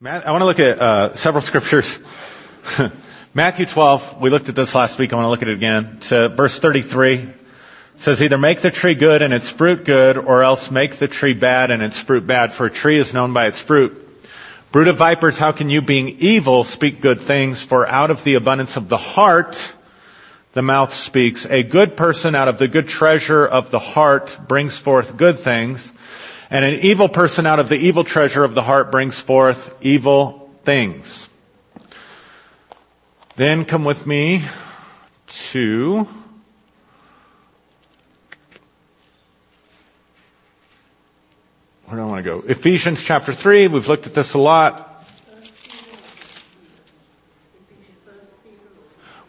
Matt, 0.00 0.28
I 0.28 0.30
want 0.30 0.42
to 0.42 0.44
look 0.44 0.60
at 0.60 0.80
uh, 0.80 1.16
several 1.16 1.42
scriptures. 1.42 1.98
Matthew 3.34 3.66
12, 3.66 4.20
we 4.20 4.30
looked 4.30 4.48
at 4.48 4.54
this 4.54 4.72
last 4.72 4.96
week. 4.96 5.12
I 5.12 5.16
want 5.16 5.26
to 5.26 5.30
look 5.30 5.42
at 5.42 5.48
it 5.48 5.54
again. 5.54 5.98
To 6.02 6.28
verse 6.28 6.56
33 6.56 7.28
says 7.96 8.22
either 8.22 8.38
make 8.38 8.60
the 8.60 8.70
tree 8.70 8.94
good 8.94 9.22
and 9.22 9.34
its 9.34 9.50
fruit 9.50 9.84
good 9.84 10.16
or 10.16 10.44
else 10.44 10.70
make 10.70 10.94
the 10.98 11.08
tree 11.08 11.34
bad 11.34 11.72
and 11.72 11.82
its 11.82 11.98
fruit 11.98 12.24
bad 12.28 12.52
for 12.52 12.66
a 12.66 12.70
tree 12.70 12.96
is 12.96 13.12
known 13.12 13.32
by 13.32 13.48
its 13.48 13.58
fruit. 13.58 14.08
Brood 14.70 14.86
of 14.86 14.98
vipers, 14.98 15.36
how 15.36 15.50
can 15.50 15.68
you 15.68 15.82
being 15.82 16.20
evil 16.20 16.62
speak 16.62 17.00
good 17.00 17.20
things? 17.20 17.60
For 17.60 17.84
out 17.84 18.12
of 18.12 18.22
the 18.22 18.34
abundance 18.34 18.76
of 18.76 18.88
the 18.88 18.98
heart, 18.98 19.74
the 20.52 20.62
mouth 20.62 20.94
speaks. 20.94 21.44
A 21.44 21.64
good 21.64 21.96
person 21.96 22.36
out 22.36 22.46
of 22.46 22.58
the 22.58 22.68
good 22.68 22.86
treasure 22.86 23.44
of 23.44 23.72
the 23.72 23.80
heart 23.80 24.38
brings 24.46 24.78
forth 24.78 25.16
good 25.16 25.40
things. 25.40 25.92
And 26.50 26.64
an 26.64 26.80
evil 26.80 27.10
person 27.10 27.46
out 27.46 27.58
of 27.58 27.68
the 27.68 27.76
evil 27.76 28.04
treasure 28.04 28.42
of 28.42 28.54
the 28.54 28.62
heart 28.62 28.90
brings 28.90 29.18
forth 29.18 29.76
evil 29.82 30.50
things. 30.64 31.28
Then 33.36 33.66
come 33.66 33.84
with 33.84 34.06
me 34.06 34.42
to 35.26 36.08
where 41.84 41.96
do 41.96 42.02
I 42.02 42.04
want 42.06 42.24
to 42.24 42.30
go? 42.30 42.38
Ephesians 42.48 43.04
chapter 43.04 43.34
3. 43.34 43.68
We've 43.68 43.86
looked 43.86 44.06
at 44.06 44.14
this 44.14 44.32
a 44.32 44.38
lot. 44.38 44.86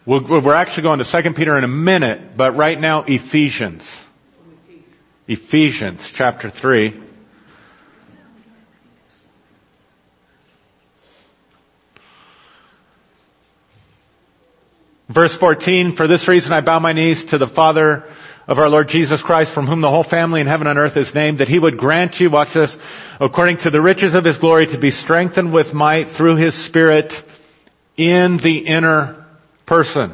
We're 0.06 0.54
actually 0.54 0.84
going 0.84 1.00
to 1.00 1.22
2 1.22 1.34
Peter 1.34 1.58
in 1.58 1.66
a 1.66 1.68
minute, 1.68 2.38
but 2.38 2.56
right 2.56 2.80
now 2.80 3.04
Ephesians. 3.04 4.06
Ephesians 5.28 6.12
chapter 6.12 6.50
3. 6.50 7.09
Verse 15.10 15.36
14, 15.36 15.94
for 15.94 16.08
this 16.08 16.28
reason 16.28 16.54
I 16.54 16.62
bow 16.62 16.78
my 16.78 16.94
knees 16.94 17.26
to 17.26 17.40
the 17.40 17.48
Father 17.48 18.04
of 18.48 18.60
our 18.60 18.70
Lord 18.70 18.88
Jesus 18.88 19.24
Christ, 19.24 19.52
from 19.52 19.66
whom 19.66 19.82
the 19.82 19.90
whole 19.90 20.04
family 20.04 20.40
in 20.40 20.46
heaven 20.46 20.68
and 20.68 20.78
earth 20.78 20.98
is 20.98 21.16
named, 21.16 21.40
that 21.40 21.48
he 21.48 21.58
would 21.58 21.78
grant 21.78 22.20
you, 22.20 22.30
watch 22.30 22.54
this, 22.54 22.78
according 23.20 23.58
to 23.58 23.72
the 23.72 23.82
riches 23.82 24.14
of 24.14 24.24
his 24.24 24.38
glory, 24.38 24.68
to 24.68 24.78
be 24.78 24.92
strengthened 24.92 25.52
with 25.52 25.74
might 25.74 26.10
through 26.10 26.36
his 26.36 26.54
Spirit 26.54 27.24
in 27.98 28.38
the 28.38 28.60
inner 28.60 29.26
person. 29.66 30.14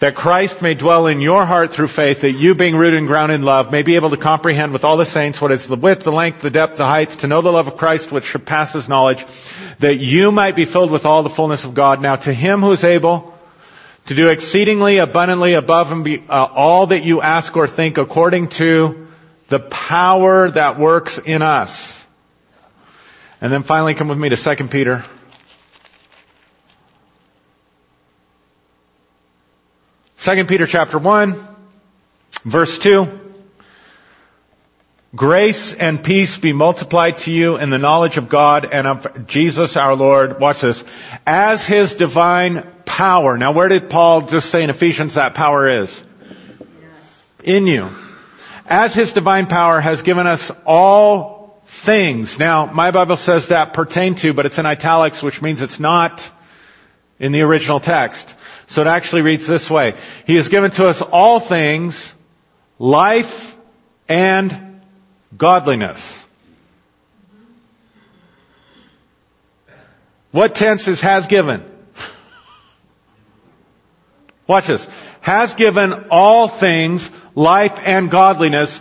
That 0.00 0.14
Christ 0.14 0.62
may 0.62 0.72
dwell 0.72 1.06
in 1.06 1.20
your 1.20 1.44
heart 1.44 1.74
through 1.74 1.88
faith, 1.88 2.22
that 2.22 2.32
you 2.32 2.54
being 2.54 2.74
rooted 2.74 2.98
and 2.98 3.06
grounded 3.06 3.36
in 3.36 3.42
love 3.42 3.70
may 3.70 3.82
be 3.82 3.96
able 3.96 4.10
to 4.10 4.16
comprehend 4.16 4.72
with 4.72 4.82
all 4.82 4.96
the 4.96 5.04
saints 5.04 5.40
what 5.40 5.52
is 5.52 5.66
the 5.66 5.76
width, 5.76 6.04
the 6.04 6.12
length, 6.12 6.40
the 6.40 6.50
depth, 6.50 6.78
the 6.78 6.86
height, 6.86 7.10
to 7.10 7.26
know 7.26 7.42
the 7.42 7.52
love 7.52 7.68
of 7.68 7.76
Christ 7.76 8.10
which 8.10 8.32
surpasses 8.32 8.88
knowledge, 8.88 9.26
that 9.78 9.96
you 9.96 10.32
might 10.32 10.56
be 10.56 10.64
filled 10.64 10.90
with 10.90 11.04
all 11.04 11.22
the 11.22 11.28
fullness 11.28 11.64
of 11.64 11.74
God. 11.74 12.00
Now 12.00 12.16
to 12.16 12.32
him 12.32 12.60
who 12.60 12.72
is 12.72 12.82
able 12.82 13.34
to 14.06 14.14
do 14.14 14.30
exceedingly 14.30 14.96
abundantly 14.96 15.52
above 15.52 15.92
and 15.92 16.02
be, 16.02 16.24
uh, 16.26 16.44
all 16.46 16.86
that 16.86 17.04
you 17.04 17.20
ask 17.20 17.54
or 17.54 17.68
think 17.68 17.98
according 17.98 18.48
to 18.48 19.06
the 19.48 19.60
power 19.60 20.50
that 20.50 20.78
works 20.78 21.18
in 21.18 21.42
us. 21.42 22.02
And 23.42 23.52
then 23.52 23.64
finally 23.64 23.92
come 23.92 24.08
with 24.08 24.18
me 24.18 24.30
to 24.30 24.36
2 24.36 24.68
Peter 24.68 25.04
2 30.20 30.44
Peter 30.44 30.66
chapter 30.66 30.98
1, 30.98 31.34
verse 32.44 32.78
2. 32.78 33.08
Grace 35.16 35.72
and 35.72 36.04
peace 36.04 36.36
be 36.36 36.52
multiplied 36.52 37.16
to 37.16 37.32
you 37.32 37.56
in 37.56 37.70
the 37.70 37.78
knowledge 37.78 38.18
of 38.18 38.28
God 38.28 38.68
and 38.70 38.86
of 38.86 39.26
Jesus 39.26 39.78
our 39.78 39.96
Lord. 39.96 40.38
Watch 40.38 40.60
this. 40.60 40.84
As 41.26 41.66
His 41.66 41.94
divine 41.94 42.70
power. 42.84 43.38
Now 43.38 43.52
where 43.52 43.68
did 43.68 43.88
Paul 43.88 44.26
just 44.26 44.50
say 44.50 44.62
in 44.62 44.68
Ephesians 44.68 45.14
that 45.14 45.32
power 45.32 45.80
is? 45.80 46.02
In 47.42 47.66
you. 47.66 47.88
As 48.66 48.92
His 48.92 49.14
divine 49.14 49.46
power 49.46 49.80
has 49.80 50.02
given 50.02 50.26
us 50.26 50.52
all 50.66 51.62
things. 51.64 52.38
Now 52.38 52.66
my 52.66 52.90
Bible 52.90 53.16
says 53.16 53.48
that 53.48 53.72
pertain 53.72 54.16
to, 54.16 54.34
but 54.34 54.44
it's 54.44 54.58
in 54.58 54.66
italics, 54.66 55.22
which 55.22 55.40
means 55.40 55.62
it's 55.62 55.80
not 55.80 56.30
in 57.18 57.32
the 57.32 57.40
original 57.40 57.80
text. 57.80 58.36
So 58.70 58.82
it 58.82 58.86
actually 58.86 59.22
reads 59.22 59.48
this 59.48 59.68
way. 59.68 59.94
He 60.28 60.36
has 60.36 60.48
given 60.48 60.70
to 60.72 60.86
us 60.86 61.02
all 61.02 61.40
things, 61.40 62.14
life 62.78 63.56
and 64.08 64.80
godliness. 65.36 66.24
What 70.30 70.54
tense 70.54 70.86
is 70.86 71.00
has 71.00 71.26
given? 71.26 71.64
Watch 74.46 74.68
this. 74.68 74.88
Has 75.20 75.56
given 75.56 76.04
all 76.12 76.46
things, 76.46 77.10
life 77.34 77.76
and 77.84 78.08
godliness 78.08 78.80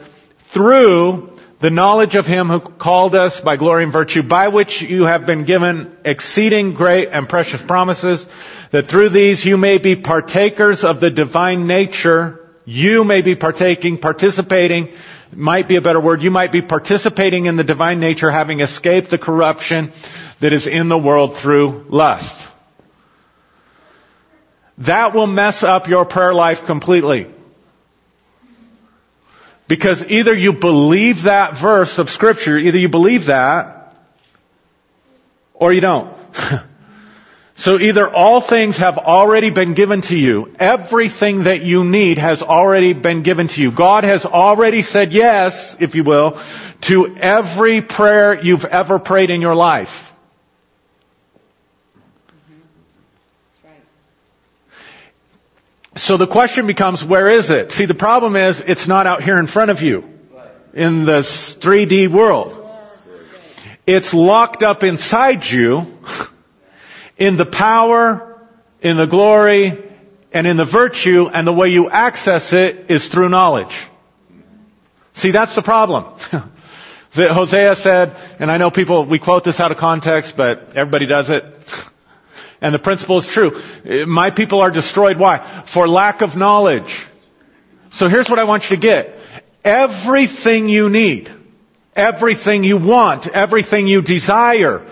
through 0.49 1.35
the 1.59 1.71
knowledge 1.71 2.13
of 2.13 2.27
him 2.27 2.47
who 2.47 2.59
called 2.59 3.15
us 3.15 3.41
by 3.41 3.57
glory 3.57 3.83
and 3.83 3.91
virtue, 3.91 4.23
by 4.23 4.47
which 4.49 4.81
you 4.83 5.05
have 5.05 5.25
been 5.25 5.43
given 5.43 5.97
exceeding 6.05 6.73
great 6.73 7.09
and 7.11 7.27
precious 7.27 7.61
promises, 7.61 8.25
that 8.71 8.85
through 8.85 9.09
these 9.09 9.43
you 9.45 9.57
may 9.57 9.77
be 9.77 9.95
partakers 9.95 10.83
of 10.83 10.99
the 10.99 11.09
divine 11.09 11.67
nature, 11.67 12.47
you 12.65 13.03
may 13.03 13.21
be 13.21 13.35
partaking, 13.35 13.97
participating, 13.97 14.89
might 15.33 15.67
be 15.67 15.75
a 15.75 15.81
better 15.81 15.99
word, 15.99 16.21
you 16.21 16.31
might 16.31 16.51
be 16.51 16.61
participating 16.61 17.45
in 17.45 17.55
the 17.55 17.63
divine 17.63 17.99
nature, 17.99 18.31
having 18.31 18.59
escaped 18.59 19.09
the 19.09 19.17
corruption 19.17 19.91
that 20.39 20.53
is 20.53 20.67
in 20.67 20.87
the 20.87 20.97
world 20.97 21.35
through 21.35 21.85
lust. 21.89 22.47
That 24.79 25.13
will 25.13 25.27
mess 25.27 25.61
up 25.61 25.87
your 25.87 26.05
prayer 26.05 26.33
life 26.33 26.65
completely. 26.65 27.27
Because 29.67 30.03
either 30.05 30.33
you 30.33 30.53
believe 30.53 31.23
that 31.23 31.55
verse 31.55 31.99
of 31.99 32.09
scripture, 32.09 32.57
either 32.57 32.77
you 32.77 32.89
believe 32.89 33.25
that, 33.25 33.93
or 35.53 35.73
you 35.73 35.81
don't. 35.81 36.15
so 37.59 37.77
either 37.77 38.09
all 38.09 38.39
things 38.39 38.77
have 38.77 38.97
already 38.97 39.49
been 39.49 39.73
given 39.73 39.99
to 40.03 40.17
you. 40.17 40.55
Everything 40.57 41.43
that 41.43 41.61
you 41.61 41.83
need 41.83 42.17
has 42.17 42.41
already 42.41 42.93
been 42.93 43.21
given 43.21 43.49
to 43.49 43.61
you. 43.61 43.69
God 43.69 44.05
has 44.05 44.25
already 44.25 44.81
said 44.81 45.11
yes, 45.11 45.75
if 45.81 45.93
you 45.93 46.05
will, 46.05 46.39
to 46.83 47.17
every 47.17 47.81
prayer 47.81 48.41
you've 48.41 48.63
ever 48.63 48.97
prayed 48.97 49.29
in 49.29 49.41
your 49.41 49.55
life. 49.55 50.13
So 55.97 56.15
the 56.15 56.27
question 56.27 56.65
becomes, 56.65 57.03
where 57.03 57.29
is 57.29 57.49
it? 57.49 57.73
See, 57.73 57.83
the 57.83 57.93
problem 57.93 58.37
is, 58.37 58.61
it's 58.61 58.87
not 58.87 59.05
out 59.05 59.21
here 59.21 59.37
in 59.37 59.47
front 59.47 59.69
of 59.69 59.81
you 59.81 60.09
in 60.73 61.03
this 61.03 61.57
3D 61.57 62.07
world. 62.07 62.55
It's 63.85 64.13
locked 64.13 64.63
up 64.63 64.85
inside 64.85 65.45
you 65.45 65.97
in 67.19 67.35
the 67.35 67.45
power, 67.45 68.39
in 68.81 68.97
the 68.97 69.05
glory, 69.05 69.83
and 70.31 70.47
in 70.47 70.57
the 70.57 70.65
virtue, 70.65 71.29
and 71.31 71.45
the 71.45 71.53
way 71.53 71.69
you 71.69 71.89
access 71.89 72.53
it 72.53 72.89
is 72.89 73.07
through 73.07 73.29
knowledge. 73.29 73.87
See, 75.13 75.31
that's 75.31 75.53
the 75.53 75.61
problem. 75.61 76.05
Hosea 77.13 77.75
said, 77.75 78.15
and 78.39 78.49
I 78.49 78.57
know 78.57 78.71
people, 78.71 79.05
we 79.05 79.19
quote 79.19 79.43
this 79.43 79.59
out 79.59 79.71
of 79.71 79.77
context, 79.77 80.37
but 80.37 80.75
everybody 80.75 81.05
does 81.05 81.29
it. 81.29 81.45
And 82.61 82.75
the 82.75 82.79
principle 82.79 83.19
is 83.19 83.25
true. 83.25 83.57
My 84.05 84.31
people 84.31 84.59
are 84.59 84.69
destroyed. 84.69 85.15
Why? 85.15 85.37
For 85.65 85.87
lack 85.87 86.21
of 86.21 86.35
knowledge. 86.35 87.07
So 87.91 88.09
here's 88.09 88.29
what 88.29 88.37
I 88.37 88.43
want 88.43 88.69
you 88.69 88.75
to 88.75 88.81
get. 88.81 89.17
Everything 89.63 90.67
you 90.67 90.89
need, 90.89 91.31
everything 91.95 92.65
you 92.65 92.75
want, 92.75 93.29
everything 93.29 93.87
you 93.87 94.01
desire, 94.01 94.85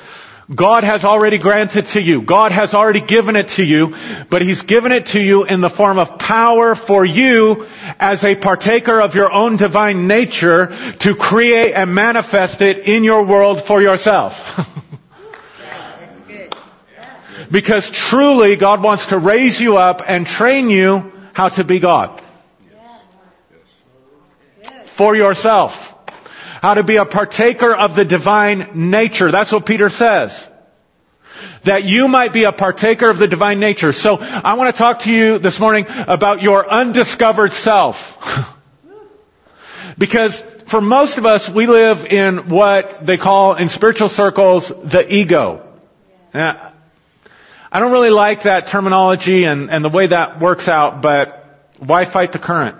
God 0.53 0.85
has 0.85 1.03
already 1.03 1.37
granted 1.37 1.87
to 1.87 2.01
you. 2.01 2.21
God 2.21 2.53
has 2.53 2.73
already 2.73 3.01
given 3.01 3.35
it 3.35 3.49
to 3.49 3.63
you, 3.63 3.95
but 4.29 4.41
He's 4.41 4.61
given 4.61 4.93
it 4.93 5.07
to 5.07 5.19
you 5.19 5.43
in 5.43 5.59
the 5.59 5.69
form 5.69 5.99
of 5.99 6.17
power 6.17 6.73
for 6.73 7.03
you 7.03 7.67
as 7.99 8.23
a 8.23 8.35
partaker 8.35 9.01
of 9.01 9.13
your 9.13 9.31
own 9.31 9.57
divine 9.57 10.07
nature 10.07 10.73
to 10.99 11.15
create 11.15 11.73
and 11.73 11.93
manifest 11.93 12.61
it 12.61 12.87
in 12.87 13.03
your 13.03 13.25
world 13.25 13.61
for 13.61 13.81
yourself. 13.81 14.73
Because 17.49 17.89
truly 17.89 18.57
God 18.57 18.83
wants 18.83 19.07
to 19.07 19.17
raise 19.17 19.59
you 19.59 19.77
up 19.77 20.01
and 20.05 20.27
train 20.27 20.69
you 20.69 21.13
how 21.33 21.47
to 21.49 21.63
be 21.63 21.79
God. 21.79 22.21
For 24.83 25.15
yourself. 25.15 25.96
How 26.61 26.73
to 26.73 26.83
be 26.83 26.97
a 26.97 27.05
partaker 27.05 27.73
of 27.73 27.95
the 27.95 28.05
divine 28.05 28.89
nature. 28.89 29.31
That's 29.31 29.51
what 29.51 29.65
Peter 29.65 29.89
says. 29.89 30.49
That 31.63 31.83
you 31.83 32.07
might 32.07 32.33
be 32.33 32.45
a 32.45 32.51
partaker 32.51 33.09
of 33.09 33.19
the 33.19 33.27
divine 33.27 33.59
nature. 33.59 33.93
So 33.93 34.17
I 34.19 34.53
want 34.53 34.73
to 34.73 34.77
talk 34.77 34.99
to 34.99 35.13
you 35.13 35.37
this 35.39 35.59
morning 35.59 35.85
about 35.89 36.41
your 36.41 36.67
undiscovered 36.67 37.53
self. 37.53 38.17
because 39.97 40.41
for 40.65 40.81
most 40.81 41.17
of 41.17 41.25
us, 41.25 41.49
we 41.49 41.67
live 41.67 42.05
in 42.05 42.49
what 42.49 43.05
they 43.05 43.17
call 43.17 43.55
in 43.55 43.69
spiritual 43.69 44.09
circles 44.09 44.67
the 44.67 45.05
ego. 45.13 45.63
Now, 46.33 46.73
I 47.71 47.79
don't 47.79 47.91
really 47.91 48.09
like 48.09 48.43
that 48.43 48.67
terminology 48.67 49.43
and, 49.43 49.69
and 49.69 49.83
the 49.83 49.89
way 49.89 50.07
that 50.07 50.39
works 50.39 50.67
out, 50.67 51.01
but 51.01 51.45
why 51.79 52.05
fight 52.05 52.31
the 52.31 52.39
current? 52.39 52.77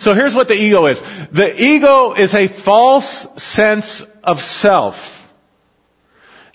So 0.00 0.14
here's 0.14 0.34
what 0.34 0.48
the 0.48 0.54
ego 0.54 0.86
is. 0.86 1.02
The 1.30 1.62
ego 1.62 2.14
is 2.14 2.34
a 2.34 2.48
false 2.48 3.28
sense 3.42 4.00
of 4.24 4.40
self 4.40 5.30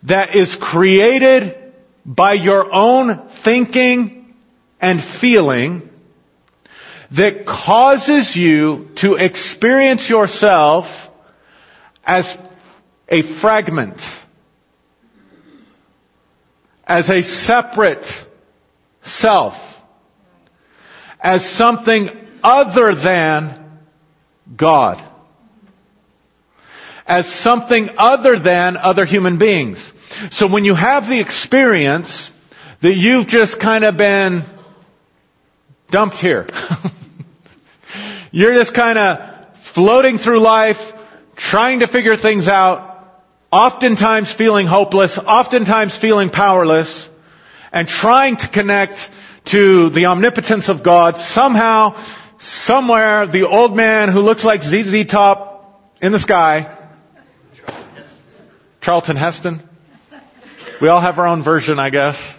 that 0.01 0.35
is 0.35 0.55
created 0.55 1.55
by 2.03 2.33
your 2.33 2.73
own 2.73 3.27
thinking 3.27 4.33
and 4.81 4.99
feeling 4.99 5.87
that 7.11 7.45
causes 7.45 8.35
you 8.35 8.89
to 8.95 9.13
experience 9.13 10.09
yourself 10.09 11.11
as 12.03 12.35
a 13.07 13.21
fragment, 13.21 14.01
as 16.87 17.11
a 17.11 17.21
separate 17.21 18.25
self, 19.03 19.83
as 21.21 21.47
something 21.47 22.24
other 22.45 22.93
than 22.93 23.59
God, 24.55 25.01
as 27.07 27.25
something 27.27 27.89
other 27.97 28.37
than 28.37 28.77
other 28.77 29.03
human 29.03 29.37
beings. 29.37 29.91
So 30.29 30.45
when 30.45 30.63
you 30.63 30.75
have 30.75 31.09
the 31.09 31.19
experience 31.19 32.31
that 32.81 32.93
you've 32.93 33.25
just 33.25 33.59
kind 33.59 33.83
of 33.83 33.97
been 33.97 34.43
dumped 35.89 36.19
here, 36.19 36.45
you're 38.31 38.53
just 38.53 38.75
kind 38.75 38.99
of 38.99 39.57
floating 39.57 40.19
through 40.19 40.39
life, 40.39 40.93
trying 41.35 41.79
to 41.79 41.87
figure 41.87 42.15
things 42.15 42.47
out, 42.47 42.91
oftentimes 43.51 44.31
feeling 44.31 44.67
hopeless, 44.67 45.17
oftentimes 45.17 45.97
feeling 45.97 46.29
powerless, 46.29 47.09
and 47.71 47.87
trying 47.87 48.35
to 48.35 48.47
connect 48.47 49.09
to 49.45 49.89
the 49.89 50.05
omnipotence 50.07 50.69
of 50.69 50.83
God. 50.83 51.17
Somehow, 51.17 51.95
somewhere, 52.37 53.25
the 53.27 53.43
old 53.43 53.75
man 53.75 54.09
who 54.09 54.21
looks 54.21 54.43
like 54.43 54.63
ZZ 54.63 55.05
Top 55.05 55.91
in 56.01 56.11
the 56.11 56.19
sky, 56.19 56.75
Charlton 58.81 59.15
Heston, 59.15 59.61
we 60.81 60.87
all 60.89 61.01
have 61.01 61.17
our 61.19 61.27
own 61.27 61.41
version, 61.41 61.79
I 61.79 61.89
guess. 61.89 62.37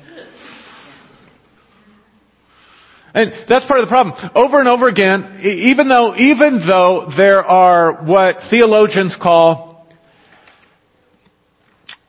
And 3.15 3.33
that's 3.47 3.65
part 3.65 3.81
of 3.81 3.87
the 3.87 3.91
problem. 3.91 4.31
Over 4.35 4.61
and 4.61 4.69
over 4.69 4.89
again, 4.89 5.39
even 5.41 5.89
though, 5.89 6.15
even 6.17 6.59
though 6.59 7.07
there 7.07 7.43
are 7.43 7.93
what 7.93 8.43
theologians 8.43 9.17
call 9.17 9.89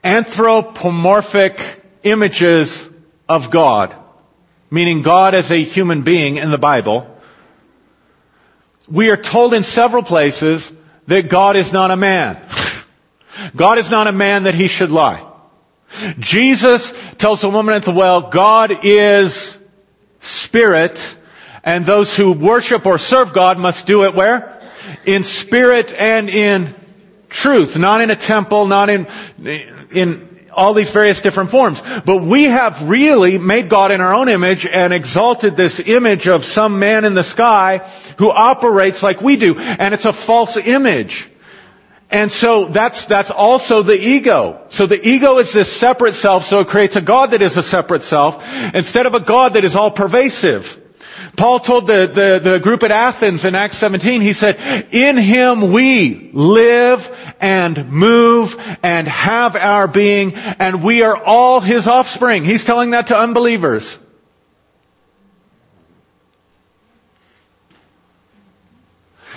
anthropomorphic 0.04 1.62
images 2.04 2.90
of 3.30 3.50
God, 3.52 3.96
meaning 4.70 5.02
God 5.02 5.34
as 5.34 5.50
a 5.50 5.64
human 5.64 6.02
being 6.02 6.36
in 6.36 6.52
the 6.52 6.58
Bible, 6.58 7.17
we 8.90 9.10
are 9.10 9.18
told 9.18 9.54
in 9.54 9.64
several 9.64 10.04
places 10.04 10.72
that 11.08 11.30
God 11.30 11.56
is 11.56 11.74
not 11.74 11.92
a 11.92 11.96
man. 11.96 12.42
God 13.56 13.78
is 13.78 13.92
not 13.92 14.08
a 14.08 14.12
man 14.12 14.44
that 14.44 14.56
he 14.56 14.68
should 14.68 14.92
lie. 14.92 15.24
Jesus 16.20 16.94
tells 17.18 17.42
the 17.42 17.50
woman 17.50 17.76
at 17.76 17.84
the 17.84 17.92
well, 17.92 18.22
God 18.22 18.86
is 18.86 19.58
spirit, 20.22 21.18
and 21.64 21.86
those 21.86 22.16
who 22.16 22.34
worship 22.34 22.86
or 22.86 22.98
serve 22.98 23.34
God 23.34 23.58
must 23.58 23.86
do 23.86 24.06
it 24.06 24.16
where? 24.16 24.60
In 25.06 25.24
spirit 25.24 25.94
and 25.94 26.30
in 26.30 26.76
truth, 27.30 27.78
not 27.78 28.02
in 28.02 28.10
a 28.10 28.16
temple, 28.16 28.68
not 28.68 28.90
in, 28.90 29.08
in 29.92 30.27
all 30.58 30.74
these 30.74 30.90
various 30.90 31.22
different 31.22 31.52
forms. 31.52 31.82
But 32.04 32.24
we 32.24 32.46
have 32.46 32.90
really 32.90 33.38
made 33.38 33.70
God 33.70 33.92
in 33.92 34.02
our 34.02 34.14
own 34.14 34.28
image 34.28 34.66
and 34.66 34.92
exalted 34.92 35.56
this 35.56 35.80
image 35.80 36.28
of 36.28 36.44
some 36.44 36.80
man 36.80 37.06
in 37.06 37.14
the 37.14 37.24
sky 37.24 37.88
who 38.18 38.32
operates 38.32 39.04
like 39.04 39.22
we 39.22 39.38
do. 39.38 39.58
And 39.58 39.94
it's 39.94 40.06
a 40.06 40.14
false 40.14 40.58
image. 40.58 41.30
And 42.10 42.32
so 42.32 42.66
that's, 42.66 43.06
that's 43.06 43.30
also 43.30 43.84
the 43.84 44.00
ego. 44.00 44.62
So 44.70 44.88
the 44.88 45.08
ego 45.08 45.40
is 45.40 45.52
this 45.52 45.72
separate 45.72 46.16
self, 46.16 46.46
so 46.46 46.62
it 46.62 46.68
creates 46.68 46.96
a 46.96 47.02
God 47.02 47.32
that 47.32 47.42
is 47.42 47.58
a 47.58 47.64
separate 47.64 48.02
self, 48.02 48.44
instead 48.74 49.06
of 49.06 49.14
a 49.14 49.20
God 49.20 49.54
that 49.54 49.66
is 49.66 49.76
all 49.76 49.92
pervasive. 49.92 50.82
Paul 51.36 51.60
told 51.60 51.88
the, 51.88 52.08
the, 52.08 52.52
the 52.52 52.60
group 52.60 52.84
at 52.84 52.92
Athens 52.92 53.46
in 53.46 53.56
Acts 53.56 53.78
17, 53.78 54.22
he 54.22 54.34
said, 54.34 54.88
in 54.92 55.18
him 55.18 55.72
we 55.72 56.32
live 56.34 57.36
and 57.40 57.92
move 57.92 58.58
and 58.84 59.08
have 59.08 59.56
our 59.56 59.88
being, 59.88 60.34
and 60.36 60.84
we 60.84 61.04
are 61.04 61.18
all 61.18 61.60
his 61.60 61.88
offspring. 61.88 62.44
He's 62.44 62.64
telling 62.64 62.92
that 62.92 63.08
to 63.08 63.18
unbelievers. 63.18 63.98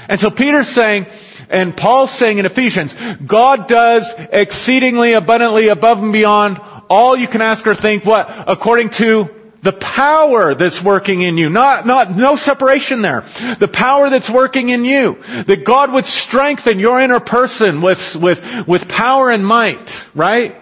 And 0.08 0.18
so 0.18 0.30
Peter's 0.30 0.68
saying, 0.68 1.06
and 1.48 1.76
Paul's 1.76 2.10
saying 2.10 2.38
in 2.38 2.46
Ephesians, 2.46 2.94
God 3.24 3.68
does 3.68 4.12
exceedingly 4.32 5.12
abundantly 5.12 5.68
above 5.68 6.02
and 6.02 6.12
beyond 6.12 6.60
all 6.88 7.16
you 7.16 7.28
can 7.28 7.40
ask 7.40 7.64
or 7.66 7.76
think, 7.76 8.04
what? 8.04 8.28
According 8.48 8.90
to 8.90 9.39
the 9.62 9.72
power 9.72 10.54
that's 10.54 10.82
working 10.82 11.20
in 11.20 11.36
you. 11.36 11.50
Not, 11.50 11.86
not, 11.86 12.16
no 12.16 12.36
separation 12.36 13.02
there. 13.02 13.24
The 13.58 13.68
power 13.68 14.08
that's 14.10 14.30
working 14.30 14.70
in 14.70 14.84
you. 14.84 15.18
That 15.46 15.64
God 15.64 15.92
would 15.92 16.06
strengthen 16.06 16.78
your 16.78 17.00
inner 17.00 17.20
person 17.20 17.82
with, 17.82 18.16
with, 18.16 18.66
with 18.66 18.88
power 18.88 19.30
and 19.30 19.44
might, 19.44 20.06
right? 20.14 20.56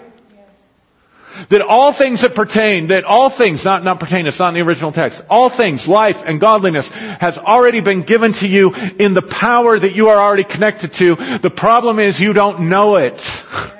That 1.50 1.62
all 1.62 1.92
things 1.92 2.22
that 2.22 2.34
pertain, 2.34 2.88
that 2.88 3.04
all 3.04 3.30
things, 3.30 3.64
not, 3.64 3.84
not 3.84 4.00
pertain, 4.00 4.26
it's 4.26 4.40
not 4.40 4.48
in 4.48 4.54
the 4.54 4.62
original 4.62 4.90
text, 4.90 5.24
all 5.30 5.48
things, 5.48 5.86
life 5.86 6.24
and 6.26 6.40
godliness 6.40 6.88
has 6.88 7.38
already 7.38 7.80
been 7.80 8.02
given 8.02 8.32
to 8.34 8.48
you 8.48 8.74
in 8.74 9.14
the 9.14 9.22
power 9.22 9.78
that 9.78 9.94
you 9.94 10.08
are 10.08 10.18
already 10.18 10.42
connected 10.42 10.92
to. 10.94 11.14
The 11.14 11.50
problem 11.50 12.00
is 12.00 12.18
you 12.18 12.32
don't 12.32 12.68
know 12.68 12.96
it. 12.96 13.44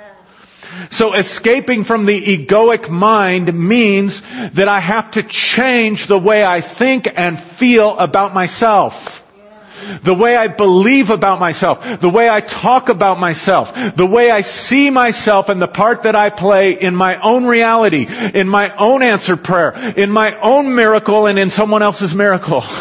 So 0.91 1.13
escaping 1.13 1.83
from 1.83 2.05
the 2.05 2.21
egoic 2.21 2.89
mind 2.89 3.53
means 3.53 4.21
that 4.53 4.67
I 4.67 4.79
have 4.79 5.11
to 5.11 5.23
change 5.23 6.07
the 6.07 6.19
way 6.19 6.45
I 6.45 6.61
think 6.61 7.07
and 7.15 7.39
feel 7.39 7.97
about 7.97 8.33
myself 8.33 9.19
the 10.03 10.13
way 10.13 10.35
I 10.35 10.47
believe 10.47 11.09
about 11.09 11.39
myself, 11.39 11.99
the 11.99 12.09
way 12.09 12.29
I 12.29 12.41
talk 12.41 12.89
about 12.89 13.19
myself, 13.19 13.73
the 13.95 14.05
way 14.05 14.31
I 14.31 14.41
see 14.41 14.89
myself 14.89 15.49
and 15.49 15.61
the 15.61 15.67
part 15.67 16.03
that 16.03 16.15
I 16.15 16.29
play 16.29 16.73
in 16.73 16.95
my 16.95 17.19
own 17.19 17.45
reality, 17.45 18.07
in 18.33 18.47
my 18.47 18.75
own 18.75 19.01
answered 19.01 19.43
prayer, 19.43 19.93
in 19.95 20.11
my 20.11 20.39
own 20.39 20.75
miracle 20.75 21.27
and 21.27 21.39
in 21.39 21.49
someone 21.49 21.81
else's 21.81 22.13
miracle. 22.13 22.63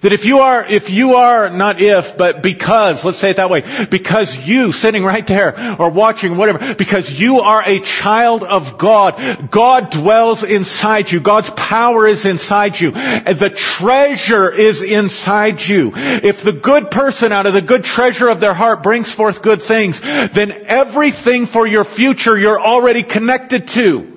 That 0.00 0.12
if 0.12 0.24
you 0.24 0.38
are, 0.38 0.64
if 0.64 0.88
you 0.88 1.16
are, 1.16 1.50
not 1.50 1.80
if, 1.80 2.16
but 2.16 2.42
because, 2.42 3.04
let's 3.04 3.18
say 3.18 3.30
it 3.30 3.36
that 3.36 3.50
way, 3.50 3.62
because 3.90 4.48
you 4.48 4.72
sitting 4.72 5.04
right 5.04 5.26
there 5.26 5.78
or 5.78 5.90
watching 5.90 6.38
whatever, 6.38 6.74
because 6.74 7.10
you 7.20 7.40
are 7.40 7.62
a 7.64 7.80
child 7.80 8.42
of 8.42 8.78
God, 8.78 9.50
God 9.50 9.90
dwells 9.90 10.42
inside 10.42 11.12
you. 11.12 11.20
God's 11.20 11.50
power 11.50 12.06
is 12.06 12.24
inside 12.24 12.80
you. 12.80 12.92
And 12.92 13.38
the 13.38 13.50
treasure 13.50 14.50
is 14.50 14.80
inside 14.80 15.60
you. 15.60 15.92
If 15.94 16.42
the 16.42 16.52
good 16.52 16.90
person 16.90 17.32
out 17.32 17.44
of 17.44 17.52
the 17.52 17.60
good 17.60 17.84
treasure 17.84 18.28
of 18.28 18.40
their 18.40 18.54
heart 18.54 18.82
brings 18.82 19.10
forth 19.10 19.42
good 19.42 19.60
things, 19.60 20.00
then 20.00 20.52
everything 20.64 21.44
for 21.44 21.66
your 21.66 21.84
future 21.84 22.38
you're 22.38 22.60
already 22.60 23.02
connected 23.02 23.68
to. 23.68 24.09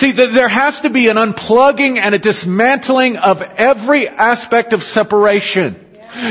See, 0.00 0.12
there 0.12 0.48
has 0.48 0.80
to 0.80 0.88
be 0.88 1.08
an 1.08 1.18
unplugging 1.18 1.98
and 1.98 2.14
a 2.14 2.18
dismantling 2.18 3.18
of 3.18 3.42
every 3.42 4.08
aspect 4.08 4.72
of 4.72 4.82
separation. 4.82 5.78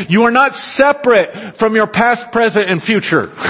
You 0.07 0.23
are 0.23 0.31
not 0.31 0.55
separate 0.55 1.55
from 1.55 1.75
your 1.75 1.85
past, 1.85 2.31
present, 2.31 2.67
and 2.67 2.81
future. 2.81 3.31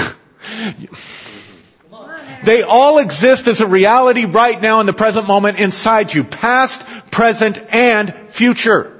They 2.42 2.62
all 2.62 2.96
exist 2.96 3.48
as 3.48 3.60
a 3.60 3.66
reality 3.66 4.24
right 4.24 4.58
now 4.58 4.80
in 4.80 4.86
the 4.86 4.94
present 4.94 5.26
moment 5.26 5.58
inside 5.58 6.14
you. 6.14 6.24
Past, 6.24 6.86
present, 7.10 7.58
and 7.70 8.30
future. 8.30 8.99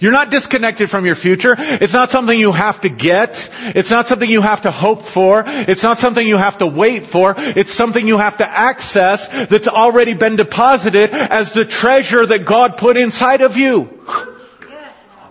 You're 0.00 0.12
not 0.12 0.30
disconnected 0.30 0.90
from 0.90 1.06
your 1.06 1.14
future. 1.14 1.54
It's 1.58 1.92
not 1.92 2.10
something 2.10 2.38
you 2.38 2.52
have 2.52 2.80
to 2.82 2.88
get. 2.88 3.50
It's 3.74 3.90
not 3.90 4.06
something 4.06 4.28
you 4.28 4.42
have 4.42 4.62
to 4.62 4.70
hope 4.70 5.02
for. 5.02 5.44
It's 5.46 5.82
not 5.82 5.98
something 5.98 6.26
you 6.26 6.36
have 6.36 6.58
to 6.58 6.66
wait 6.66 7.06
for. 7.06 7.34
It's 7.36 7.72
something 7.72 8.06
you 8.06 8.18
have 8.18 8.38
to 8.38 8.48
access 8.48 9.28
that's 9.46 9.68
already 9.68 10.14
been 10.14 10.36
deposited 10.36 11.10
as 11.10 11.52
the 11.52 11.64
treasure 11.64 12.24
that 12.24 12.44
God 12.44 12.76
put 12.76 12.96
inside 12.96 13.40
of 13.40 13.56
you. 13.56 14.02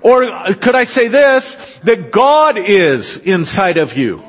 Or 0.01 0.53
could 0.53 0.75
I 0.75 0.85
say 0.85 1.07
this? 1.07 1.55
That 1.83 2.11
God 2.11 2.57
is 2.57 3.17
inside 3.17 3.77
of 3.77 3.97
you. 3.97 4.23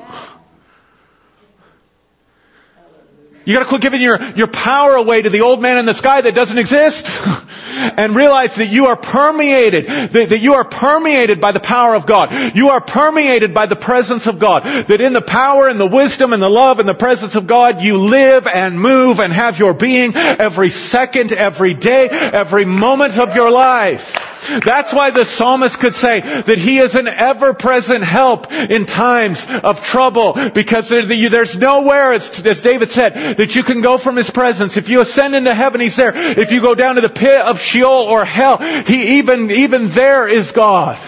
You 3.49 3.55
gotta 3.55 3.65
quit 3.65 3.81
giving 3.81 4.03
your, 4.03 4.23
your 4.33 4.47
power 4.47 4.95
away 4.97 5.23
to 5.23 5.31
the 5.31 5.41
old 5.41 5.63
man 5.63 5.79
in 5.79 5.87
the 5.87 5.95
sky 5.95 6.21
that 6.21 6.35
doesn't 6.35 6.59
exist. 6.59 7.07
and 7.79 8.15
realize 8.15 8.57
that 8.57 8.67
you 8.67 8.87
are 8.87 8.97
permeated, 8.97 9.87
that, 9.87 10.29
that, 10.29 10.39
you 10.39 10.55
are 10.55 10.65
permeated 10.65 11.41
by 11.41 11.53
the 11.53 11.61
power 11.61 11.95
of 11.95 12.07
God. 12.07 12.55
You 12.55 12.71
are 12.71 12.81
permeated 12.81 13.55
by 13.55 13.67
the 13.67 13.77
presence 13.77 14.27
of 14.27 14.39
God. 14.39 14.65
That 14.65 15.01
in 15.01 15.13
the 15.13 15.23
power 15.23 15.69
and 15.69 15.81
the 15.81 15.87
wisdom 15.87 16.33
and 16.33 16.43
the 16.43 16.51
love 16.51 16.79
and 16.79 16.89
the 16.89 16.95
presence 16.95 17.37
of 17.37 17.47
God, 17.47 17.81
you 17.81 17.97
live 17.99 18.47
and 18.47 18.79
move 18.79 19.21
and 19.21 19.33
have 19.33 19.59
your 19.59 19.73
being 19.73 20.15
every 20.15 20.71
second, 20.71 21.33
every 21.33 21.73
day, 21.73 22.09
every 22.09 22.65
moment 22.65 23.19
of 23.19 23.35
your 23.35 23.51
life. 23.51 24.25
That's 24.65 24.93
why 24.93 25.11
the 25.11 25.25
psalmist 25.25 25.79
could 25.79 25.95
say 25.95 26.21
that 26.21 26.59
he 26.59 26.79
is 26.79 26.95
an 26.95 27.07
ever-present 27.07 28.03
help 28.03 28.51
in 28.53 28.87
times 28.87 29.47
of 29.47 29.83
trouble 29.83 30.51
because 30.51 30.89
there's 30.89 31.59
nowhere, 31.59 32.13
as 32.13 32.61
David 32.61 32.91
said, 32.91 33.37
that 33.39 33.55
you 33.55 33.63
can 33.63 33.81
go 33.81 33.99
from 33.99 34.17
his 34.17 34.29
presence. 34.29 34.77
If 34.77 34.89
you 34.89 35.01
ascend 35.01 35.37
into 35.37 35.55
heaven, 35.55 35.81
he's 35.81 35.95
there. 35.95 36.13
If 36.15 36.51
you 36.51 36.61
go 36.61 36.75
down 36.75 36.97
to 36.97 37.01
the 37.01 37.09
pit 37.09 37.41
of 37.41 37.61
Sheol 37.61 37.89
or 37.89 38.25
hell, 38.25 38.59
he 38.59 39.19
even, 39.19 39.51
even 39.51 39.87
there 39.87 40.29
is 40.29 40.51
God. 40.51 40.99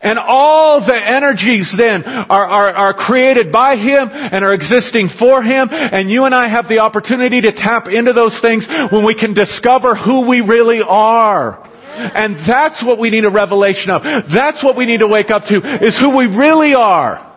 And 0.00 0.18
all 0.18 0.80
the 0.80 0.94
energies 0.94 1.72
then 1.72 2.04
are, 2.04 2.46
are, 2.46 2.68
are, 2.68 2.94
created 2.94 3.50
by 3.50 3.76
Him 3.76 4.10
and 4.12 4.44
are 4.44 4.52
existing 4.52 5.08
for 5.08 5.40
Him. 5.42 5.70
And 5.72 6.10
you 6.10 6.26
and 6.26 6.34
I 6.34 6.46
have 6.46 6.68
the 6.68 6.80
opportunity 6.80 7.40
to 7.40 7.52
tap 7.52 7.88
into 7.88 8.12
those 8.12 8.38
things 8.38 8.68
when 8.68 9.02
we 9.02 9.14
can 9.14 9.32
discover 9.32 9.94
who 9.94 10.26
we 10.26 10.42
really 10.42 10.82
are. 10.82 11.66
And 11.96 12.36
that's 12.36 12.82
what 12.82 12.98
we 12.98 13.08
need 13.08 13.24
a 13.24 13.30
revelation 13.30 13.92
of. 13.92 14.28
That's 14.28 14.62
what 14.62 14.76
we 14.76 14.84
need 14.84 15.00
to 15.00 15.08
wake 15.08 15.30
up 15.30 15.46
to, 15.46 15.64
is 15.64 15.98
who 15.98 16.14
we 16.14 16.26
really 16.26 16.74
are. 16.74 17.33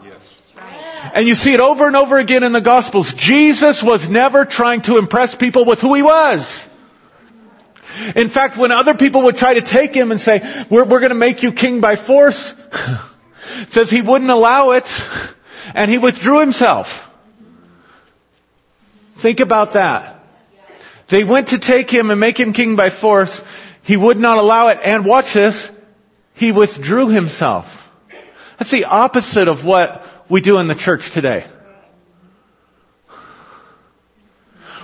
And 1.14 1.28
you 1.28 1.36
see 1.36 1.54
it 1.54 1.60
over 1.60 1.88
and 1.88 1.96
over 1.96 2.18
again 2.18 2.44
in 2.44 2.52
the 2.52 2.62
Gospels. 2.62 3.14
Jesus 3.14 3.84
was 3.84 4.10
never 4.10 4.46
trying 4.46 4.82
to 4.84 4.98
impress 4.98 5.36
people 5.36 5.66
with 5.66 5.82
who 5.82 5.94
He 5.94 6.02
was. 6.02 6.68
In 8.16 8.30
fact, 8.30 8.58
when 8.58 8.72
other 8.72 8.94
people 8.94 9.24
would 9.24 9.38
try 9.38 9.56
to 9.56 9.62
take 9.62 9.94
him 9.94 10.12
and 10.12 10.22
say, 10.22 10.42
we're, 10.70 10.84
we're 10.84 11.00
going 11.00 11.10
to 11.10 11.16
make 11.16 11.44
you 11.44 11.52
king 11.52 11.82
by 11.82 11.96
force, 11.96 12.54
it 13.60 13.72
says 13.74 13.90
he 13.90 14.02
wouldn't 14.02 14.30
allow 14.30 14.72
it 14.72 15.04
and 15.74 15.90
he 15.90 15.98
withdrew 15.98 16.40
himself. 16.40 17.10
Think 19.16 19.40
about 19.40 19.74
that. 19.74 20.24
They 21.08 21.24
went 21.24 21.50
to 21.50 21.60
take 21.60 21.90
him 21.90 22.12
and 22.12 22.20
make 22.20 22.40
him 22.40 22.54
king 22.54 22.76
by 22.76 22.90
force. 22.90 23.42
He 23.82 23.98
would 23.98 24.20
not 24.20 24.38
allow 24.38 24.68
it. 24.68 24.80
And 24.84 25.06
watch 25.06 25.34
this. 25.34 25.72
He 26.36 26.52
withdrew 26.52 27.08
himself. 27.10 27.90
That's 28.58 28.72
the 28.72 28.86
opposite 28.86 29.48
of 29.48 29.66
what 29.66 30.06
we 30.30 30.42
do 30.42 30.58
in 30.60 30.68
the 30.68 30.76
church 30.76 31.12
today. 31.12 31.46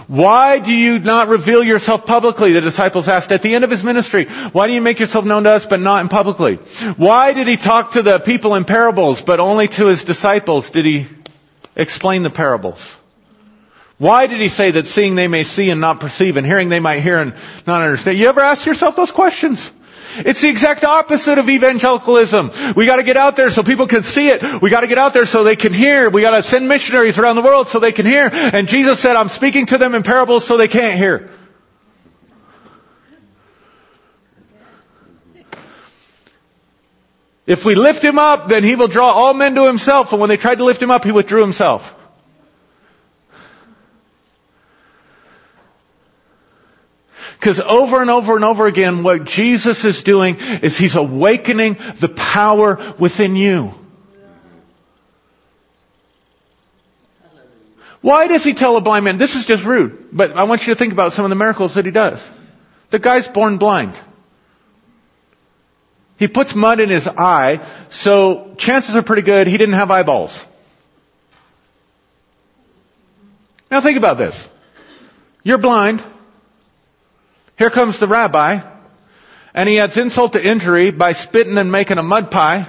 Why 0.08 0.60
do 0.60 0.72
you 0.74 1.00
not 1.00 1.30
reveal 1.30 1.64
yourself 1.64 2.06
publicly? 2.06 2.54
The 2.54 2.62
disciples 2.62 3.08
asked 3.08 3.32
at 3.32 3.42
the 3.42 3.56
end 3.56 3.64
of 3.64 3.72
his 3.72 3.84
ministry. 3.84 4.26
Why 4.26 4.68
do 4.68 4.74
you 4.74 4.82
make 4.82 5.00
yourself 5.00 5.24
known 5.26 5.44
to 5.44 5.52
us 5.52 5.66
but 5.66 5.80
not 5.80 6.02
in 6.02 6.10
publicly? 6.10 6.56
Why 6.98 7.34
did 7.34 7.48
he 7.48 7.58
talk 7.58 7.92
to 7.92 8.02
the 8.02 8.20
people 8.20 8.56
in 8.56 8.66
parables 8.66 9.22
but 9.22 9.40
only 9.40 9.70
to 9.70 9.88
his 9.88 10.04
disciples 10.04 10.70
did 10.70 10.86
he 10.86 11.08
explain 11.76 12.24
the 12.24 12.30
parables? 12.30 12.96
Why 13.98 14.28
did 14.28 14.42
he 14.42 14.50
say 14.50 14.72
that 14.72 14.86
seeing 14.86 15.16
they 15.16 15.28
may 15.28 15.46
see 15.46 15.70
and 15.70 15.80
not 15.80 16.00
perceive 16.00 16.36
and 16.36 16.46
hearing 16.46 16.68
they 16.68 16.82
might 16.82 17.00
hear 17.00 17.20
and 17.20 17.34
not 17.66 17.82
understand? 17.82 18.18
You 18.18 18.28
ever 18.28 18.42
ask 18.42 18.66
yourself 18.66 18.96
those 18.96 19.12
questions? 19.12 19.72
It's 20.18 20.42
the 20.42 20.50
exact 20.50 20.84
opposite 20.84 21.38
of 21.38 21.50
evangelicalism. 21.50 22.52
We 22.76 22.86
gotta 22.86 23.04
get 23.04 23.18
out 23.18 23.36
there 23.36 23.50
so 23.50 23.64
people 23.64 23.88
can 23.88 24.04
see 24.04 24.28
it. 24.30 24.62
We 24.62 24.70
gotta 24.70 24.88
get 24.88 24.98
out 24.98 25.14
there 25.14 25.26
so 25.26 25.44
they 25.44 25.56
can 25.56 25.74
hear. 25.74 26.10
We 26.10 26.22
gotta 26.22 26.44
send 26.44 26.68
missionaries 26.68 27.18
around 27.18 27.36
the 27.36 27.42
world 27.42 27.68
so 27.68 27.80
they 27.80 27.92
can 27.92 28.06
hear. 28.06 28.30
And 28.32 28.68
Jesus 28.68 29.00
said, 29.00 29.16
I'm 29.16 29.30
speaking 29.30 29.66
to 29.68 29.78
them 29.78 29.96
in 29.96 30.04
parables 30.04 30.46
so 30.46 30.58
they 30.58 30.68
can't 30.68 30.98
hear. 30.98 31.30
If 37.46 37.66
we 37.66 37.76
lift 37.76 38.04
him 38.04 38.18
up, 38.18 38.48
then 38.48 38.64
he 38.64 38.76
will 38.76 38.88
draw 38.88 39.12
all 39.12 39.34
men 39.34 39.56
to 39.56 39.66
himself. 39.66 40.12
And 40.14 40.22
when 40.22 40.30
they 40.30 40.38
tried 40.38 40.60
to 40.60 40.64
lift 40.64 40.82
him 40.82 40.92
up, 40.92 41.04
he 41.04 41.12
withdrew 41.12 41.42
himself. 41.42 41.94
Because 47.44 47.60
over 47.60 48.00
and 48.00 48.10
over 48.10 48.38
and 48.38 48.46
over 48.46 48.68
again, 48.68 49.04
what 49.04 49.26
Jesus 49.26 49.84
is 49.84 50.02
doing 50.04 50.38
is 50.62 50.78
He's 50.78 50.96
awakening 50.96 51.76
the 52.00 52.08
power 52.08 52.80
within 52.98 53.36
you. 53.36 53.74
Why 58.00 58.28
does 58.28 58.46
He 58.46 58.54
tell 58.54 58.78
a 58.78 58.82
blind 58.82 59.04
man? 59.04 59.18
This 59.18 59.36
is 59.36 59.46
just 59.46 59.66
rude, 59.66 60.08
but 60.14 60.38
I 60.38 60.44
want 60.44 60.66
you 60.66 60.74
to 60.74 60.80
think 60.80 60.94
about 60.94 61.12
some 61.12 61.26
of 61.26 61.30
the 61.30 61.36
miracles 61.36 61.74
that 61.74 61.86
He 61.86 61.92
does. 61.92 62.32
The 62.92 63.00
guy's 63.00 63.28
born 63.28 63.58
blind. 63.58 63.94
He 66.18 66.30
puts 66.30 66.56
mud 66.56 66.80
in 66.80 66.88
his 66.88 67.10
eye, 67.10 67.60
so 67.90 68.56
chances 68.56 68.96
are 68.96 69.04
pretty 69.04 69.24
good 69.24 69.48
he 69.48 69.58
didn't 69.58 69.76
have 69.76 69.92
eyeballs. 69.92 70.42
Now 73.70 73.82
think 73.82 73.98
about 73.98 74.18
this. 74.18 74.48
You're 75.44 75.58
blind. 75.58 76.02
Here 77.58 77.70
comes 77.70 78.00
the 78.00 78.08
rabbi, 78.08 78.62
and 79.54 79.70
he 79.70 79.80
adds 79.80 79.98
insult 79.98 80.34
to 80.34 80.44
injury 80.44 80.92
by 80.92 81.14
spitting 81.14 81.58
and 81.58 81.72
making 81.72 81.98
a 81.98 82.04
mud 82.04 82.32
pie 82.32 82.68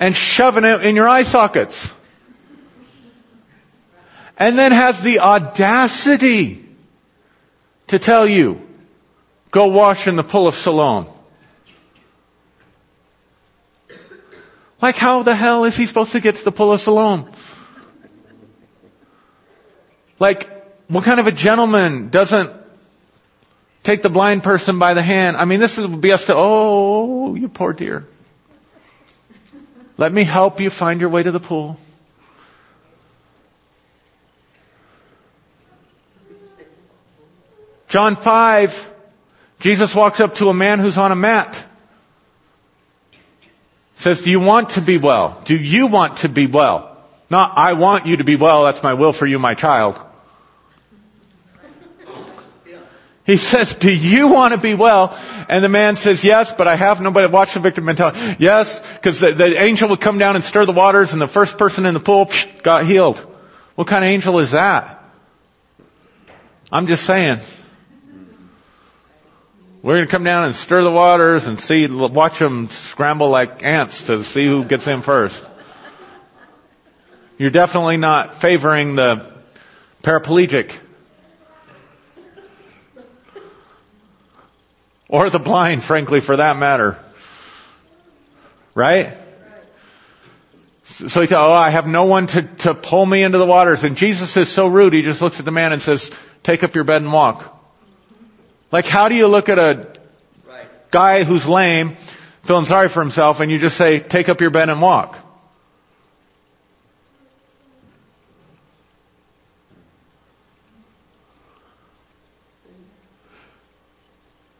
and 0.00 0.16
shoving 0.16 0.64
it 0.64 0.84
in 0.84 0.96
your 0.96 1.08
eye 1.08 1.22
sockets. 1.22 1.88
And 4.36 4.58
then 4.58 4.72
has 4.72 5.00
the 5.00 5.20
audacity 5.20 6.64
to 7.88 7.98
tell 7.98 8.26
you, 8.26 8.60
go 9.50 9.66
wash 9.66 10.08
in 10.08 10.16
the 10.16 10.24
pool 10.24 10.48
of 10.48 10.56
Siloam. 10.56 11.06
Like 14.80 14.96
how 14.96 15.22
the 15.22 15.36
hell 15.36 15.64
is 15.64 15.76
he 15.76 15.86
supposed 15.86 16.12
to 16.12 16.20
get 16.20 16.34
to 16.34 16.44
the 16.44 16.50
pool 16.50 16.72
of 16.72 16.80
Siloam? 16.80 17.30
Like, 20.18 20.50
what 20.88 21.04
kind 21.04 21.20
of 21.20 21.26
a 21.26 21.32
gentleman 21.32 22.08
doesn't 22.08 22.61
Take 23.82 24.02
the 24.02 24.08
blind 24.08 24.44
person 24.44 24.78
by 24.78 24.94
the 24.94 25.02
hand. 25.02 25.36
I 25.36 25.44
mean, 25.44 25.58
this 25.58 25.76
would 25.76 26.00
be 26.00 26.12
us 26.12 26.26
to, 26.26 26.34
oh, 26.36 27.34
you 27.34 27.48
poor 27.48 27.72
dear. 27.72 28.06
Let 29.98 30.12
me 30.12 30.24
help 30.24 30.60
you 30.60 30.70
find 30.70 31.00
your 31.00 31.10
way 31.10 31.22
to 31.22 31.30
the 31.30 31.40
pool. 31.40 31.78
John 37.88 38.16
5, 38.16 38.92
Jesus 39.60 39.94
walks 39.94 40.20
up 40.20 40.36
to 40.36 40.48
a 40.48 40.54
man 40.54 40.78
who's 40.78 40.96
on 40.96 41.12
a 41.12 41.16
mat. 41.16 41.62
Says, 43.98 44.22
do 44.22 44.30
you 44.30 44.40
want 44.40 44.70
to 44.70 44.80
be 44.80 44.96
well? 44.96 45.40
Do 45.44 45.56
you 45.56 45.88
want 45.88 46.18
to 46.18 46.28
be 46.28 46.46
well? 46.46 46.96
Not, 47.28 47.52
I 47.56 47.74
want 47.74 48.06
you 48.06 48.16
to 48.16 48.24
be 48.24 48.36
well, 48.36 48.64
that's 48.64 48.82
my 48.82 48.94
will 48.94 49.12
for 49.12 49.26
you, 49.26 49.38
my 49.38 49.54
child. 49.54 50.00
He 53.24 53.36
says, 53.36 53.76
do 53.76 53.92
you 53.92 54.28
want 54.28 54.52
to 54.52 54.58
be 54.58 54.74
well? 54.74 55.16
And 55.48 55.64
the 55.64 55.68
man 55.68 55.94
says, 55.94 56.24
yes, 56.24 56.52
but 56.52 56.66
I 56.66 56.74
have 56.74 57.00
nobody. 57.00 57.28
Watch 57.28 57.54
the 57.54 57.60
victim 57.60 57.84
mentality. 57.84 58.36
Yes, 58.40 58.80
because 58.94 59.20
the, 59.20 59.32
the, 59.32 59.62
angel 59.62 59.90
would 59.90 60.00
come 60.00 60.18
down 60.18 60.34
and 60.34 60.44
stir 60.44 60.66
the 60.66 60.72
waters 60.72 61.12
and 61.12 61.22
the 61.22 61.28
first 61.28 61.56
person 61.56 61.86
in 61.86 61.94
the 61.94 62.00
pool 62.00 62.26
psh, 62.26 62.62
got 62.62 62.84
healed. 62.84 63.18
What 63.76 63.86
kind 63.86 64.04
of 64.04 64.10
angel 64.10 64.40
is 64.40 64.50
that? 64.50 65.04
I'm 66.72 66.88
just 66.88 67.04
saying. 67.04 67.38
We're 69.82 69.94
going 69.94 70.06
to 70.06 70.10
come 70.10 70.24
down 70.24 70.44
and 70.44 70.54
stir 70.54 70.82
the 70.82 70.90
waters 70.90 71.46
and 71.46 71.60
see, 71.60 71.86
watch 71.86 72.38
them 72.38 72.68
scramble 72.70 73.30
like 73.30 73.62
ants 73.62 74.04
to 74.04 74.24
see 74.24 74.46
who 74.46 74.64
gets 74.64 74.86
in 74.86 75.02
first. 75.02 75.42
You're 77.38 77.50
definitely 77.50 77.96
not 77.96 78.36
favoring 78.36 78.94
the 78.96 79.32
paraplegic. 80.02 80.72
Or 85.12 85.28
the 85.28 85.38
blind, 85.38 85.84
frankly, 85.84 86.20
for 86.20 86.36
that 86.36 86.56
matter. 86.56 86.98
Right? 88.74 89.14
So 90.84 91.20
he 91.20 91.26
thought, 91.26 91.50
oh, 91.50 91.52
I 91.52 91.68
have 91.68 91.86
no 91.86 92.06
one 92.06 92.28
to, 92.28 92.42
to 92.42 92.74
pull 92.74 93.04
me 93.04 93.22
into 93.22 93.36
the 93.36 93.44
waters. 93.44 93.84
And 93.84 93.94
Jesus 93.94 94.34
is 94.38 94.48
so 94.48 94.68
rude, 94.68 94.94
he 94.94 95.02
just 95.02 95.20
looks 95.20 95.38
at 95.38 95.44
the 95.44 95.50
man 95.50 95.74
and 95.74 95.82
says, 95.82 96.10
take 96.42 96.62
up 96.62 96.74
your 96.74 96.84
bed 96.84 97.02
and 97.02 97.12
walk. 97.12 97.62
Like 98.72 98.86
how 98.86 99.10
do 99.10 99.14
you 99.14 99.28
look 99.28 99.50
at 99.50 99.58
a 99.58 99.86
guy 100.90 101.24
who's 101.24 101.46
lame, 101.46 101.96
feeling 102.44 102.64
sorry 102.64 102.88
for 102.88 103.00
himself, 103.00 103.40
and 103.40 103.50
you 103.50 103.58
just 103.58 103.76
say, 103.76 104.00
take 104.00 104.30
up 104.30 104.40
your 104.40 104.50
bed 104.50 104.70
and 104.70 104.80
walk? 104.80 105.18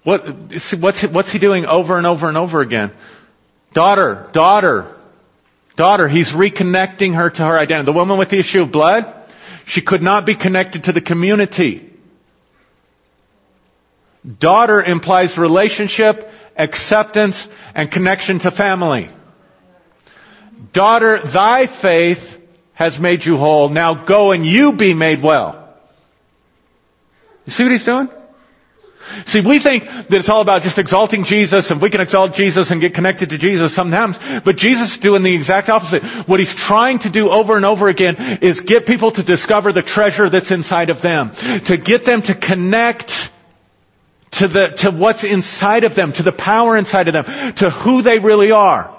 What, 0.02 0.26
what's, 0.78 1.02
what's 1.02 1.30
he 1.30 1.38
doing 1.38 1.64
over 1.64 1.96
and 1.96 2.06
over 2.06 2.28
and 2.28 2.36
over 2.36 2.60
again? 2.60 2.90
Daughter, 3.72 4.28
daughter, 4.32 4.86
daughter. 5.76 6.08
He's 6.08 6.32
reconnecting 6.32 7.14
her 7.14 7.30
to 7.30 7.44
her 7.44 7.58
identity. 7.58 7.86
The 7.86 7.92
woman 7.92 8.18
with 8.18 8.30
the 8.30 8.38
issue 8.38 8.62
of 8.62 8.72
blood, 8.72 9.14
she 9.64 9.80
could 9.80 10.02
not 10.02 10.26
be 10.26 10.34
connected 10.34 10.84
to 10.84 10.92
the 10.92 11.00
community 11.00 11.92
Daughter 14.38 14.80
implies 14.80 15.36
relationship, 15.36 16.30
acceptance, 16.56 17.48
and 17.74 17.90
connection 17.90 18.38
to 18.40 18.50
family. 18.50 19.10
Daughter, 20.72 21.20
thy 21.20 21.66
faith 21.66 22.40
has 22.74 23.00
made 23.00 23.24
you 23.24 23.36
whole. 23.36 23.68
Now 23.68 23.94
go 23.94 24.30
and 24.30 24.46
you 24.46 24.74
be 24.74 24.94
made 24.94 25.22
well. 25.22 25.58
You 27.46 27.52
see 27.52 27.64
what 27.64 27.72
he's 27.72 27.84
doing? 27.84 28.08
See, 29.26 29.40
we 29.40 29.58
think 29.58 29.84
that 29.84 30.12
it's 30.12 30.28
all 30.28 30.40
about 30.40 30.62
just 30.62 30.78
exalting 30.78 31.24
Jesus 31.24 31.70
and 31.70 31.80
we 31.80 31.90
can 31.90 32.00
exalt 32.00 32.34
Jesus 32.34 32.70
and 32.70 32.80
get 32.80 32.94
connected 32.94 33.30
to 33.30 33.38
Jesus 33.38 33.74
sometimes, 33.74 34.18
but 34.44 34.56
Jesus 34.56 34.92
is 34.92 34.98
doing 34.98 35.22
the 35.22 35.34
exact 35.34 35.68
opposite. 35.68 36.02
What 36.28 36.40
he's 36.40 36.54
trying 36.54 37.00
to 37.00 37.10
do 37.10 37.30
over 37.30 37.56
and 37.56 37.64
over 37.64 37.88
again 37.88 38.38
is 38.40 38.60
get 38.60 38.86
people 38.86 39.10
to 39.10 39.22
discover 39.22 39.72
the 39.72 39.82
treasure 39.82 40.28
that's 40.28 40.50
inside 40.50 40.90
of 40.90 41.02
them. 41.02 41.30
To 41.64 41.76
get 41.76 42.04
them 42.04 42.22
to 42.22 42.34
connect 42.34 43.30
to 44.32 44.48
the, 44.48 44.68
to 44.68 44.90
what's 44.90 45.24
inside 45.24 45.84
of 45.84 45.94
them, 45.94 46.12
to 46.14 46.22
the 46.22 46.32
power 46.32 46.76
inside 46.76 47.08
of 47.08 47.12
them, 47.12 47.52
to 47.54 47.70
who 47.70 48.02
they 48.02 48.18
really 48.18 48.50
are. 48.50 48.96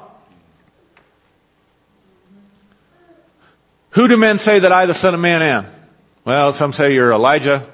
Who 3.91 4.07
do 4.07 4.17
men 4.17 4.39
say 4.39 4.59
that 4.59 4.71
I, 4.71 4.85
the 4.85 4.93
Son 4.93 5.13
of 5.13 5.19
Man, 5.19 5.41
am? 5.41 5.65
Well, 6.25 6.53
some 6.53 6.73
say 6.73 6.93
you're 6.93 7.11
Elijah. 7.11 7.72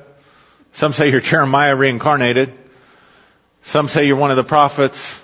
Some 0.74 0.94
say 0.94 1.12
you're 1.12 1.22
Jeremiah 1.22 1.76
reincarnated. 1.76 2.54
Some 3.64 3.88
say 3.88 4.06
you're 4.06 4.16
one 4.16 4.32
of 4.32 4.38
the 4.38 4.44
prophets. 4.44 5.20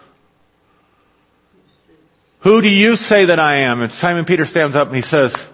Who 2.41 2.61
do 2.61 2.69
you 2.69 2.95
say 2.95 3.25
that 3.25 3.39
I 3.39 3.61
am? 3.61 3.81
And 3.81 3.91
Simon 3.91 4.25
Peter 4.25 4.45
stands 4.45 4.75
up 4.75 4.87
and 4.87 4.95
he 4.95 5.01
says, 5.01 5.49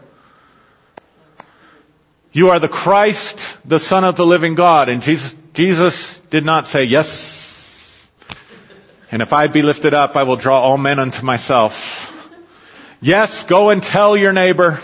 you 2.34 2.50
are 2.50 2.60
the 2.60 2.70
Christ, 2.70 3.58
the 3.66 3.80
Son 3.80 4.04
of 4.04 4.16
the 4.16 4.26
living 4.26 4.56
God. 4.56 4.88
And 4.88 5.02
Jesus, 5.02 5.36
Jesus 5.54 6.20
did 6.30 6.46
not 6.46 6.66
say, 6.66 6.84
yes. 6.84 8.10
And 9.12 9.22
if 9.22 9.34
I 9.34 9.48
be 9.48 9.62
lifted 9.62 9.94
up, 9.94 10.16
I 10.16 10.24
will 10.24 10.38
draw 10.38 10.62
all 10.62 10.78
men 10.78 11.00
unto 11.00 11.26
myself. 11.26 12.08
Yes, 13.02 13.44
go 13.44 13.70
and 13.70 13.84
tell 13.84 14.16
your 14.16 14.32
neighbor 14.32 14.80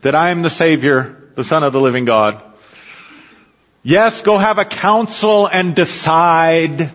that 0.00 0.14
I 0.14 0.30
am 0.30 0.40
the 0.40 0.50
Savior, 0.50 1.30
the 1.34 1.44
Son 1.44 1.62
of 1.62 1.74
the 1.74 1.80
living 1.80 2.06
God. 2.06 2.42
Yes, 3.86 4.22
go 4.22 4.38
have 4.38 4.56
a 4.56 4.64
council 4.64 5.46
and 5.46 5.74
decide 5.74 6.90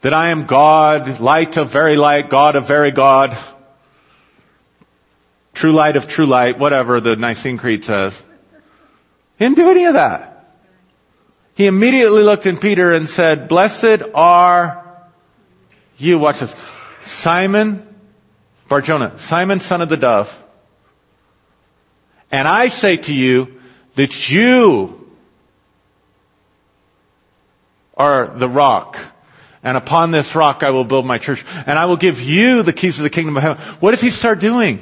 that 0.00 0.14
I 0.14 0.30
am 0.30 0.46
God, 0.46 1.20
light 1.20 1.58
of 1.58 1.70
very 1.70 1.96
light, 1.96 2.30
God 2.30 2.56
of 2.56 2.66
very 2.66 2.92
God, 2.92 3.36
true 5.52 5.72
light 5.72 5.96
of 5.96 6.08
true 6.08 6.24
light, 6.24 6.58
whatever 6.58 7.00
the 7.00 7.14
Nicene 7.14 7.58
Creed 7.58 7.84
says. 7.84 8.18
He 9.38 9.44
didn't 9.44 9.58
do 9.58 9.70
any 9.70 9.84
of 9.84 9.92
that. 9.92 10.56
He 11.56 11.66
immediately 11.66 12.22
looked 12.22 12.46
at 12.46 12.58
Peter 12.62 12.94
and 12.94 13.06
said, 13.06 13.48
blessed 13.48 14.02
are 14.14 14.82
you, 15.98 16.18
watch 16.18 16.38
this, 16.38 16.56
Simon, 17.02 17.86
Barjona, 18.66 19.18
Simon 19.18 19.60
son 19.60 19.82
of 19.82 19.90
the 19.90 19.98
dove. 19.98 20.42
And 22.30 22.48
I 22.48 22.68
say 22.68 22.96
to 22.96 23.14
you 23.14 23.60
that 23.96 24.30
you 24.30 24.97
are 27.98 28.28
the 28.28 28.48
rock. 28.48 28.98
And 29.62 29.76
upon 29.76 30.10
this 30.10 30.34
rock 30.34 30.62
I 30.62 30.70
will 30.70 30.84
build 30.84 31.04
my 31.04 31.18
church. 31.18 31.44
And 31.66 31.78
I 31.78 31.86
will 31.86 31.96
give 31.96 32.20
you 32.20 32.62
the 32.62 32.72
keys 32.72 32.98
of 32.98 33.02
the 33.02 33.10
kingdom 33.10 33.36
of 33.36 33.42
heaven. 33.42 33.62
What 33.80 33.90
does 33.90 34.00
he 34.00 34.10
start 34.10 34.40
doing? 34.40 34.80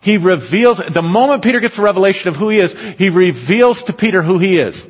He 0.00 0.16
reveals, 0.16 0.78
the 0.78 1.02
moment 1.02 1.44
Peter 1.44 1.60
gets 1.60 1.76
the 1.76 1.82
revelation 1.82 2.28
of 2.28 2.36
who 2.36 2.48
he 2.48 2.58
is, 2.58 2.72
he 2.98 3.08
reveals 3.08 3.84
to 3.84 3.92
Peter 3.92 4.20
who 4.20 4.38
he 4.38 4.58
is. 4.58 4.84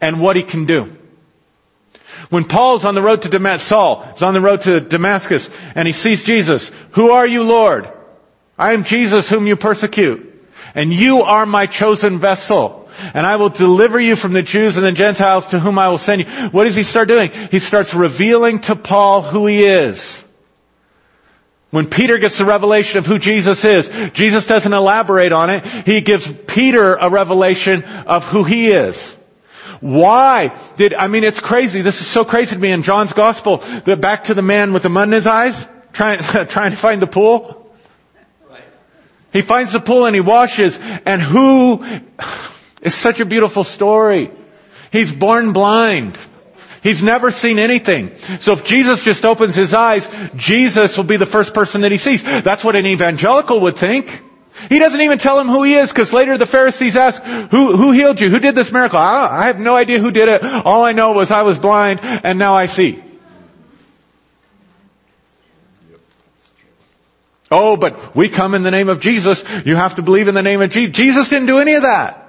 And 0.00 0.20
what 0.20 0.36
he 0.36 0.42
can 0.42 0.66
do. 0.66 0.94
When 2.28 2.44
Paul's 2.44 2.84
on 2.84 2.94
the 2.94 3.02
road 3.02 3.22
to 3.22 3.28
Damascus, 3.28 3.68
Saul 3.68 4.12
is 4.14 4.22
on 4.22 4.34
the 4.34 4.40
road 4.40 4.62
to 4.62 4.80
Damascus 4.80 5.48
and 5.74 5.86
he 5.86 5.92
sees 5.92 6.24
Jesus. 6.24 6.70
Who 6.90 7.10
are 7.10 7.26
you, 7.26 7.42
Lord? 7.42 7.90
I 8.58 8.72
am 8.72 8.84
Jesus 8.84 9.28
whom 9.28 9.46
you 9.46 9.56
persecute. 9.56 10.33
And 10.74 10.92
you 10.92 11.22
are 11.22 11.46
my 11.46 11.66
chosen 11.66 12.18
vessel 12.18 12.84
and 13.12 13.26
I 13.26 13.36
will 13.36 13.48
deliver 13.48 13.98
you 14.00 14.16
from 14.16 14.32
the 14.32 14.42
Jews 14.42 14.76
and 14.76 14.86
the 14.86 14.92
Gentiles 14.92 15.48
to 15.48 15.58
whom 15.58 15.78
I 15.78 15.88
will 15.88 15.98
send 15.98 16.22
you. 16.22 16.26
What 16.50 16.64
does 16.64 16.74
he 16.74 16.84
start 16.84 17.08
doing? 17.08 17.30
He 17.50 17.58
starts 17.58 17.94
revealing 17.94 18.60
to 18.60 18.76
Paul 18.76 19.22
who 19.22 19.46
he 19.46 19.64
is. 19.64 20.22
When 21.70 21.88
Peter 21.88 22.18
gets 22.18 22.38
the 22.38 22.44
revelation 22.44 22.98
of 22.98 23.06
who 23.06 23.18
Jesus 23.18 23.64
is, 23.64 23.88
Jesus 24.12 24.46
doesn't 24.46 24.72
elaborate 24.72 25.32
on 25.32 25.50
it. 25.50 25.66
He 25.66 26.02
gives 26.02 26.32
Peter 26.46 26.94
a 26.94 27.10
revelation 27.10 27.82
of 27.82 28.24
who 28.28 28.44
he 28.44 28.68
is. 28.68 29.12
Why 29.80 30.56
did, 30.76 30.94
I 30.94 31.08
mean, 31.08 31.24
it's 31.24 31.40
crazy. 31.40 31.82
This 31.82 32.00
is 32.00 32.06
so 32.06 32.24
crazy 32.24 32.54
to 32.54 32.60
me 32.60 32.70
in 32.70 32.84
John's 32.84 33.12
gospel 33.12 33.58
that 33.58 34.00
back 34.00 34.24
to 34.24 34.34
the 34.34 34.42
man 34.42 34.72
with 34.72 34.84
the 34.84 34.88
mud 34.88 35.08
in 35.08 35.12
his 35.12 35.26
eyes, 35.26 35.66
trying, 35.92 36.20
trying 36.46 36.70
to 36.70 36.76
find 36.76 37.02
the 37.02 37.08
pool. 37.08 37.63
He 39.34 39.42
finds 39.42 39.72
the 39.72 39.80
pool 39.80 40.06
and 40.06 40.14
he 40.14 40.20
washes 40.20 40.78
and 41.04 41.20
who, 41.20 41.84
it's 42.80 42.94
such 42.94 43.18
a 43.18 43.26
beautiful 43.26 43.64
story. 43.64 44.30
He's 44.92 45.12
born 45.12 45.52
blind. 45.52 46.16
He's 46.84 47.02
never 47.02 47.32
seen 47.32 47.58
anything. 47.58 48.16
So 48.38 48.52
if 48.52 48.64
Jesus 48.64 49.02
just 49.02 49.24
opens 49.24 49.56
his 49.56 49.74
eyes, 49.74 50.08
Jesus 50.36 50.96
will 50.96 51.04
be 51.04 51.16
the 51.16 51.26
first 51.26 51.52
person 51.52 51.80
that 51.80 51.90
he 51.90 51.98
sees. 51.98 52.22
That's 52.22 52.62
what 52.62 52.76
an 52.76 52.86
evangelical 52.86 53.60
would 53.62 53.76
think. 53.76 54.22
He 54.68 54.78
doesn't 54.78 55.00
even 55.00 55.18
tell 55.18 55.40
him 55.40 55.48
who 55.48 55.64
he 55.64 55.74
is 55.74 55.88
because 55.88 56.12
later 56.12 56.38
the 56.38 56.46
Pharisees 56.46 56.94
ask, 56.94 57.20
who, 57.22 57.76
who 57.76 57.90
healed 57.90 58.20
you? 58.20 58.30
Who 58.30 58.38
did 58.38 58.54
this 58.54 58.70
miracle? 58.70 59.00
I, 59.00 59.28
I 59.30 59.46
have 59.46 59.58
no 59.58 59.74
idea 59.74 59.98
who 59.98 60.12
did 60.12 60.28
it. 60.28 60.44
All 60.44 60.82
I 60.84 60.92
know 60.92 61.12
was 61.12 61.32
I 61.32 61.42
was 61.42 61.58
blind 61.58 62.00
and 62.02 62.38
now 62.38 62.54
I 62.54 62.66
see. 62.66 63.02
Oh, 67.54 67.76
but 67.76 68.16
we 68.16 68.28
come 68.28 68.54
in 68.54 68.64
the 68.64 68.72
name 68.72 68.88
of 68.88 68.98
Jesus. 68.98 69.44
You 69.64 69.76
have 69.76 69.94
to 69.94 70.02
believe 70.02 70.26
in 70.26 70.34
the 70.34 70.42
name 70.42 70.60
of 70.60 70.70
Jesus. 70.70 70.90
Jesus 70.90 71.28
didn't 71.28 71.46
do 71.46 71.58
any 71.58 71.74
of 71.74 71.82
that. 71.82 72.20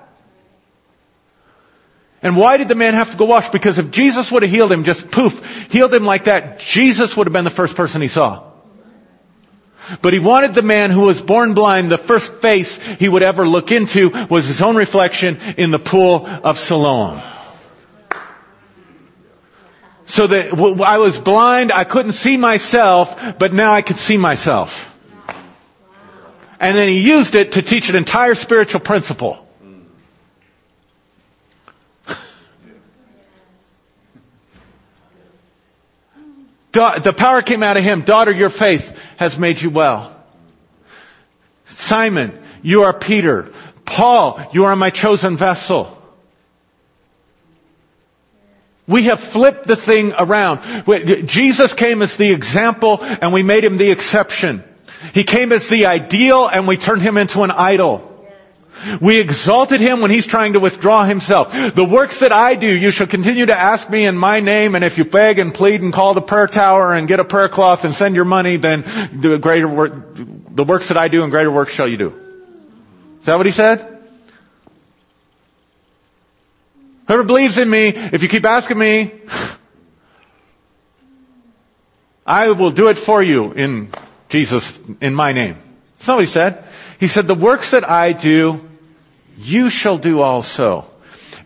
And 2.21 2.37
why 2.37 2.57
did 2.57 2.67
the 2.67 2.75
man 2.75 2.93
have 2.93 3.09
to 3.09 3.17
go 3.17 3.25
wash? 3.25 3.49
Because 3.49 3.79
if 3.79 3.89
Jesus 3.89 4.31
would 4.31 4.43
have 4.43 4.51
healed 4.51 4.71
him, 4.71 4.83
just 4.83 5.09
poof, 5.09 5.71
healed 5.71 5.93
him 5.93 6.05
like 6.05 6.25
that, 6.25 6.59
Jesus 6.59 7.17
would 7.17 7.25
have 7.25 7.33
been 7.33 7.43
the 7.43 7.49
first 7.49 7.75
person 7.75 8.01
he 8.01 8.07
saw. 8.07 8.43
But 10.01 10.13
he 10.13 10.19
wanted 10.19 10.53
the 10.53 10.61
man 10.61 10.91
who 10.91 11.01
was 11.01 11.21
born 11.21 11.55
blind, 11.55 11.91
the 11.91 11.97
first 11.97 12.33
face 12.35 12.77
he 12.77 13.09
would 13.09 13.23
ever 13.23 13.47
look 13.47 13.71
into 13.71 14.09
was 14.27 14.47
his 14.47 14.61
own 14.61 14.75
reflection 14.75 15.39
in 15.57 15.71
the 15.71 15.79
pool 15.79 16.27
of 16.27 16.59
Siloam. 16.59 17.21
So 20.05 20.27
that 20.27 20.53
I 20.81 20.99
was 20.99 21.19
blind, 21.19 21.71
I 21.71 21.83
couldn't 21.83 22.13
see 22.13 22.37
myself, 22.37 23.39
but 23.39 23.53
now 23.53 23.73
I 23.73 23.81
could 23.81 23.97
see 23.97 24.17
myself. 24.17 24.94
And 26.59 26.77
then 26.77 26.87
he 26.87 27.01
used 27.01 27.35
it 27.35 27.53
to 27.53 27.61
teach 27.61 27.89
an 27.89 27.95
entire 27.95 28.35
spiritual 28.35 28.79
principle. 28.79 29.45
the 36.75 37.13
power 37.15 37.41
came 37.41 37.63
out 37.63 37.77
of 37.77 37.83
him. 37.83 38.01
Daughter, 38.01 38.31
your 38.31 38.49
faith 38.49 38.99
has 39.17 39.37
made 39.37 39.61
you 39.61 39.69
well. 39.69 40.15
Simon, 41.65 42.37
you 42.61 42.83
are 42.83 42.93
Peter. 42.93 43.51
Paul, 43.85 44.49
you 44.51 44.65
are 44.65 44.75
my 44.75 44.89
chosen 44.89 45.37
vessel. 45.37 45.91
We 48.87 49.03
have 49.03 49.19
flipped 49.19 49.67
the 49.67 49.75
thing 49.75 50.13
around. 50.17 50.85
Jesus 51.27 51.73
came 51.73 52.01
as 52.01 52.17
the 52.17 52.31
example 52.31 52.99
and 53.01 53.33
we 53.33 53.41
made 53.41 53.63
him 53.63 53.77
the 53.77 53.91
exception. 53.91 54.63
He 55.13 55.23
came 55.23 55.51
as 55.51 55.69
the 55.69 55.85
ideal 55.85 56.47
and 56.47 56.67
we 56.67 56.77
turned 56.77 57.01
him 57.01 57.17
into 57.17 57.43
an 57.43 57.51
idol. 57.51 58.11
We 59.01 59.19
exalted 59.19 59.81
him 59.81 60.01
when 60.01 60.11
he's 60.11 60.27
trying 60.27 60.53
to 60.53 60.59
withdraw 60.59 61.05
himself. 61.05 61.51
The 61.51 61.83
works 61.83 62.19
that 62.19 62.31
I 62.31 62.55
do, 62.55 62.67
you 62.67 62.91
shall 62.91 63.07
continue 63.07 63.47
to 63.47 63.57
ask 63.57 63.89
me 63.89 64.05
in 64.05 64.17
my 64.17 64.41
name, 64.41 64.75
and 64.75 64.83
if 64.83 64.97
you 64.97 65.05
beg 65.05 65.39
and 65.39 65.53
plead 65.53 65.81
and 65.81 65.93
call 65.93 66.13
the 66.13 66.21
prayer 66.21 66.47
tower 66.47 66.93
and 66.93 67.07
get 67.07 67.19
a 67.19 67.23
prayer 67.23 67.49
cloth 67.49 67.85
and 67.85 67.95
send 67.95 68.15
your 68.15 68.25
money, 68.25 68.57
then 68.57 68.83
the 69.13 69.37
greater 69.37 69.67
work, 69.67 70.15
the 70.15 70.63
works 70.63 70.89
that 70.89 70.97
I 70.97 71.07
do 71.07 71.23
and 71.23 71.31
greater 71.31 71.51
works 71.51 71.73
shall 71.73 71.87
you 71.87 71.97
do. 71.97 72.09
Is 73.19 73.25
that 73.25 73.37
what 73.37 73.45
he 73.45 73.51
said? 73.51 73.91
Whoever 77.07 77.23
believes 77.23 77.57
in 77.57 77.69
me, 77.69 77.87
if 77.87 78.23
you 78.23 78.29
keep 78.29 78.45
asking 78.45 78.77
me, 78.77 79.13
I 82.25 82.51
will 82.51 82.71
do 82.71 82.89
it 82.89 82.97
for 82.97 83.21
you 83.21 83.53
in 83.53 83.89
Jesus, 84.29 84.79
in 85.01 85.13
my 85.13 85.33
name. 85.33 85.57
That's 85.93 86.07
not 86.07 86.15
what 86.15 86.23
he 86.23 86.31
said. 86.31 86.63
He 86.99 87.07
said, 87.07 87.27
the 87.27 87.35
works 87.35 87.71
that 87.71 87.89
I 87.89 88.13
do, 88.13 88.67
you 89.37 89.69
shall 89.69 89.97
do 89.97 90.21
also. 90.21 90.85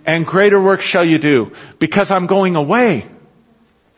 And 0.06 0.26
greater 0.26 0.62
works 0.62 0.84
shall 0.84 1.06
you 1.06 1.20
do 1.20 1.52
because 1.78 2.12
I'm 2.12 2.28
going 2.28 2.56
away. 2.56 3.06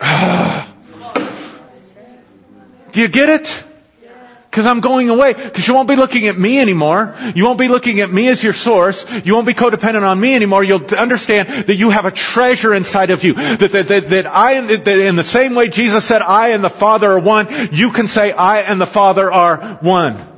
do 2.90 3.00
you 3.00 3.08
get 3.08 3.28
it? 3.28 3.64
Because 4.52 4.66
I'm 4.66 4.80
going 4.80 5.08
away. 5.08 5.32
Because 5.32 5.66
you 5.66 5.72
won't 5.72 5.88
be 5.88 5.96
looking 5.96 6.28
at 6.28 6.36
me 6.36 6.60
anymore. 6.60 7.16
You 7.34 7.46
won't 7.46 7.58
be 7.58 7.68
looking 7.68 8.00
at 8.00 8.12
me 8.12 8.28
as 8.28 8.44
your 8.44 8.52
source. 8.52 9.02
You 9.24 9.32
won't 9.32 9.46
be 9.46 9.54
codependent 9.54 10.02
on 10.02 10.20
me 10.20 10.34
anymore. 10.34 10.62
You'll 10.62 10.84
understand 10.94 11.48
that 11.68 11.76
you 11.76 11.88
have 11.88 12.04
a 12.04 12.10
treasure 12.10 12.74
inside 12.74 13.08
of 13.08 13.24
you. 13.24 13.32
That, 13.32 13.72
that, 13.72 13.88
that, 13.88 14.08
that 14.10 14.26
I, 14.26 14.60
that 14.60 14.86
in 14.86 15.16
the 15.16 15.24
same 15.24 15.54
way 15.54 15.70
Jesus 15.70 16.04
said, 16.04 16.20
I 16.20 16.48
and 16.48 16.62
the 16.62 16.68
Father 16.68 17.12
are 17.12 17.18
one, 17.18 17.48
you 17.72 17.92
can 17.92 18.08
say, 18.08 18.30
I 18.30 18.60
and 18.60 18.78
the 18.78 18.86
Father 18.86 19.32
are 19.32 19.78
one. 19.80 20.31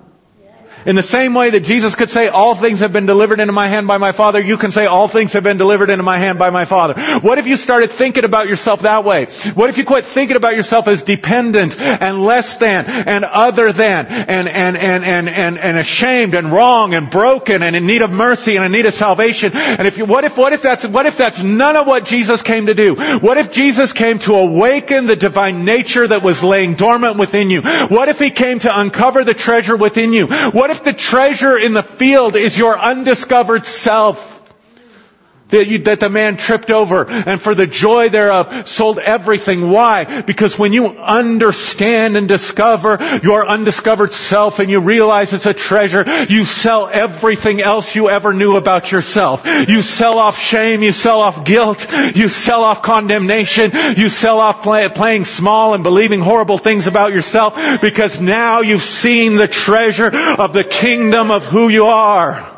In 0.86 0.96
the 0.96 1.02
same 1.02 1.34
way 1.34 1.50
that 1.50 1.60
Jesus 1.60 1.94
could 1.94 2.10
say, 2.10 2.28
all 2.28 2.54
things 2.54 2.80
have 2.80 2.92
been 2.92 3.06
delivered 3.06 3.40
into 3.40 3.52
my 3.52 3.68
hand 3.68 3.86
by 3.86 3.98
my 3.98 4.12
Father, 4.12 4.40
you 4.40 4.56
can 4.56 4.70
say, 4.70 4.86
all 4.86 5.08
things 5.08 5.32
have 5.32 5.42
been 5.42 5.56
delivered 5.56 5.90
into 5.90 6.02
my 6.02 6.18
hand 6.18 6.38
by 6.38 6.50
my 6.50 6.64
Father. 6.64 6.94
What 7.20 7.38
if 7.38 7.46
you 7.46 7.56
started 7.56 7.90
thinking 7.90 8.24
about 8.24 8.48
yourself 8.48 8.82
that 8.82 9.04
way? 9.04 9.26
What 9.54 9.70
if 9.70 9.78
you 9.78 9.84
quit 9.84 10.04
thinking 10.04 10.36
about 10.36 10.56
yourself 10.56 10.88
as 10.88 11.02
dependent 11.02 11.80
and 11.80 12.22
less 12.22 12.58
than 12.58 12.86
and 12.86 13.24
other 13.24 13.72
than 13.72 14.06
and, 14.06 14.48
and, 14.48 14.76
and, 14.76 15.04
and, 15.04 15.28
and, 15.28 15.58
and 15.58 15.78
ashamed 15.78 16.34
and 16.34 16.50
wrong 16.52 16.94
and 16.94 17.08
broken 17.10 17.62
and 17.62 17.74
in 17.74 17.86
need 17.86 18.02
of 18.02 18.10
mercy 18.10 18.56
and 18.56 18.64
in 18.64 18.72
need 18.72 18.86
of 18.86 18.94
salvation? 18.94 19.52
And 19.54 19.86
if 19.86 19.98
you, 19.98 20.04
what 20.04 20.24
if, 20.24 20.36
what 20.36 20.52
if 20.52 20.62
that's, 20.62 20.86
what 20.86 21.06
if 21.06 21.16
that's 21.16 21.42
none 21.42 21.76
of 21.76 21.86
what 21.86 22.04
Jesus 22.04 22.42
came 22.42 22.66
to 22.66 22.74
do? 22.74 22.94
What 22.94 23.38
if 23.38 23.52
Jesus 23.52 23.92
came 23.92 24.18
to 24.20 24.34
awaken 24.34 25.06
the 25.06 25.16
divine 25.16 25.64
nature 25.64 26.06
that 26.06 26.22
was 26.22 26.42
laying 26.42 26.74
dormant 26.74 27.16
within 27.16 27.50
you? 27.50 27.62
What 27.62 28.08
if 28.08 28.18
He 28.18 28.30
came 28.30 28.58
to 28.60 28.80
uncover 28.80 29.24
the 29.24 29.34
treasure 29.34 29.76
within 29.76 30.12
you? 30.12 30.26
What 30.26 30.70
if 30.70 30.73
the 30.82 30.92
treasure 30.92 31.56
in 31.58 31.74
the 31.74 31.82
field 31.82 32.36
is 32.36 32.56
your 32.58 32.78
undiscovered 32.78 33.66
self? 33.66 34.33
That, 35.54 35.84
that 35.84 36.00
the 36.00 36.10
man 36.10 36.36
tripped 36.36 36.72
over 36.72 37.08
and 37.08 37.40
for 37.40 37.54
the 37.54 37.68
joy 37.68 38.08
thereof 38.08 38.66
sold 38.66 38.98
everything. 38.98 39.70
Why? 39.70 40.22
Because 40.22 40.58
when 40.58 40.72
you 40.72 40.88
understand 40.88 42.16
and 42.16 42.26
discover 42.26 42.98
your 43.22 43.46
undiscovered 43.46 44.12
self 44.12 44.58
and 44.58 44.68
you 44.68 44.80
realize 44.80 45.32
it's 45.32 45.46
a 45.46 45.54
treasure, 45.54 46.26
you 46.28 46.44
sell 46.44 46.88
everything 46.88 47.60
else 47.60 47.94
you 47.94 48.10
ever 48.10 48.34
knew 48.34 48.56
about 48.56 48.90
yourself. 48.90 49.46
You 49.46 49.82
sell 49.82 50.18
off 50.18 50.38
shame, 50.38 50.82
you 50.82 50.90
sell 50.90 51.20
off 51.20 51.44
guilt, 51.44 51.86
you 52.16 52.28
sell 52.28 52.64
off 52.64 52.82
condemnation, 52.82 53.70
you 53.96 54.08
sell 54.08 54.40
off 54.40 54.64
play, 54.64 54.88
playing 54.88 55.24
small 55.24 55.74
and 55.74 55.84
believing 55.84 56.20
horrible 56.20 56.58
things 56.58 56.88
about 56.88 57.12
yourself 57.12 57.80
because 57.80 58.20
now 58.20 58.60
you've 58.62 58.82
seen 58.82 59.36
the 59.36 59.46
treasure 59.46 60.10
of 60.12 60.52
the 60.52 60.64
kingdom 60.64 61.30
of 61.30 61.44
who 61.44 61.68
you 61.68 61.86
are. 61.86 62.53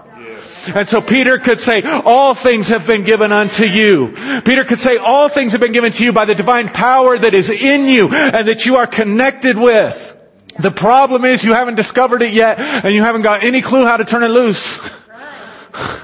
And 0.74 0.88
so 0.88 1.00
Peter 1.00 1.38
could 1.38 1.60
say, 1.60 1.82
all 1.82 2.34
things 2.34 2.68
have 2.68 2.86
been 2.86 3.04
given 3.04 3.32
unto 3.32 3.64
you. 3.64 4.14
Peter 4.44 4.64
could 4.64 4.80
say, 4.80 4.96
all 4.96 5.28
things 5.28 5.52
have 5.52 5.60
been 5.60 5.72
given 5.72 5.92
to 5.92 6.04
you 6.04 6.12
by 6.12 6.24
the 6.24 6.34
divine 6.34 6.68
power 6.68 7.16
that 7.16 7.34
is 7.34 7.50
in 7.50 7.86
you 7.86 8.08
and 8.12 8.48
that 8.48 8.66
you 8.66 8.76
are 8.76 8.86
connected 8.86 9.56
with. 9.56 10.12
The 10.58 10.70
problem 10.70 11.24
is 11.24 11.44
you 11.44 11.52
haven't 11.52 11.74
discovered 11.74 12.22
it 12.22 12.32
yet 12.32 12.58
and 12.58 12.94
you 12.94 13.02
haven't 13.02 13.22
got 13.22 13.44
any 13.44 13.60
clue 13.60 13.84
how 13.84 13.96
to 13.96 14.04
turn 14.04 14.22
it 14.22 14.28
loose. 14.28 14.78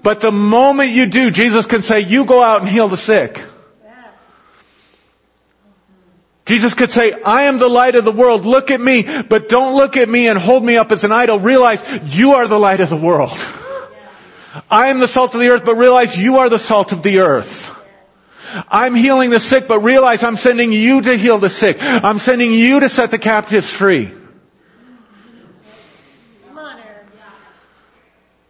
But 0.00 0.20
the 0.20 0.32
moment 0.32 0.92
you 0.92 1.06
do, 1.06 1.30
Jesus 1.30 1.66
can 1.66 1.82
say, 1.82 2.00
you 2.00 2.24
go 2.24 2.42
out 2.42 2.60
and 2.60 2.68
heal 2.70 2.88
the 2.88 2.96
sick. 2.96 3.44
Jesus 6.48 6.72
could 6.72 6.90
say, 6.90 7.12
I 7.12 7.42
am 7.42 7.58
the 7.58 7.68
light 7.68 7.94
of 7.94 8.06
the 8.06 8.10
world. 8.10 8.46
Look 8.46 8.70
at 8.70 8.80
me, 8.80 9.06
but 9.22 9.50
don't 9.50 9.76
look 9.76 9.98
at 9.98 10.08
me 10.08 10.28
and 10.28 10.38
hold 10.38 10.64
me 10.64 10.78
up 10.78 10.90
as 10.92 11.04
an 11.04 11.12
idol. 11.12 11.38
Realize 11.38 11.84
you 12.16 12.32
are 12.32 12.48
the 12.48 12.58
light 12.58 12.80
of 12.80 12.88
the 12.88 12.96
world. 12.96 13.38
I 14.70 14.88
am 14.88 14.98
the 14.98 15.06
salt 15.06 15.34
of 15.34 15.40
the 15.40 15.48
earth, 15.48 15.66
but 15.66 15.74
realize 15.74 16.16
you 16.16 16.38
are 16.38 16.48
the 16.48 16.58
salt 16.58 16.92
of 16.92 17.02
the 17.02 17.18
earth. 17.18 17.70
I'm 18.66 18.94
healing 18.94 19.28
the 19.28 19.40
sick, 19.40 19.68
but 19.68 19.80
realize 19.80 20.22
I'm 20.24 20.38
sending 20.38 20.72
you 20.72 21.02
to 21.02 21.16
heal 21.18 21.38
the 21.38 21.50
sick. 21.50 21.76
I'm 21.80 22.18
sending 22.18 22.54
you 22.54 22.80
to 22.80 22.88
set 22.88 23.10
the 23.10 23.18
captives 23.18 23.70
free. 23.70 24.10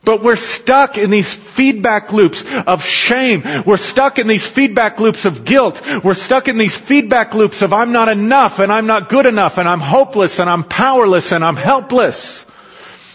But 0.08 0.22
we're 0.22 0.36
stuck 0.36 0.96
in 0.96 1.10
these 1.10 1.30
feedback 1.30 2.14
loops 2.14 2.42
of 2.66 2.82
shame. 2.82 3.42
We're 3.66 3.76
stuck 3.76 4.18
in 4.18 4.26
these 4.26 4.46
feedback 4.46 4.98
loops 4.98 5.26
of 5.26 5.44
guilt. 5.44 5.82
We're 6.02 6.14
stuck 6.14 6.48
in 6.48 6.56
these 6.56 6.74
feedback 6.74 7.34
loops 7.34 7.60
of 7.60 7.74
I'm 7.74 7.92
not 7.92 8.08
enough 8.08 8.58
and 8.58 8.72
I'm 8.72 8.86
not 8.86 9.10
good 9.10 9.26
enough 9.26 9.58
and 9.58 9.68
I'm 9.68 9.80
hopeless 9.80 10.38
and 10.38 10.48
I'm 10.48 10.64
powerless 10.64 11.32
and 11.32 11.44
I'm 11.44 11.56
helpless. 11.56 12.46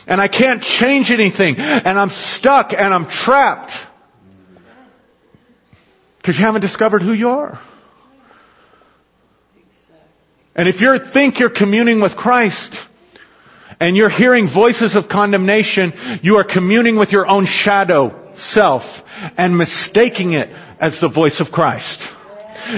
And 0.06 0.22
I 0.22 0.28
can't 0.28 0.62
change 0.62 1.10
anything 1.10 1.58
and 1.58 1.98
I'm 1.98 2.12
stuck 2.12 2.74
and 2.74 2.94
I'm 2.94 3.08
trapped. 3.08 3.76
Because 6.18 6.38
you 6.38 6.46
haven't 6.46 6.62
discovered 6.62 7.02
who 7.02 7.14
you 7.14 7.30
are. 7.30 7.60
And 10.54 10.70
if 10.70 10.80
you 10.80 11.00
think 11.00 11.40
you're 11.40 11.50
communing 11.50 12.02
with 12.02 12.16
Christ, 12.16 12.88
and 13.84 13.98
you're 13.98 14.08
hearing 14.08 14.48
voices 14.48 14.96
of 14.96 15.10
condemnation, 15.10 15.92
you 16.22 16.38
are 16.38 16.46
communing 16.46 16.96
with 16.96 17.12
your 17.12 17.28
own 17.28 17.46
shadow 17.46 18.18
self 18.34 19.04
and 19.38 19.58
mistaking 19.58 20.32
it 20.32 20.50
as 20.80 21.02
the 21.02 21.10
voice 21.10 21.42
of 21.42 21.52
Christ. 21.52 22.16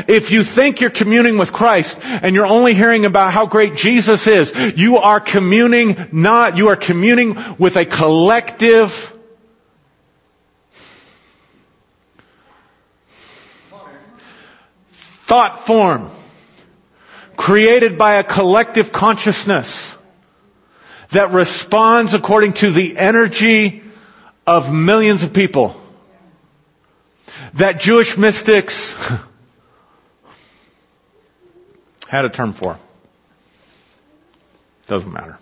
If 0.07 0.31
you 0.31 0.43
think 0.43 0.81
you're 0.81 0.89
communing 0.89 1.37
with 1.37 1.53
Christ 1.53 1.99
and 2.03 2.33
you're 2.33 2.47
only 2.47 2.73
hearing 2.73 3.05
about 3.05 3.33
how 3.33 3.45
great 3.45 3.75
Jesus 3.75 4.25
is, 4.25 4.51
you 4.77 4.97
are 4.97 5.19
communing 5.19 6.09
not, 6.11 6.57
you 6.57 6.69
are 6.69 6.75
communing 6.75 7.37
with 7.59 7.75
a 7.75 7.85
collective 7.85 9.13
thought 14.91 15.67
form 15.67 16.09
created 17.37 17.99
by 17.99 18.15
a 18.15 18.23
collective 18.23 18.91
consciousness 18.91 19.94
that 21.15 21.31
responds 21.31 22.13
according 22.13 22.53
to 22.53 22.71
the 22.71 22.97
energy 22.97 23.81
of 24.45 24.73
millions 24.73 25.23
of 25.23 25.31
people. 25.31 25.79
That 27.53 27.79
Jewish 27.79 28.17
mystics 28.17 28.93
had 32.07 32.25
a 32.25 32.29
term 32.29 32.51
for. 32.51 32.77
Doesn't 34.87 35.11
matter. 35.11 35.39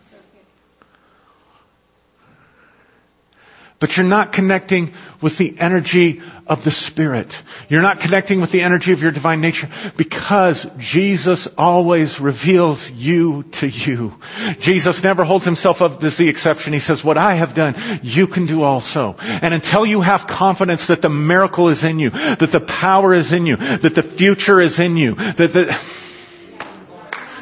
But 3.84 3.98
you're 3.98 4.06
not 4.06 4.32
connecting 4.32 4.94
with 5.20 5.38
the 5.38 5.60
energy 5.60 6.22
of 6.48 6.64
the 6.64 6.72
Spirit. 6.72 7.44
You're 7.68 7.82
not 7.82 8.00
connecting 8.00 8.40
with 8.40 8.50
the 8.50 8.62
energy 8.62 8.94
of 8.94 9.04
your 9.04 9.12
divine 9.12 9.42
nature 9.42 9.68
because 9.98 10.66
Jesus 10.78 11.48
always 11.58 12.22
reveals 12.22 12.90
you 12.90 13.44
to 13.44 13.68
you. 13.68 14.18
Jesus 14.62 15.04
never 15.04 15.26
holds 15.26 15.44
himself 15.44 15.82
up 15.82 16.02
as 16.02 16.16
the 16.16 16.30
exception. 16.30 16.72
He 16.72 16.80
says, 16.80 17.04
what 17.04 17.18
I 17.18 17.34
have 17.34 17.56
done, 17.56 17.76
you 18.02 18.28
can 18.28 18.46
do 18.46 18.64
also. 18.64 19.18
And 19.20 19.54
until 19.54 19.86
you 19.86 20.00
have 20.00 20.28
confidence 20.28 20.88
that 20.88 21.02
the 21.02 21.10
miracle 21.10 21.68
is 21.68 21.84
in 21.84 22.00
you, 22.00 22.12
that 22.12 22.54
the 22.54 22.62
power 22.62 23.14
is 23.14 23.34
in 23.34 23.46
you, 23.46 23.58
that 23.58 23.96
the 23.96 24.04
future 24.04 24.62
is 24.62 24.80
in 24.80 24.96
you, 24.96 25.16
that 25.16 25.52
the, 25.52 25.78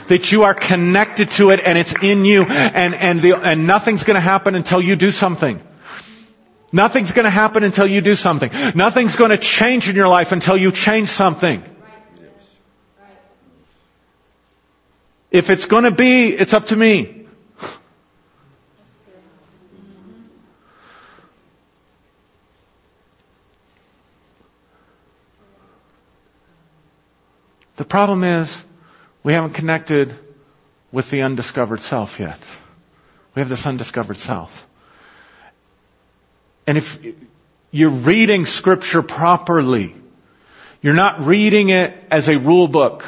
that 0.07 0.31
you 0.31 0.41
are 0.41 0.55
connected 0.55 1.29
to 1.29 1.51
it 1.51 1.59
and 1.63 1.77
it's 1.77 1.93
in 2.01 2.25
you 2.25 2.45
and, 2.45 2.95
and, 2.95 3.21
the, 3.21 3.35
and 3.35 3.67
nothing's 3.67 4.03
gonna 4.03 4.19
happen 4.19 4.55
until 4.55 4.81
you 4.81 4.95
do 4.95 5.11
something. 5.11 5.61
Nothing's 6.71 7.11
going 7.11 7.25
to 7.25 7.29
happen 7.29 7.63
until 7.63 7.85
you 7.85 8.01
do 8.01 8.15
something. 8.15 8.51
Nothing's 8.75 9.15
going 9.15 9.31
to 9.31 9.37
change 9.37 9.89
in 9.89 9.95
your 9.95 10.07
life 10.07 10.31
until 10.31 10.55
you 10.55 10.71
change 10.71 11.09
something. 11.09 11.63
If 15.31 15.49
it's 15.49 15.65
going 15.65 15.85
to 15.85 15.91
be, 15.91 16.29
it's 16.29 16.53
up 16.53 16.67
to 16.67 16.75
me. 16.75 17.25
The 27.77 27.85
problem 27.85 28.23
is 28.23 28.63
we 29.23 29.33
haven't 29.33 29.53
connected 29.53 30.13
with 30.91 31.09
the 31.09 31.23
undiscovered 31.23 31.81
self 31.81 32.19
yet. 32.19 32.39
We 33.33 33.39
have 33.39 33.49
this 33.49 33.65
undiscovered 33.65 34.17
self. 34.17 34.67
And 36.67 36.77
if 36.77 36.99
you're 37.71 37.89
reading 37.89 38.45
scripture 38.45 39.01
properly, 39.01 39.95
you're 40.81 40.93
not 40.93 41.21
reading 41.21 41.69
it 41.69 41.93
as 42.09 42.27
a 42.27 42.37
rule 42.37 42.67
book. 42.67 43.05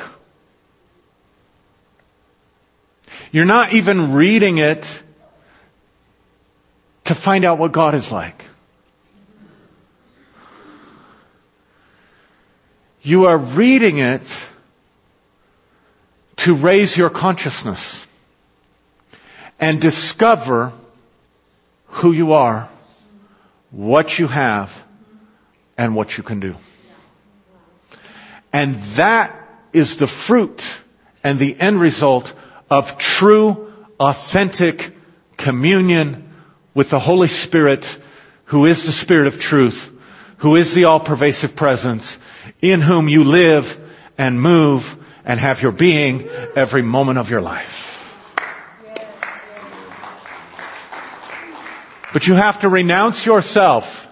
You're 3.32 3.46
not 3.46 3.74
even 3.74 4.14
reading 4.14 4.60
it 4.60 5.04
to 7.06 7.16
find 7.16 7.46
out 7.46 7.58
what 7.58 7.72
God 7.72 7.96
is 7.96 8.12
like. 8.12 8.46
You 13.02 13.26
are 13.26 13.38
reading 13.38 13.98
it 13.98 14.22
to 16.38 16.56
raise 16.56 16.96
your 16.96 17.10
consciousness 17.10 18.06
and 19.60 19.82
discover 19.82 20.72
who 21.88 22.12
you 22.12 22.34
are 22.34 22.70
what 23.74 24.20
you 24.20 24.28
have 24.28 24.84
and 25.78 25.96
what 25.96 26.16
you 26.16 26.24
can 26.24 26.40
do. 26.40 26.56
And 28.54 28.76
that 28.96 29.36
is 29.74 29.98
the 29.98 30.08
fruit 30.08 30.64
and 31.24 31.40
the 31.40 31.60
end 31.60 31.82
result 31.82 32.32
of 32.70 32.98
true, 33.00 33.74
authentic 34.00 34.96
communion 35.38 36.32
with 36.76 36.92
the 36.92 37.00
Holy 37.00 37.28
Spirit, 37.28 37.98
who 38.46 38.66
is 38.66 38.86
the 38.86 38.92
Spirit 38.92 39.26
of 39.26 39.40
truth, 39.40 39.92
who 40.38 40.56
is 40.56 40.76
the 40.76 40.86
all-pervasive 40.86 41.56
presence, 41.56 42.20
in 42.62 42.80
whom 42.80 43.10
you 43.10 43.24
live 43.24 43.80
and 44.18 44.40
move 44.40 44.98
and 45.26 45.40
have 45.40 45.64
your 45.64 45.72
being 45.72 46.28
every 46.56 46.84
moment 46.84 47.18
of 47.18 47.32
your 47.32 47.42
life. 47.42 47.93
But 52.14 52.28
you 52.28 52.36
have 52.36 52.60
to 52.60 52.70
renounce 52.70 53.26
yourself. 53.26 54.08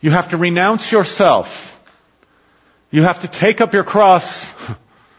You 0.00 0.12
have 0.12 0.30
to 0.30 0.36
renounce 0.36 0.92
yourself. 0.92 1.66
You 2.92 3.02
have 3.02 3.20
to 3.22 3.28
take 3.28 3.60
up 3.60 3.74
your 3.74 3.84
cross 3.84 4.54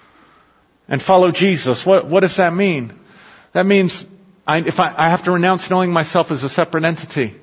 and 0.87 1.01
follow 1.01 1.31
Jesus. 1.31 1.85
What, 1.85 2.07
what 2.07 2.21
does 2.21 2.37
that 2.37 2.53
mean? 2.53 2.97
That 3.51 3.65
means 3.65 4.05
I, 4.47 4.59
if 4.59 4.79
I, 4.79 4.93
I 4.97 5.09
have 5.09 5.23
to 5.25 5.31
renounce 5.31 5.69
knowing 5.69 5.91
myself 5.91 6.31
as 6.31 6.45
a 6.45 6.49
separate 6.49 6.85
entity. 6.85 7.35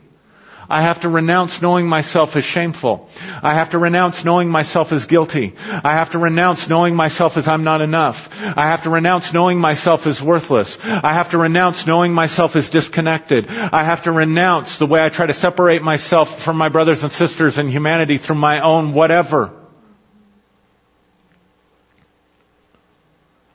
I 0.71 0.83
have 0.83 1.01
to 1.01 1.09
renounce 1.09 1.63
knowing 1.63 1.87
myself 1.89 2.37
as 2.37 2.45
shameful. 2.45 3.09
I 3.43 3.55
have 3.55 3.71
to 3.71 3.79
renounce 3.79 4.23
knowing 4.23 4.51
myself 4.51 4.93
as 4.93 5.07
guilty. 5.07 5.55
I 5.67 5.95
have 5.95 6.11
to 6.11 6.19
renounce 6.19 6.69
knowing 6.69 6.95
myself 6.95 7.39
as 7.39 7.49
I'm 7.49 7.65
not 7.65 7.81
enough. 7.81 8.29
I 8.57 8.65
have 8.65 8.83
to 8.83 8.91
renounce 8.91 9.33
knowing 9.33 9.59
myself 9.59 10.07
as 10.07 10.21
worthless. 10.21 10.79
I 10.85 11.15
have 11.15 11.31
to 11.31 11.39
renounce 11.39 11.87
knowing 11.87 12.13
myself 12.13 12.55
as 12.55 12.69
disconnected. 12.69 13.49
I 13.49 13.83
have 13.83 14.03
to 14.03 14.13
renounce 14.13 14.77
the 14.77 14.87
way 14.87 15.03
I 15.03 15.09
try 15.09 15.25
to 15.25 15.33
separate 15.33 15.83
myself 15.83 16.43
from 16.43 16.59
my 16.59 16.69
brothers 16.69 17.03
and 17.03 17.11
sisters 17.11 17.57
in 17.57 17.69
humanity 17.69 18.19
through 18.19 18.37
my 18.37 18.61
own 18.61 18.93
whatever. 18.93 19.53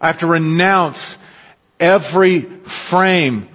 I 0.01 0.07
have 0.07 0.19
to 0.19 0.27
renounce 0.27 1.17
every 1.79 2.41
frame 2.41 3.49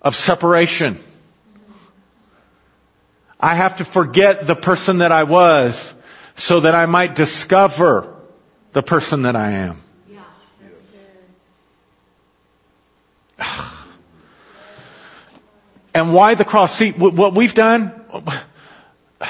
of 0.00 0.16
separation. 0.16 0.98
I 3.38 3.54
have 3.54 3.78
to 3.78 3.84
forget 3.84 4.46
the 4.46 4.54
person 4.54 4.98
that 4.98 5.12
I 5.12 5.24
was 5.24 5.94
so 6.36 6.60
that 6.60 6.74
I 6.74 6.86
might 6.86 7.14
discover 7.14 8.14
the 8.72 8.82
person 8.82 9.22
that 9.22 9.36
I 9.36 9.52
am. 9.52 9.82
Yeah. 10.08 10.22
And 15.96 16.12
why 16.12 16.34
the 16.34 16.44
cross? 16.44 16.74
See, 16.74 16.90
what 16.90 17.34
we've 17.34 17.54
done, 17.54 17.92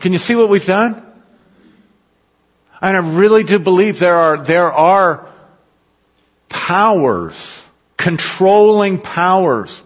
can 0.00 0.12
you 0.12 0.18
see 0.18 0.34
what 0.34 0.48
we've 0.48 0.66
done? 0.66 1.04
And 2.80 2.96
I 2.96 3.00
really 3.00 3.44
do 3.44 3.60
believe 3.60 4.00
there 4.00 4.16
are, 4.16 4.42
there 4.42 4.72
are 4.72 5.28
powers, 6.48 7.62
controlling 7.96 9.00
powers 9.00 9.80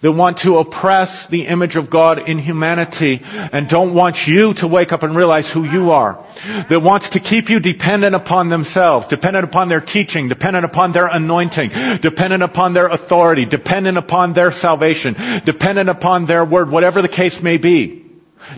that 0.00 0.12
want 0.12 0.38
to 0.38 0.58
oppress 0.58 1.26
the 1.26 1.46
image 1.46 1.74
of 1.74 1.90
God 1.90 2.28
in 2.28 2.38
humanity 2.38 3.20
and 3.34 3.68
don't 3.68 3.94
want 3.94 4.28
you 4.28 4.54
to 4.54 4.68
wake 4.68 4.92
up 4.92 5.02
and 5.02 5.16
realize 5.16 5.50
who 5.50 5.64
you 5.64 5.90
are. 5.90 6.24
That 6.68 6.80
wants 6.80 7.10
to 7.10 7.20
keep 7.20 7.50
you 7.50 7.58
dependent 7.58 8.14
upon 8.14 8.48
themselves, 8.48 9.08
dependent 9.08 9.44
upon 9.44 9.68
their 9.68 9.80
teaching, 9.80 10.28
dependent 10.28 10.64
upon 10.64 10.92
their 10.92 11.08
anointing, 11.08 11.70
dependent 12.00 12.44
upon 12.44 12.74
their 12.74 12.86
authority, 12.86 13.44
dependent 13.44 13.98
upon 13.98 14.34
their 14.34 14.52
salvation, 14.52 15.16
dependent 15.44 15.88
upon 15.88 16.26
their 16.26 16.44
word, 16.44 16.70
whatever 16.70 17.02
the 17.02 17.08
case 17.08 17.42
may 17.42 17.58
be. 17.58 18.04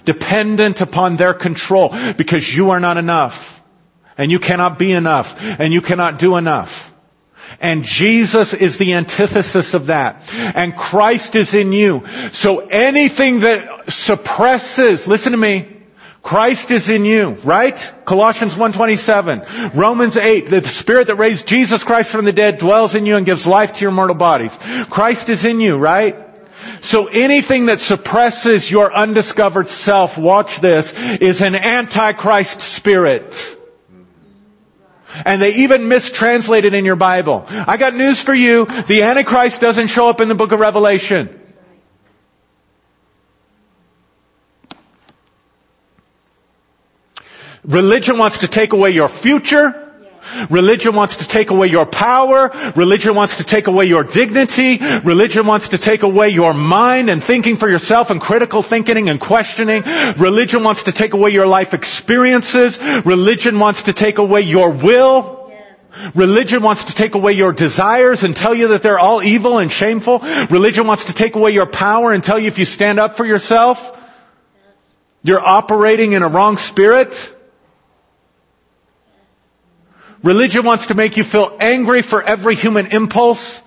Dependent 0.05 0.83
upon 0.83 1.17
their 1.17 1.33
control 1.33 1.95
because 2.17 2.55
you 2.55 2.71
are 2.71 2.81
not 2.81 2.99
enough. 2.99 3.63
And 4.19 4.31
you 4.31 4.39
cannot 4.39 4.79
be 4.79 4.93
enough. 4.93 5.41
And 5.59 5.73
you 5.73 5.81
cannot 5.81 6.19
do 6.19 6.37
enough. 6.37 6.90
And 7.61 7.85
Jesus 7.85 8.55
is 8.55 8.79
the 8.79 8.95
antithesis 8.95 9.75
of 9.75 9.87
that. 9.87 10.23
And 10.33 10.77
Christ 10.77 11.35
is 11.35 11.55
in 11.55 11.73
you. 11.73 12.07
So 12.33 12.61
anything 12.61 13.41
that 13.41 13.93
suppresses, 13.93 15.09
listen 15.09 15.33
to 15.33 15.39
me, 15.39 15.77
Christ 16.23 16.71
is 16.71 16.89
in 16.91 17.05
you, 17.05 17.31
right? 17.45 17.93
Colossians 18.05 18.55
1.27. 18.55 19.75
Romans 19.75 20.17
8, 20.17 20.51
the 20.51 20.63
spirit 20.63 21.07
that 21.07 21.15
raised 21.15 21.47
Jesus 21.47 21.83
Christ 21.83 22.11
from 22.11 22.27
the 22.27 22.33
dead 22.33 22.59
dwells 22.59 22.95
in 22.95 23.07
you 23.07 23.17
and 23.17 23.25
gives 23.25 23.47
life 23.47 23.75
to 23.75 23.81
your 23.81 23.91
mortal 23.91 24.17
bodies. 24.17 24.57
Christ 24.91 25.31
is 25.31 25.45
in 25.45 25.61
you, 25.61 25.79
right? 25.79 26.27
So 26.83 27.07
anything 27.07 27.67
that 27.67 27.81
suppresses 27.81 28.71
your 28.71 28.93
undiscovered 28.93 29.71
self, 29.71 30.19
watch 30.19 30.61
this, 30.61 30.93
is 30.93 31.41
an 31.41 31.55
antichrist 31.55 32.61
spirit. 32.61 33.57
And 35.25 35.43
they 35.43 35.55
even 35.57 35.83
mistranslate 35.83 36.65
it 36.65 36.75
in 36.75 36.85
your 36.85 36.97
Bible. 36.97 37.45
I 37.49 37.77
got 37.77 37.95
news 37.95 38.23
for 38.23 38.35
you. 38.35 38.67
The 38.67 39.03
Antichrist 39.03 39.61
doesn't 39.61 39.89
show 39.89 40.09
up 40.09 40.21
in 40.21 40.29
the 40.29 40.35
book 40.35 40.53
of 40.53 40.61
Revelation. 40.61 41.37
Religion 47.65 48.19
wants 48.19 48.39
to 48.39 48.49
take 48.49 48.73
away 48.73 48.91
your 48.91 49.09
future. 49.09 49.90
Religion 50.49 50.95
wants 50.95 51.17
to 51.17 51.29
take 51.29 51.51
away 51.51 51.69
your 51.69 51.87
power. 51.87 52.51
Religion 52.77 53.15
wants 53.15 53.37
to 53.37 53.45
take 53.45 53.67
away 53.67 53.87
your 53.87 54.05
dignity. 54.05 54.79
Religion 54.79 55.47
wants 55.47 55.71
to 55.71 55.79
take 55.79 56.03
away 56.03 56.29
your 56.29 56.55
mind 56.55 57.11
and 57.11 57.23
thinking 57.23 57.57
for 57.57 57.69
yourself 57.69 58.11
and 58.11 58.21
critical 58.21 58.63
thinking 58.63 59.09
and 59.09 59.21
questioning. 59.21 59.83
Religion 60.17 60.63
wants 60.63 60.85
to 60.85 60.93
take 60.93 61.15
away 61.15 61.31
your 61.31 61.47
life 61.47 61.75
experiences. 61.75 62.79
Religion 63.05 63.59
wants 63.59 63.85
to 63.85 63.93
take 63.93 64.19
away 64.19 64.43
your 64.43 64.71
will. 64.71 65.41
Religion 66.15 66.63
wants 66.63 66.87
to 66.87 66.95
take 66.95 67.15
away 67.15 67.33
your 67.33 67.53
desires 67.53 68.23
and 68.23 68.37
tell 68.37 68.55
you 68.55 68.69
that 68.69 68.83
they're 68.83 68.99
all 68.99 69.23
evil 69.23 69.59
and 69.59 69.73
shameful. 69.73 70.21
Religion 70.51 70.87
wants 70.87 71.07
to 71.07 71.13
take 71.13 71.35
away 71.35 71.51
your 71.51 71.67
power 71.67 72.13
and 72.13 72.23
tell 72.23 72.39
you 72.39 72.47
if 72.47 72.59
you 72.59 72.65
stand 72.65 72.99
up 72.99 73.17
for 73.17 73.27
yourself, 73.27 73.97
you're 75.23 75.45
operating 75.45 76.13
in 76.13 76.23
a 76.23 76.29
wrong 76.29 76.57
spirit. 76.57 77.37
Religion 80.23 80.65
wants 80.65 80.89
to 80.89 80.95
make 80.95 81.17
you 81.17 81.25
feel 81.25 81.57
angry 81.61 82.03
for 82.03 82.23
every 82.23 82.55
human 82.55 82.87
impulse. 82.87 83.61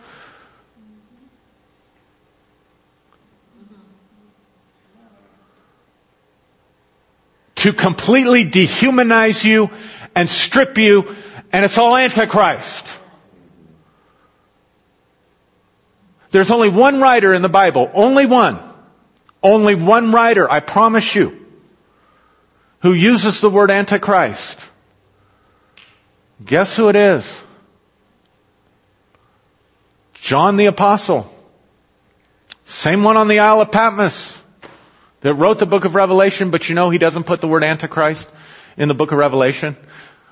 To 7.55 7.73
completely 7.73 8.45
dehumanize 8.45 9.43
you 9.43 9.71
and 10.15 10.29
strip 10.29 10.77
you, 10.77 11.15
and 11.51 11.65
it's 11.65 11.77
all 11.77 11.95
Antichrist. 11.95 12.99
There's 16.29 16.51
only 16.51 16.69
one 16.69 16.99
writer 16.99 17.33
in 17.33 17.41
the 17.41 17.49
Bible, 17.49 17.89
only 17.93 18.25
one, 18.25 18.59
only 19.41 19.75
one 19.75 20.11
writer, 20.11 20.49
I 20.49 20.59
promise 20.59 21.15
you, 21.15 21.45
who 22.81 22.93
uses 22.93 23.39
the 23.39 23.49
word 23.49 23.71
Antichrist. 23.71 24.59
Guess 26.43 26.75
who 26.75 26.89
it 26.89 26.95
is? 26.95 27.41
John 30.13 30.55
the 30.55 30.67
Apostle. 30.67 31.29
Same 32.65 33.03
one 33.03 33.17
on 33.17 33.27
the 33.27 33.39
Isle 33.39 33.61
of 33.61 33.71
Patmos 33.71 34.41
that 35.21 35.33
wrote 35.35 35.59
the 35.59 35.65
book 35.65 35.85
of 35.85 35.95
Revelation, 35.95 36.49
but 36.49 36.69
you 36.69 36.75
know 36.75 36.89
he 36.89 36.97
doesn't 36.97 37.25
put 37.25 37.41
the 37.41 37.47
word 37.47 37.63
Antichrist 37.63 38.29
in 38.77 38.87
the 38.87 38.93
book 38.93 39.11
of 39.11 39.17
Revelation. 39.17 39.75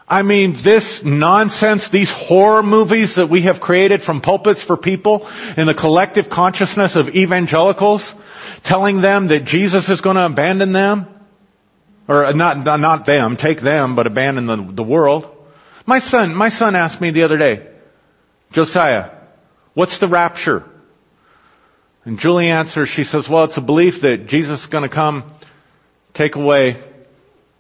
I 0.08 0.24
mean, 0.24 0.54
this 0.58 1.04
nonsense, 1.04 1.88
these 1.88 2.12
horror 2.12 2.64
movies 2.64 3.16
that 3.16 3.28
we 3.28 3.44
have 3.44 3.62
created 3.62 4.02
from 4.02 4.20
pulpits 4.20 4.62
for 4.62 4.76
people 4.76 5.30
in 5.56 5.68
the 5.68 5.74
collective 5.74 6.30
consciousness 6.30 6.98
of 6.98 7.16
evangelicals, 7.16 8.14
telling 8.64 9.00
them 9.00 9.28
that 9.28 9.46
Jesus 9.46 9.90
is 9.90 10.02
going 10.02 10.18
to 10.18 10.26
abandon 10.26 10.74
them, 10.74 11.08
or 12.08 12.34
not, 12.34 12.66
not 12.66 13.06
them, 13.06 13.38
take 13.38 13.62
them, 13.62 13.96
but 13.96 14.08
abandon 14.08 14.46
the, 14.48 14.58
the 14.58 14.84
world. 14.84 15.30
My 15.86 16.00
son, 16.00 16.36
my 16.36 16.50
son 16.50 16.76
asked 16.76 17.02
me 17.02 17.12
the 17.12 17.24
other 17.24 17.38
day, 17.38 17.68
Josiah, 18.52 19.10
what's 19.74 19.98
the 19.98 20.08
rapture? 20.08 20.64
And 22.06 22.20
Julie 22.20 22.50
answers, 22.50 22.90
she 22.90 23.04
says, 23.04 23.30
well, 23.30 23.44
it's 23.46 23.58
a 23.58 23.62
belief 23.62 24.02
that 24.02 24.28
Jesus 24.28 24.62
is 24.62 24.68
going 24.68 24.84
to 24.84 24.90
come, 24.90 25.24
take 26.14 26.36
away 26.36 26.78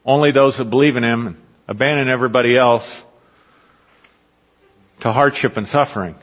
only 0.06 0.32
those 0.32 0.58
that 0.58 0.66
believe 0.66 0.96
in 0.98 1.04
Him, 1.04 1.28
and 1.28 1.38
abandon 1.68 2.10
everybody 2.10 2.58
else 2.58 3.04
to 5.02 5.12
hardship 5.12 5.58
and 5.58 5.68
suffering. 5.68 6.16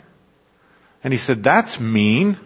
And 1.05 1.13
he 1.13 1.19
said, 1.19 1.45
that's 1.45 1.79
mean. 1.79 2.37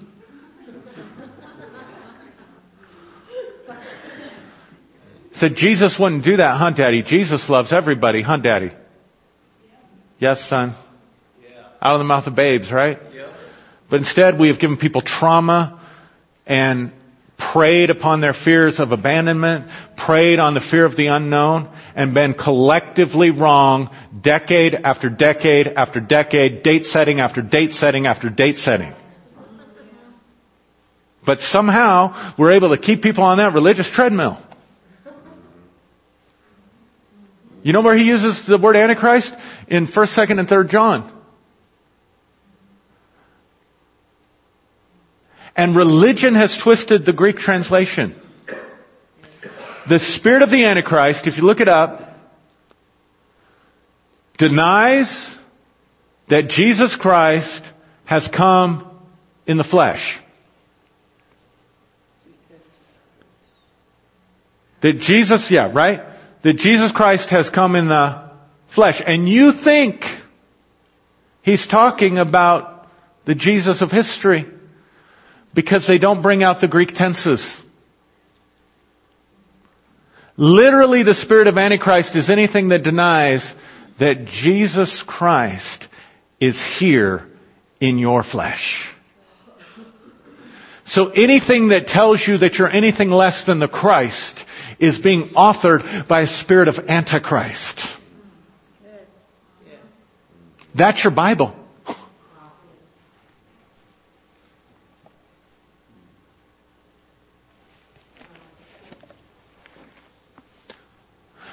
said 5.32 5.56
Jesus 5.56 5.98
wouldn't 5.98 6.24
do 6.24 6.36
that, 6.36 6.56
huh, 6.58 6.70
Daddy? 6.70 7.02
Jesus 7.02 7.48
loves 7.48 7.72
everybody, 7.72 8.20
huh, 8.20 8.36
Daddy? 8.38 8.72
Yes, 10.22 10.40
son? 10.40 10.76
Yeah. 11.42 11.48
Out 11.82 11.94
of 11.94 11.98
the 11.98 12.04
mouth 12.04 12.28
of 12.28 12.36
babes, 12.36 12.70
right? 12.70 13.00
Yeah. 13.12 13.26
But 13.90 13.96
instead 13.96 14.38
we 14.38 14.46
have 14.48 14.60
given 14.60 14.76
people 14.76 15.00
trauma 15.00 15.80
and 16.46 16.92
preyed 17.36 17.90
upon 17.90 18.20
their 18.20 18.32
fears 18.32 18.78
of 18.78 18.92
abandonment, 18.92 19.66
preyed 19.96 20.38
on 20.38 20.54
the 20.54 20.60
fear 20.60 20.84
of 20.84 20.94
the 20.94 21.08
unknown, 21.08 21.68
and 21.96 22.14
been 22.14 22.34
collectively 22.34 23.30
wrong 23.30 23.90
decade 24.20 24.76
after 24.76 25.10
decade 25.10 25.66
after 25.66 25.98
decade, 25.98 26.62
date 26.62 26.86
setting 26.86 27.18
after 27.18 27.42
date 27.42 27.72
setting 27.72 28.06
after 28.06 28.30
date 28.30 28.58
setting. 28.58 28.94
But 31.24 31.40
somehow 31.40 32.14
we're 32.36 32.52
able 32.52 32.68
to 32.68 32.78
keep 32.78 33.02
people 33.02 33.24
on 33.24 33.38
that 33.38 33.54
religious 33.54 33.90
treadmill. 33.90 34.38
You 37.62 37.72
know 37.72 37.80
where 37.80 37.96
he 37.96 38.04
uses 38.04 38.44
the 38.46 38.58
word 38.58 38.76
Antichrist? 38.76 39.34
In 39.68 39.86
1st, 39.86 40.26
2nd, 40.26 40.40
and 40.40 40.48
3rd 40.48 40.70
John. 40.70 41.12
And 45.56 45.76
religion 45.76 46.34
has 46.34 46.56
twisted 46.56 47.04
the 47.04 47.12
Greek 47.12 47.36
translation. 47.36 48.14
The 49.86 49.98
spirit 49.98 50.42
of 50.42 50.50
the 50.50 50.64
Antichrist, 50.64 51.26
if 51.26 51.38
you 51.38 51.44
look 51.44 51.60
it 51.60 51.68
up, 51.68 52.18
denies 54.38 55.38
that 56.28 56.48
Jesus 56.48 56.96
Christ 56.96 57.70
has 58.04 58.28
come 58.28 58.88
in 59.46 59.56
the 59.56 59.64
flesh. 59.64 60.18
That 64.80 64.94
Jesus, 64.94 65.50
yeah, 65.50 65.70
right? 65.72 66.02
That 66.42 66.54
Jesus 66.54 66.92
Christ 66.92 67.30
has 67.30 67.50
come 67.50 67.76
in 67.76 67.88
the 67.88 68.30
flesh. 68.66 69.00
And 69.04 69.28
you 69.28 69.52
think 69.52 70.06
he's 71.42 71.66
talking 71.66 72.18
about 72.18 72.88
the 73.24 73.34
Jesus 73.34 73.82
of 73.82 73.92
history 73.92 74.46
because 75.54 75.86
they 75.86 75.98
don't 75.98 76.22
bring 76.22 76.42
out 76.42 76.60
the 76.60 76.68
Greek 76.68 76.94
tenses. 76.94 77.56
Literally 80.36 81.02
the 81.02 81.14
spirit 81.14 81.46
of 81.46 81.58
Antichrist 81.58 82.16
is 82.16 82.30
anything 82.30 82.68
that 82.68 82.82
denies 82.82 83.54
that 83.98 84.24
Jesus 84.24 85.02
Christ 85.02 85.88
is 86.40 86.64
here 86.64 87.28
in 87.80 87.98
your 87.98 88.22
flesh. 88.22 88.92
So 90.84 91.10
anything 91.10 91.68
that 91.68 91.86
tells 91.86 92.26
you 92.26 92.38
that 92.38 92.58
you're 92.58 92.68
anything 92.68 93.10
less 93.10 93.44
than 93.44 93.60
the 93.60 93.68
Christ 93.68 94.44
is 94.82 94.98
being 94.98 95.28
authored 95.28 96.08
by 96.08 96.22
a 96.22 96.26
spirit 96.26 96.66
of 96.66 96.90
Antichrist. 96.90 97.96
That's 100.74 101.04
your 101.04 101.12
Bible. 101.12 101.54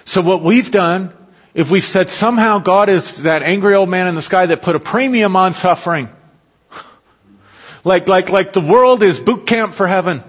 So 0.05 0.21
what 0.21 0.41
we've 0.41 0.71
done, 0.71 1.13
if 1.53 1.69
we've 1.69 1.83
said 1.83 2.09
somehow 2.09 2.57
God 2.57 2.89
is 2.89 3.21
that 3.21 3.43
angry 3.43 3.75
old 3.75 3.89
man 3.89 4.07
in 4.07 4.15
the 4.15 4.23
sky 4.23 4.47
that 4.47 4.63
put 4.63 4.75
a 4.75 4.79
premium 4.79 5.35
on 5.35 5.53
suffering, 5.53 6.09
like, 7.83 8.07
like, 8.07 8.31
like 8.31 8.53
the 8.53 8.61
world 8.61 9.03
is 9.03 9.19
boot 9.19 9.45
camp 9.45 9.75
for 9.75 9.85
heaven. 9.85 10.23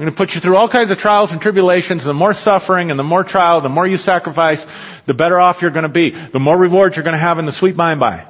I'm 0.00 0.06
going 0.06 0.14
to 0.14 0.16
put 0.16 0.34
you 0.34 0.40
through 0.40 0.56
all 0.56 0.66
kinds 0.66 0.90
of 0.90 0.96
trials 0.96 1.32
and 1.32 1.42
tribulations. 1.42 2.04
The 2.04 2.14
more 2.14 2.32
suffering 2.32 2.90
and 2.90 2.98
the 2.98 3.04
more 3.04 3.22
trial, 3.22 3.60
the 3.60 3.68
more 3.68 3.86
you 3.86 3.98
sacrifice, 3.98 4.66
the 5.04 5.12
better 5.12 5.38
off 5.38 5.60
you're 5.60 5.70
going 5.70 5.82
to 5.82 5.90
be. 5.90 6.08
The 6.08 6.40
more 6.40 6.56
rewards 6.56 6.96
you're 6.96 7.04
going 7.04 7.12
to 7.12 7.18
have 7.18 7.38
in 7.38 7.44
the 7.44 7.52
sweet 7.52 7.76
by 7.76 7.90
and 7.90 8.00
by. 8.00 8.26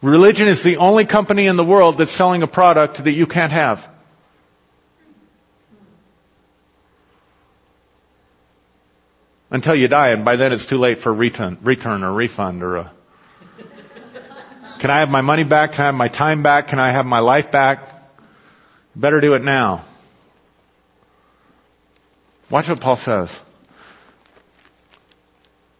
Religion 0.00 0.46
is 0.46 0.62
the 0.62 0.76
only 0.76 1.04
company 1.04 1.48
in 1.48 1.56
the 1.56 1.64
world 1.64 1.98
that's 1.98 2.12
selling 2.12 2.44
a 2.44 2.46
product 2.46 3.02
that 3.02 3.12
you 3.12 3.26
can't 3.26 3.50
have. 3.50 3.88
until 9.50 9.74
you 9.74 9.88
die, 9.88 10.10
and 10.10 10.24
by 10.24 10.36
then 10.36 10.52
it's 10.52 10.66
too 10.66 10.78
late 10.78 11.00
for 11.00 11.12
return, 11.12 11.58
return 11.62 12.04
or 12.04 12.12
refund 12.12 12.62
or 12.62 12.76
a. 12.76 12.92
Can 14.82 14.90
I 14.90 14.98
have 14.98 15.10
my 15.10 15.20
money 15.20 15.44
back? 15.44 15.74
Can 15.74 15.82
I 15.82 15.86
have 15.86 15.94
my 15.94 16.08
time 16.08 16.42
back? 16.42 16.66
Can 16.66 16.80
I 16.80 16.90
have 16.90 17.06
my 17.06 17.20
life 17.20 17.52
back? 17.52 17.88
Better 18.96 19.20
do 19.20 19.34
it 19.34 19.44
now. 19.44 19.84
Watch 22.50 22.68
what 22.68 22.80
Paul 22.80 22.96
says. 22.96 23.40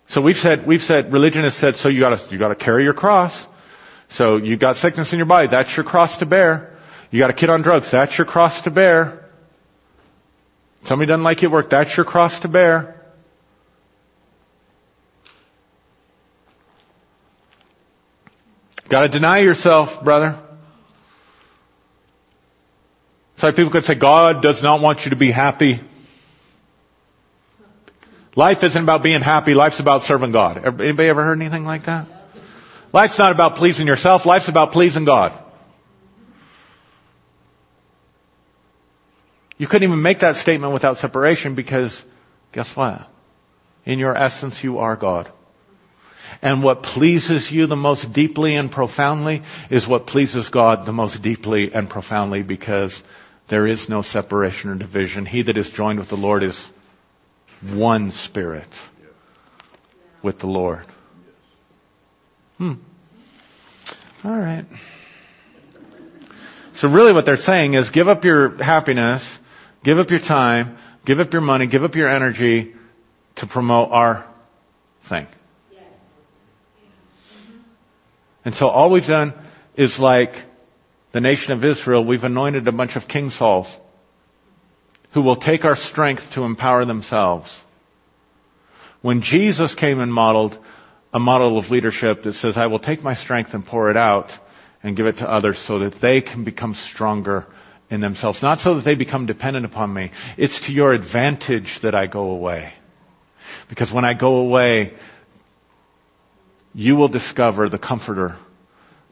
So 0.06 0.20
we've 0.20 0.36
said, 0.36 0.68
we've 0.68 0.84
said, 0.84 1.12
religion 1.12 1.42
has 1.42 1.54
said, 1.54 1.74
so 1.74 1.88
you 1.88 1.98
gotta, 1.98 2.22
you 2.30 2.38
gotta 2.38 2.54
carry 2.54 2.84
your 2.84 2.94
cross. 2.94 3.44
So 4.08 4.36
you 4.36 4.56
got 4.56 4.76
sickness 4.76 5.12
in 5.12 5.18
your 5.18 5.26
body, 5.26 5.48
that's 5.48 5.76
your 5.76 5.82
cross 5.82 6.18
to 6.18 6.26
bear. 6.26 6.72
You 7.10 7.18
got 7.18 7.30
a 7.30 7.32
kid 7.32 7.50
on 7.50 7.62
drugs, 7.62 7.90
that's 7.90 8.16
your 8.16 8.24
cross 8.24 8.62
to 8.62 8.70
bear. 8.70 9.28
Somebody 10.84 11.08
doesn't 11.08 11.24
like 11.24 11.42
your 11.42 11.50
work, 11.50 11.70
that's 11.70 11.96
your 11.96 12.06
cross 12.06 12.38
to 12.40 12.48
bear. 12.48 13.01
Gotta 18.92 19.08
deny 19.08 19.38
yourself, 19.38 20.04
brother. 20.04 20.38
So 23.38 23.50
people 23.50 23.70
could 23.70 23.86
say, 23.86 23.94
God 23.94 24.42
does 24.42 24.62
not 24.62 24.82
want 24.82 25.06
you 25.06 25.10
to 25.12 25.16
be 25.16 25.30
happy. 25.30 25.80
Life 28.36 28.62
isn't 28.62 28.82
about 28.82 29.02
being 29.02 29.22
happy, 29.22 29.54
life's 29.54 29.80
about 29.80 30.02
serving 30.02 30.32
God. 30.32 30.58
Anybody 30.58 31.08
ever 31.08 31.24
heard 31.24 31.40
anything 31.40 31.64
like 31.64 31.84
that? 31.84 32.06
Life's 32.92 33.16
not 33.16 33.32
about 33.32 33.56
pleasing 33.56 33.86
yourself, 33.86 34.26
life's 34.26 34.48
about 34.48 34.72
pleasing 34.72 35.06
God. 35.06 35.32
You 39.56 39.66
couldn't 39.68 39.88
even 39.88 40.02
make 40.02 40.18
that 40.18 40.36
statement 40.36 40.74
without 40.74 40.98
separation 40.98 41.54
because 41.54 42.04
guess 42.52 42.76
what? 42.76 43.08
In 43.86 43.98
your 43.98 44.14
essence, 44.14 44.62
you 44.62 44.80
are 44.80 44.96
God. 44.96 45.32
And 46.40 46.62
what 46.62 46.82
pleases 46.82 47.50
you 47.50 47.66
the 47.66 47.76
most 47.76 48.12
deeply 48.12 48.56
and 48.56 48.70
profoundly 48.70 49.42
is 49.70 49.86
what 49.86 50.06
pleases 50.06 50.48
God 50.48 50.86
the 50.86 50.92
most 50.92 51.22
deeply 51.22 51.72
and 51.72 51.88
profoundly 51.88 52.42
because 52.42 53.02
there 53.48 53.66
is 53.66 53.88
no 53.88 54.02
separation 54.02 54.70
or 54.70 54.74
division. 54.74 55.26
He 55.26 55.42
that 55.42 55.56
is 55.56 55.70
joined 55.70 55.98
with 55.98 56.08
the 56.08 56.16
Lord 56.16 56.42
is 56.42 56.70
one 57.70 58.10
spirit 58.12 58.68
with 60.22 60.38
the 60.38 60.46
Lord. 60.46 60.84
Hmm. 62.58 62.74
All 64.24 64.38
right. 64.38 64.64
So 66.74 66.88
really 66.88 67.12
what 67.12 67.26
they're 67.26 67.36
saying 67.36 67.74
is 67.74 67.90
give 67.90 68.08
up 68.08 68.24
your 68.24 68.62
happiness, 68.62 69.38
give 69.84 69.98
up 69.98 70.10
your 70.10 70.20
time, 70.20 70.78
give 71.04 71.20
up 71.20 71.32
your 71.32 71.42
money, 71.42 71.66
give 71.66 71.84
up 71.84 71.94
your 71.94 72.08
energy 72.08 72.74
to 73.36 73.46
promote 73.46 73.90
our 73.90 74.26
thing. 75.02 75.26
And 78.44 78.54
so 78.54 78.68
all 78.68 78.90
we've 78.90 79.06
done 79.06 79.34
is 79.76 80.00
like 80.00 80.36
the 81.12 81.20
nation 81.20 81.52
of 81.52 81.64
Israel, 81.64 82.04
we've 82.04 82.24
anointed 82.24 82.66
a 82.68 82.72
bunch 82.72 82.96
of 82.96 83.06
King 83.06 83.30
Sauls 83.30 83.76
who 85.12 85.22
will 85.22 85.36
take 85.36 85.64
our 85.64 85.76
strength 85.76 86.32
to 86.32 86.44
empower 86.44 86.84
themselves. 86.84 87.60
When 89.02 89.20
Jesus 89.20 89.74
came 89.74 90.00
and 90.00 90.12
modeled 90.12 90.56
a 91.12 91.18
model 91.18 91.58
of 91.58 91.70
leadership 91.70 92.22
that 92.22 92.32
says, 92.32 92.56
I 92.56 92.68
will 92.68 92.78
take 92.78 93.02
my 93.02 93.14
strength 93.14 93.52
and 93.52 93.64
pour 93.64 93.90
it 93.90 93.96
out 93.96 94.36
and 94.82 94.96
give 94.96 95.06
it 95.06 95.18
to 95.18 95.30
others 95.30 95.58
so 95.58 95.80
that 95.80 95.94
they 95.94 96.20
can 96.20 96.44
become 96.44 96.74
stronger 96.74 97.46
in 97.90 98.00
themselves. 98.00 98.42
Not 98.42 98.58
so 98.58 98.74
that 98.74 98.84
they 98.84 98.94
become 98.94 99.26
dependent 99.26 99.66
upon 99.66 99.92
me. 99.92 100.12
It's 100.38 100.60
to 100.60 100.72
your 100.72 100.94
advantage 100.94 101.80
that 101.80 101.94
I 101.94 102.06
go 102.06 102.30
away. 102.30 102.72
Because 103.68 103.92
when 103.92 104.06
I 104.06 104.14
go 104.14 104.36
away, 104.36 104.94
you 106.74 106.96
will 106.96 107.08
discover 107.08 107.68
the 107.68 107.78
comforter, 107.78 108.36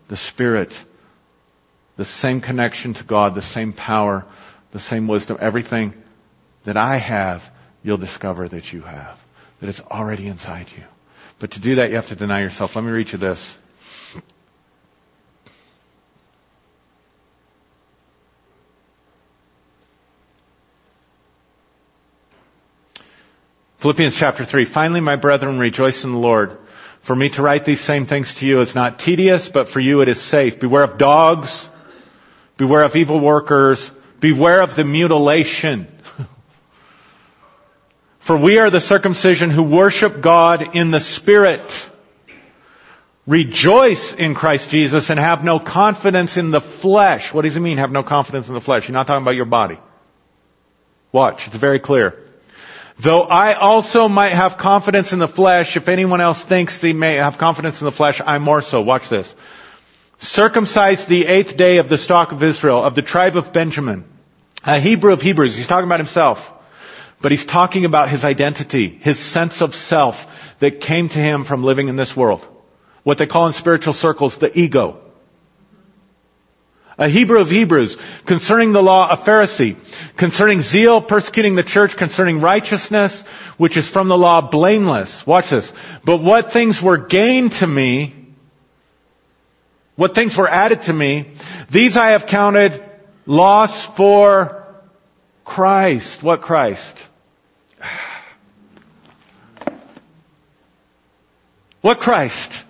the 0.08 0.16
spirit, 0.16 0.84
the 1.96 2.04
same 2.04 2.40
connection 2.40 2.94
to 2.94 3.04
God, 3.04 3.34
the 3.34 3.42
same 3.42 3.72
power, 3.72 4.24
the 4.72 4.78
same 4.78 5.06
wisdom, 5.06 5.38
everything 5.40 5.94
that 6.64 6.76
I 6.76 6.96
have, 6.96 7.50
you'll 7.82 7.98
discover 7.98 8.48
that 8.48 8.72
you 8.72 8.82
have. 8.82 9.18
That 9.60 9.68
it's 9.68 9.80
already 9.80 10.26
inside 10.26 10.66
you. 10.76 10.84
But 11.38 11.52
to 11.52 11.60
do 11.60 11.76
that, 11.76 11.90
you 11.90 11.96
have 11.96 12.08
to 12.08 12.16
deny 12.16 12.40
yourself. 12.40 12.76
Let 12.76 12.84
me 12.84 12.90
read 12.90 13.12
you 13.12 13.18
this. 13.18 13.58
Philippians 23.78 24.14
chapter 24.14 24.44
3. 24.44 24.66
Finally, 24.66 25.00
my 25.00 25.16
brethren, 25.16 25.58
rejoice 25.58 26.04
in 26.04 26.12
the 26.12 26.18
Lord. 26.18 26.58
For 27.00 27.16
me 27.16 27.30
to 27.30 27.42
write 27.42 27.64
these 27.64 27.80
same 27.80 28.06
things 28.06 28.34
to 28.36 28.46
you 28.46 28.60
is 28.60 28.74
not 28.74 28.98
tedious, 28.98 29.48
but 29.48 29.68
for 29.68 29.80
you 29.80 30.02
it 30.02 30.08
is 30.08 30.20
safe. 30.20 30.60
Beware 30.60 30.82
of 30.82 30.98
dogs. 30.98 31.68
Beware 32.56 32.84
of 32.84 32.94
evil 32.94 33.18
workers. 33.18 33.90
Beware 34.20 34.62
of 34.62 34.74
the 34.74 34.84
mutilation. 34.84 35.86
for 38.18 38.36
we 38.36 38.58
are 38.58 38.70
the 38.70 38.80
circumcision 38.80 39.50
who 39.50 39.62
worship 39.62 40.20
God 40.20 40.76
in 40.76 40.90
the 40.90 41.00
Spirit 41.00 41.90
rejoice 43.26 44.12
in 44.12 44.34
Christ 44.34 44.70
Jesus 44.70 45.08
and 45.08 45.20
have 45.20 45.44
no 45.44 45.60
confidence 45.60 46.36
in 46.36 46.50
the 46.50 46.60
flesh. 46.60 47.32
What 47.32 47.42
does 47.42 47.56
it 47.56 47.60
mean, 47.60 47.78
have 47.78 47.92
no 47.92 48.02
confidence 48.02 48.48
in 48.48 48.54
the 48.54 48.60
flesh? 48.60 48.88
You're 48.88 48.94
not 48.94 49.06
talking 49.06 49.22
about 49.22 49.36
your 49.36 49.44
body. 49.44 49.78
Watch, 51.12 51.46
it's 51.46 51.56
very 51.56 51.78
clear. 51.78 52.29
Though 53.00 53.22
I 53.22 53.54
also 53.54 54.08
might 54.08 54.32
have 54.32 54.58
confidence 54.58 55.14
in 55.14 55.20
the 55.20 55.26
flesh, 55.26 55.74
if 55.78 55.88
anyone 55.88 56.20
else 56.20 56.44
thinks 56.44 56.80
they 56.80 56.92
may 56.92 57.14
have 57.14 57.38
confidence 57.38 57.80
in 57.80 57.86
the 57.86 57.92
flesh, 57.92 58.20
I 58.24 58.36
more 58.36 58.60
so. 58.60 58.82
Watch 58.82 59.08
this. 59.08 59.34
Circumcised 60.18 61.08
the 61.08 61.26
eighth 61.26 61.56
day 61.56 61.78
of 61.78 61.88
the 61.88 61.96
stock 61.96 62.32
of 62.32 62.42
Israel, 62.42 62.84
of 62.84 62.94
the 62.94 63.00
tribe 63.00 63.38
of 63.38 63.54
Benjamin. 63.54 64.04
A 64.64 64.78
Hebrew 64.78 65.14
of 65.14 65.22
Hebrews. 65.22 65.56
He's 65.56 65.66
talking 65.66 65.86
about 65.86 66.00
himself. 66.00 66.52
But 67.22 67.30
he's 67.30 67.46
talking 67.46 67.86
about 67.86 68.10
his 68.10 68.22
identity, 68.22 68.88
his 68.88 69.18
sense 69.18 69.62
of 69.62 69.74
self 69.74 70.58
that 70.58 70.82
came 70.82 71.08
to 71.08 71.18
him 71.18 71.44
from 71.44 71.64
living 71.64 71.88
in 71.88 71.96
this 71.96 72.14
world. 72.14 72.46
What 73.02 73.16
they 73.16 73.26
call 73.26 73.46
in 73.46 73.54
spiritual 73.54 73.94
circles 73.94 74.36
the 74.36 74.58
ego 74.58 75.00
a 77.00 77.08
Hebrew 77.08 77.40
of 77.40 77.48
Hebrews, 77.48 77.96
concerning 78.26 78.72
the 78.72 78.82
law, 78.82 79.10
a 79.10 79.16
Pharisee, 79.16 79.76
concerning 80.18 80.60
zeal, 80.60 81.00
persecuting 81.00 81.54
the 81.54 81.62
church, 81.62 81.96
concerning 81.96 82.42
righteousness, 82.42 83.22
which 83.56 83.78
is 83.78 83.88
from 83.88 84.08
the 84.08 84.18
law, 84.18 84.42
blameless. 84.42 85.26
Watch 85.26 85.48
this. 85.48 85.72
But 86.04 86.18
what 86.18 86.52
things 86.52 86.80
were 86.80 86.98
gained 86.98 87.52
to 87.52 87.66
me, 87.66 88.14
what 89.96 90.14
things 90.14 90.36
were 90.36 90.48
added 90.48 90.82
to 90.82 90.92
me, 90.92 91.32
these 91.70 91.96
I 91.96 92.10
have 92.10 92.26
counted 92.26 92.86
loss 93.24 93.86
for 93.86 94.66
Christ. 95.42 96.22
What 96.22 96.42
Christ? 96.42 97.08
What 101.80 101.98
Christ? 101.98 102.62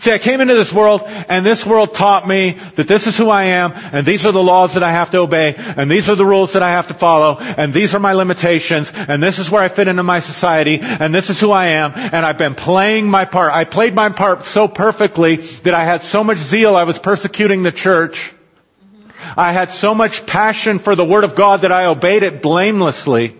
See, 0.00 0.12
I 0.12 0.18
came 0.18 0.40
into 0.40 0.54
this 0.54 0.72
world 0.72 1.02
and 1.04 1.44
this 1.44 1.66
world 1.66 1.92
taught 1.92 2.26
me 2.26 2.52
that 2.76 2.88
this 2.88 3.06
is 3.06 3.18
who 3.18 3.28
I 3.28 3.44
am 3.60 3.72
and 3.74 4.06
these 4.06 4.24
are 4.24 4.32
the 4.32 4.42
laws 4.42 4.72
that 4.72 4.82
I 4.82 4.90
have 4.90 5.10
to 5.10 5.18
obey 5.18 5.54
and 5.58 5.90
these 5.90 6.08
are 6.08 6.14
the 6.14 6.24
rules 6.24 6.54
that 6.54 6.62
I 6.62 6.70
have 6.70 6.86
to 6.86 6.94
follow 6.94 7.36
and 7.38 7.70
these 7.74 7.94
are 7.94 7.98
my 7.98 8.14
limitations 8.14 8.90
and 8.94 9.22
this 9.22 9.38
is 9.38 9.50
where 9.50 9.60
I 9.60 9.68
fit 9.68 9.88
into 9.88 10.02
my 10.02 10.20
society 10.20 10.78
and 10.80 11.14
this 11.14 11.28
is 11.28 11.38
who 11.38 11.50
I 11.50 11.66
am 11.66 11.92
and 11.94 12.24
I've 12.24 12.38
been 12.38 12.54
playing 12.54 13.10
my 13.10 13.26
part. 13.26 13.52
I 13.52 13.64
played 13.64 13.94
my 13.94 14.08
part 14.08 14.46
so 14.46 14.68
perfectly 14.68 15.36
that 15.36 15.74
I 15.74 15.84
had 15.84 16.02
so 16.02 16.24
much 16.24 16.38
zeal 16.38 16.76
I 16.76 16.84
was 16.84 16.98
persecuting 16.98 17.62
the 17.62 17.70
church. 17.70 18.32
I 19.36 19.52
had 19.52 19.70
so 19.70 19.94
much 19.94 20.24
passion 20.24 20.78
for 20.78 20.96
the 20.96 21.04
Word 21.04 21.24
of 21.24 21.34
God 21.34 21.60
that 21.60 21.72
I 21.72 21.84
obeyed 21.84 22.22
it 22.22 22.40
blamelessly. 22.40 23.36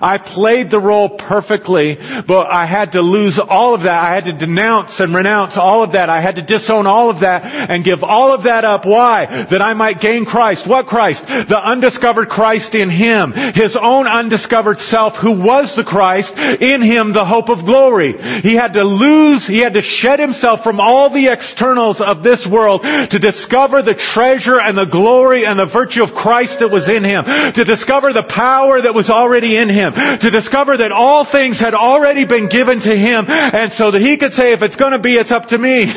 I 0.00 0.18
played 0.18 0.70
the 0.70 0.80
role 0.80 1.08
perfectly, 1.08 1.98
but 2.26 2.50
I 2.50 2.64
had 2.64 2.92
to 2.92 3.02
lose 3.02 3.38
all 3.38 3.74
of 3.74 3.82
that. 3.82 4.04
I 4.04 4.14
had 4.14 4.24
to 4.24 4.32
denounce 4.32 5.00
and 5.00 5.14
renounce 5.14 5.56
all 5.56 5.82
of 5.82 5.92
that. 5.92 6.08
I 6.08 6.20
had 6.20 6.36
to 6.36 6.42
disown 6.42 6.86
all 6.86 7.10
of 7.10 7.20
that 7.20 7.44
and 7.44 7.84
give 7.84 8.04
all 8.04 8.32
of 8.32 8.44
that 8.44 8.64
up. 8.64 8.84
Why? 8.84 9.26
That 9.26 9.62
I 9.62 9.74
might 9.74 10.00
gain 10.00 10.24
Christ. 10.24 10.66
What 10.66 10.86
Christ? 10.86 11.26
The 11.26 11.58
undiscovered 11.58 12.28
Christ 12.28 12.74
in 12.74 12.90
Him. 12.90 13.32
His 13.32 13.76
own 13.76 14.06
undiscovered 14.06 14.80
self 14.80 15.16
who 15.16 15.32
was 15.32 15.74
the 15.74 15.84
Christ. 15.84 16.36
In 16.36 16.82
Him 16.82 17.12
the 17.12 17.24
hope 17.24 17.48
of 17.48 17.64
glory. 17.64 18.12
He 18.18 18.54
had 18.54 18.74
to 18.74 18.84
lose, 18.84 19.46
He 19.46 19.60
had 19.60 19.74
to 19.74 19.82
shed 19.82 20.18
Himself 20.18 20.62
from 20.62 20.80
all 20.80 21.10
the 21.10 21.28
externals 21.28 22.00
of 22.00 22.22
this 22.22 22.46
world 22.46 22.82
to 22.82 23.18
discover 23.18 23.82
the 23.82 23.94
treasure 23.94 24.60
and 24.60 24.76
the 24.76 24.84
glory 24.84 25.46
and 25.46 25.58
the 25.58 25.66
virtue 25.66 26.02
of 26.02 26.14
Christ 26.14 26.58
that 26.58 26.70
was 26.70 26.88
in 26.88 27.04
Him. 27.04 27.24
To 27.24 27.64
discover 27.64 28.12
the 28.12 28.22
power 28.22 28.80
that 28.80 28.94
was 28.94 29.10
already 29.10 29.56
in 29.56 29.59
him, 29.68 29.92
to 29.94 30.30
discover 30.30 30.76
that 30.78 30.92
all 30.92 31.24
things 31.24 31.60
had 31.60 31.74
already 31.74 32.24
been 32.24 32.46
given 32.48 32.80
to 32.80 32.96
him, 32.96 33.26
and 33.28 33.72
so 33.72 33.90
that 33.90 34.00
he 34.00 34.16
could 34.16 34.32
say, 34.32 34.52
if 34.52 34.62
it's 34.62 34.76
gonna 34.76 34.98
be, 34.98 35.16
it's 35.16 35.32
up 35.32 35.46
to 35.48 35.58
me. 35.58 35.84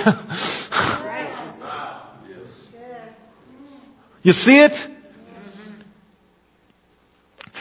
you 4.23 4.33
see 4.33 4.59
it? 4.59 4.87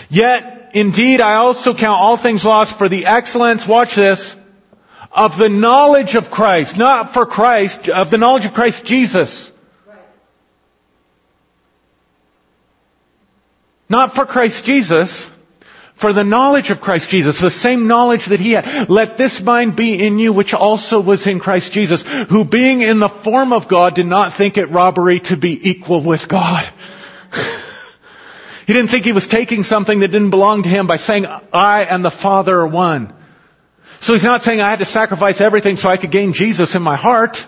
Yet, 0.08 0.72
indeed, 0.74 1.20
I 1.20 1.36
also 1.36 1.72
count 1.72 1.98
all 2.00 2.16
things 2.16 2.44
lost 2.44 2.76
for 2.76 2.88
the 2.88 3.06
excellence, 3.06 3.66
watch 3.66 3.94
this, 3.94 4.36
of 5.10 5.36
the 5.36 5.48
knowledge 5.48 6.14
of 6.14 6.30
Christ, 6.30 6.76
not 6.76 7.14
for 7.14 7.26
Christ, 7.26 7.88
of 7.88 8.10
the 8.10 8.18
knowledge 8.18 8.44
of 8.44 8.54
Christ 8.54 8.84
Jesus. 8.84 9.50
Not 13.88 14.14
for 14.14 14.24
Christ 14.24 14.64
Jesus, 14.64 15.30
for 15.94 16.12
the 16.12 16.24
knowledge 16.24 16.70
of 16.70 16.80
Christ 16.80 17.10
Jesus, 17.10 17.40
the 17.40 17.50
same 17.50 17.86
knowledge 17.86 18.26
that 18.26 18.40
he 18.40 18.52
had. 18.52 18.90
Let 18.90 19.16
this 19.16 19.40
mind 19.40 19.76
be 19.76 20.04
in 20.04 20.18
you 20.18 20.32
which 20.32 20.54
also 20.54 21.00
was 21.00 21.26
in 21.26 21.38
Christ 21.38 21.72
Jesus, 21.72 22.02
who 22.02 22.44
being 22.44 22.80
in 22.80 22.98
the 22.98 23.08
form 23.08 23.52
of 23.52 23.68
God 23.68 23.94
did 23.94 24.06
not 24.06 24.32
think 24.32 24.58
it 24.58 24.66
robbery 24.70 25.20
to 25.20 25.36
be 25.36 25.70
equal 25.70 26.00
with 26.00 26.28
God. 26.28 26.68
he 28.66 28.72
didn't 28.72 28.90
think 28.90 29.04
he 29.04 29.12
was 29.12 29.28
taking 29.28 29.62
something 29.62 30.00
that 30.00 30.08
didn't 30.08 30.30
belong 30.30 30.64
to 30.64 30.68
him 30.68 30.86
by 30.86 30.96
saying, 30.96 31.26
I 31.52 31.84
and 31.84 32.04
the 32.04 32.10
Father 32.10 32.60
are 32.60 32.66
one. 32.66 33.12
So 34.00 34.14
he's 34.14 34.24
not 34.24 34.42
saying 34.42 34.60
I 34.60 34.70
had 34.70 34.80
to 34.80 34.84
sacrifice 34.84 35.40
everything 35.40 35.76
so 35.76 35.88
I 35.88 35.96
could 35.96 36.10
gain 36.10 36.32
Jesus 36.32 36.74
in 36.74 36.82
my 36.82 36.96
heart. 36.96 37.46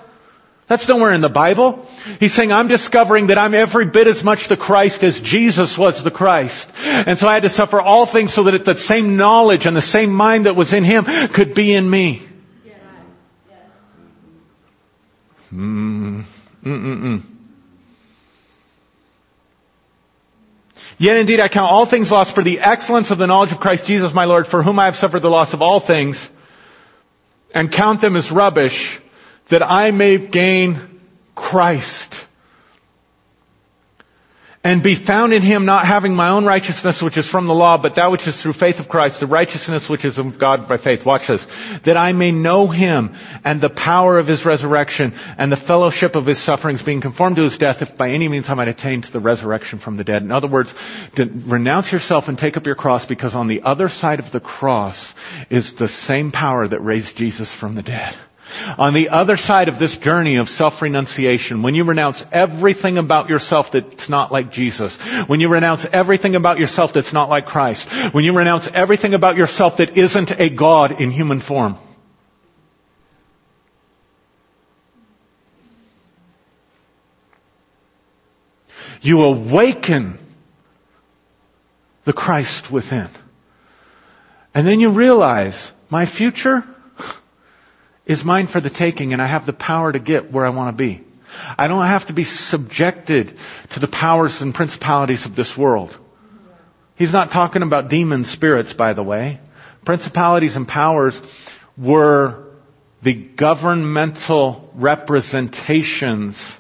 That's 0.67 0.89
nowhere 0.89 1.12
in 1.12 1.21
the 1.21 1.29
Bible. 1.29 1.87
He's 2.21 2.33
saying, 2.33 2.51
I'm 2.51 2.69
discovering 2.69 3.27
that 3.27 3.37
I'm 3.37 3.53
every 3.53 3.87
bit 3.87 4.07
as 4.07 4.25
much 4.25 4.49
the 4.49 4.57
Christ 4.57 5.05
as 5.05 5.21
Jesus 5.21 5.77
was 5.77 6.03
the 6.03 6.11
Christ. 6.11 6.73
And 6.87 7.19
so 7.19 7.29
I 7.29 7.35
had 7.35 7.43
to 7.43 7.51
suffer 7.51 7.81
all 7.81 8.07
things 8.07 8.33
so 8.33 8.45
that 8.45 8.65
the 8.65 8.77
same 8.77 9.19
knowledge 9.19 9.67
and 9.67 9.77
the 9.77 9.83
same 9.83 10.11
mind 10.11 10.47
that 10.47 10.57
was 10.57 10.73
in 10.73 10.83
Him 10.85 11.05
could 11.05 11.55
be 11.55 11.75
in 11.75 11.89
me. 11.89 12.23
Mm, 15.53 16.25
mm-mm-mm. 16.65 17.23
Yet 20.99 21.17
indeed 21.17 21.41
I 21.41 21.49
count 21.49 21.71
all 21.71 21.87
things 21.87 22.11
lost 22.11 22.35
for 22.35 22.43
the 22.43 22.61
excellence 22.61 23.11
of 23.11 23.19
the 23.19 23.27
knowledge 23.27 23.53
of 23.53 23.61
Christ 23.61 23.87
Jesus 23.87 24.15
my 24.15 24.25
Lord, 24.25 24.47
for 24.47 24.62
whom 24.62 24.79
I 24.79 24.87
have 24.87 24.97
suffered 24.97 25.21
the 25.21 25.31
loss 25.31 25.53
of 25.53 25.62
all 25.62 25.79
things, 25.79 26.31
and 27.53 27.71
count 27.71 28.01
them 28.01 28.17
as 28.17 28.33
rubbish, 28.33 29.01
that 29.49 29.63
I 29.63 29.91
may 29.91 30.19
gain 30.19 31.01
Christ 31.35 32.27
and 34.65 34.83
be 34.83 34.95
found 34.95 35.35
in 35.35 35.43
him 35.43 35.67
not 35.67 35.85
having 35.85 36.15
my 36.15 36.31
own 36.31 36.47
righteousness 36.47 37.03
which 37.03 37.19
is 37.19 37.27
from 37.27 37.47
the 37.47 37.55
law, 37.55 37.77
but 37.77 37.97
that 37.97 38.11
which 38.11 38.27
is 38.27 38.41
through 38.41 38.55
faith 38.55 38.81
of 38.81 38.89
Christ, 38.89 39.21
the 39.21 39.27
righteousness 39.27 39.91
which 39.91 40.07
is 40.07 40.17
of 40.17 40.39
God 40.39 40.67
by 40.67 40.79
faith. 40.79 41.05
Watch 41.05 41.27
this. 41.27 41.47
That 41.83 41.99
I 41.99 42.13
may 42.13 42.33
know 42.33 42.67
him 42.67 43.15
and 43.45 43.61
the 43.61 43.69
power 43.69 44.19
of 44.19 44.27
his 44.27 44.47
resurrection 44.47 45.13
and 45.37 45.53
the 45.53 45.57
fellowship 45.57 46.17
of 46.17 46.25
his 46.25 46.39
sufferings 46.39 46.83
being 46.83 47.03
conformed 47.03 47.37
to 47.37 47.43
his 47.43 47.59
death, 47.59 47.83
if 47.83 47.95
by 47.99 48.11
any 48.11 48.27
means 48.27 48.49
I 48.49 48.55
might 48.55 48.69
attain 48.69 49.03
to 49.03 49.13
the 49.13 49.21
resurrection 49.21 49.81
from 49.81 49.99
the 49.99 50.05
dead. 50.05 50.23
In 50.23 50.33
other 50.33 50.49
words, 50.49 50.75
renounce 51.15 51.93
yourself 51.93 52.29
and 52.29 52.39
take 52.39 52.57
up 52.57 52.65
your 52.65 52.75
cross 52.75 53.05
because 53.05 53.35
on 53.35 53.49
the 53.49 53.63
other 53.65 53.91
side 53.91 54.19
of 54.19 54.33
the 54.33 54.41
cross 54.41 55.15
is 55.51 55.75
the 55.75 55.89
same 55.89 56.33
power 56.33 56.67
that 56.67 56.81
raised 56.81 57.19
Jesus 57.19 57.53
from 57.53 57.75
the 57.75 57.83
dead. 57.83 58.17
On 58.79 58.93
the 58.93 59.09
other 59.09 59.37
side 59.37 59.69
of 59.69 59.79
this 59.79 59.97
journey 59.97 60.37
of 60.37 60.49
self-renunciation, 60.49 61.63
when 61.63 61.75
you 61.75 61.85
renounce 61.85 62.25
everything 62.31 62.99
about 62.99 63.29
yourself 63.29 63.73
that's 63.73 64.09
not 64.09 64.31
like 64.33 64.53
Jesus, 64.53 64.97
when 65.27 65.41
you 65.41 65.49
renounce 65.49 65.87
everything 65.87 66.37
about 66.37 66.59
yourself 66.59 66.93
that's 66.93 67.13
not 67.13 67.29
like 67.29 67.47
Christ, 67.47 67.89
when 68.13 68.25
you 68.25 68.37
renounce 68.37 68.69
everything 68.69 69.15
about 69.15 69.37
yourself 69.37 69.79
that 69.79 69.97
isn't 69.97 70.39
a 70.39 70.51
God 70.51 71.01
in 71.01 71.11
human 71.11 71.41
form, 71.41 71.79
you 79.01 79.23
awaken 79.23 80.19
the 82.05 82.13
Christ 82.13 82.71
within. 82.71 83.09
And 84.55 84.67
then 84.67 84.81
you 84.81 84.91
realize, 84.91 85.73
my 85.91 86.07
future 86.07 86.65
is 88.07 88.25
mine 88.25 88.47
for 88.47 88.61
the 88.61 88.71
taking 88.71 89.13
and 89.13 89.23
I 89.23 89.27
have 89.27 89.47
the 89.47 89.53
power 89.53 89.93
to 89.93 89.99
get 89.99 90.31
where 90.31 90.45
I 90.45 90.51
want 90.51 90.77
to 90.77 90.83
be. 90.83 91.03
I 91.59 91.69
don't 91.69 91.85
have 91.85 92.07
to 92.07 92.13
be 92.13 92.25
subjected 92.25 93.37
to 93.71 93.81
the 93.81 93.89
powers 93.89 94.41
and 94.41 94.55
principalities 94.55 95.27
of 95.27 95.35
this 95.35 95.57
world. 95.57 95.97
He's 96.97 97.13
not 97.13 97.31
talking 97.31 97.63
about 97.63 97.89
demon 97.89 98.25
spirits, 98.25 98.73
by 98.73 98.93
the 98.93 99.03
way. 99.03 99.41
Principalities 99.85 100.57
and 100.57 100.69
powers 100.69 101.21
were 101.77 102.45
the 103.03 103.15
governmental 103.15 104.71
representations 104.75 106.59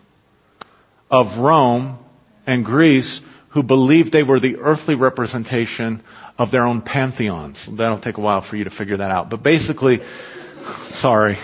of 1.10 1.38
Rome 1.38 1.98
and 2.46 2.64
Greece 2.64 3.20
who 3.50 3.62
believed 3.62 4.12
they 4.12 4.24
were 4.24 4.40
the 4.40 4.56
earthly 4.56 4.96
representation 4.96 6.02
of 6.36 6.50
their 6.50 6.66
own 6.66 6.82
pantheons. 6.82 7.64
That'll 7.70 7.98
take 7.98 8.18
a 8.18 8.20
while 8.20 8.40
for 8.40 8.56
you 8.56 8.64
to 8.64 8.70
figure 8.70 8.96
that 8.96 9.12
out. 9.12 9.30
But 9.30 9.44
basically, 9.44 10.02
Sorry. 10.92 11.38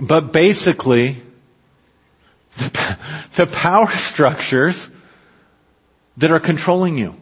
But 0.00 0.32
basically, 0.32 1.16
the, 2.56 2.98
the 3.36 3.46
power 3.46 3.90
structures 3.90 4.88
that 6.16 6.30
are 6.30 6.40
controlling 6.40 6.98
you. 6.98 7.16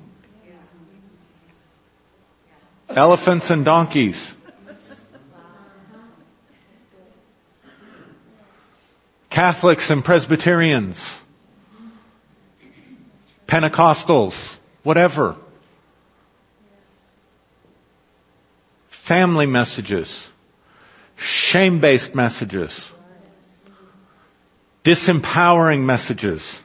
Elephants 2.89 3.51
and 3.51 3.65
donkeys. 3.65 4.35
Catholics 9.31 9.91
and 9.91 10.05
Presbyterians. 10.05 11.21
Pentecostals. 13.47 14.57
Whatever. 14.83 15.37
Family 19.03 19.47
messages, 19.47 20.29
shame-based 21.17 22.15
messages, 22.15 22.93
disempowering 24.85 25.83
messages, 25.83 26.63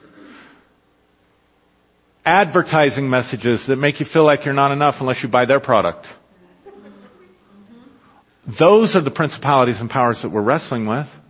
advertising 2.24 3.10
messages 3.10 3.66
that 3.66 3.74
make 3.74 3.98
you 3.98 4.06
feel 4.06 4.22
like 4.22 4.44
you're 4.44 4.54
not 4.54 4.70
enough 4.70 5.00
unless 5.00 5.20
you 5.20 5.28
buy 5.28 5.46
their 5.46 5.58
product. 5.58 6.14
Those 8.46 8.94
are 8.94 9.00
the 9.00 9.10
principalities 9.10 9.80
and 9.80 9.90
powers 9.90 10.22
that 10.22 10.28
we're 10.28 10.40
wrestling 10.40 10.86
with. 10.86 11.20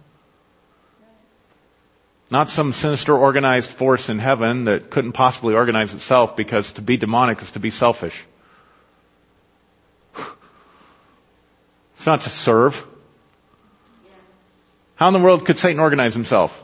Not 2.31 2.51
some 2.51 2.75
sinister 2.75 3.17
organized 3.17 3.71
force 3.71 4.11
in 4.11 4.19
heaven 4.19 4.65
that 4.65 4.91
couldn't 4.91 5.13
possibly 5.13 5.55
organize 5.55 5.95
itself 5.95 6.37
because 6.37 6.75
to 6.75 6.83
be 6.83 6.99
demonic 6.99 7.41
is 7.41 7.53
to 7.53 7.61
be 7.61 7.71
selfish. 7.71 8.27
It's 11.99 12.07
not 12.07 12.21
to 12.21 12.29
serve. 12.29 12.87
How 14.95 15.09
in 15.09 15.15
the 15.15 15.19
world 15.19 15.45
could 15.45 15.59
Satan 15.59 15.81
organize 15.81 16.15
himself? 16.15 16.63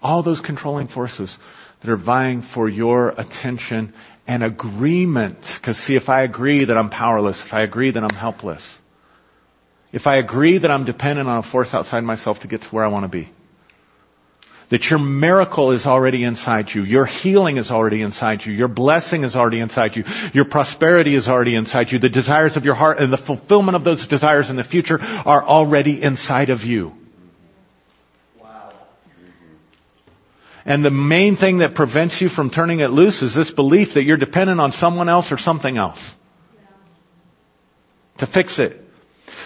All 0.00 0.22
those 0.22 0.38
controlling 0.38 0.86
forces 0.86 1.36
that 1.80 1.90
are 1.90 1.96
vying 1.96 2.42
for 2.42 2.68
your 2.68 3.08
attention 3.08 3.92
and 4.28 4.44
agreement. 4.44 5.52
Because 5.56 5.78
see, 5.78 5.96
if 5.96 6.08
I 6.08 6.22
agree 6.22 6.62
that 6.62 6.76
I'm 6.76 6.90
powerless, 6.90 7.40
if 7.40 7.52
I 7.54 7.62
agree 7.62 7.90
that 7.90 8.04
I'm 8.04 8.14
helpless, 8.14 8.78
if 9.94 10.08
I 10.08 10.16
agree 10.16 10.58
that 10.58 10.72
I'm 10.72 10.84
dependent 10.84 11.28
on 11.28 11.38
a 11.38 11.42
force 11.44 11.72
outside 11.72 12.00
myself 12.00 12.40
to 12.40 12.48
get 12.48 12.62
to 12.62 12.68
where 12.70 12.84
I 12.84 12.88
want 12.88 13.04
to 13.04 13.08
be, 13.08 13.28
that 14.70 14.90
your 14.90 14.98
miracle 14.98 15.70
is 15.70 15.86
already 15.86 16.24
inside 16.24 16.74
you, 16.74 16.82
your 16.82 17.06
healing 17.06 17.58
is 17.58 17.70
already 17.70 18.02
inside 18.02 18.44
you, 18.44 18.52
your 18.52 18.66
blessing 18.66 19.22
is 19.22 19.36
already 19.36 19.60
inside 19.60 19.94
you, 19.94 20.02
your 20.32 20.46
prosperity 20.46 21.14
is 21.14 21.28
already 21.28 21.54
inside 21.54 21.92
you, 21.92 22.00
the 22.00 22.08
desires 22.08 22.56
of 22.56 22.64
your 22.64 22.74
heart 22.74 22.98
and 22.98 23.12
the 23.12 23.16
fulfillment 23.16 23.76
of 23.76 23.84
those 23.84 24.08
desires 24.08 24.50
in 24.50 24.56
the 24.56 24.64
future 24.64 25.00
are 25.00 25.44
already 25.44 26.02
inside 26.02 26.50
of 26.50 26.64
you. 26.64 26.92
And 30.66 30.84
the 30.84 30.90
main 30.90 31.36
thing 31.36 31.58
that 31.58 31.76
prevents 31.76 32.20
you 32.20 32.28
from 32.28 32.50
turning 32.50 32.80
it 32.80 32.88
loose 32.88 33.22
is 33.22 33.32
this 33.32 33.52
belief 33.52 33.94
that 33.94 34.02
you're 34.02 34.16
dependent 34.16 34.60
on 34.60 34.72
someone 34.72 35.08
else 35.08 35.30
or 35.30 35.38
something 35.38 35.76
else 35.76 36.16
to 38.18 38.26
fix 38.26 38.58
it. 38.58 38.83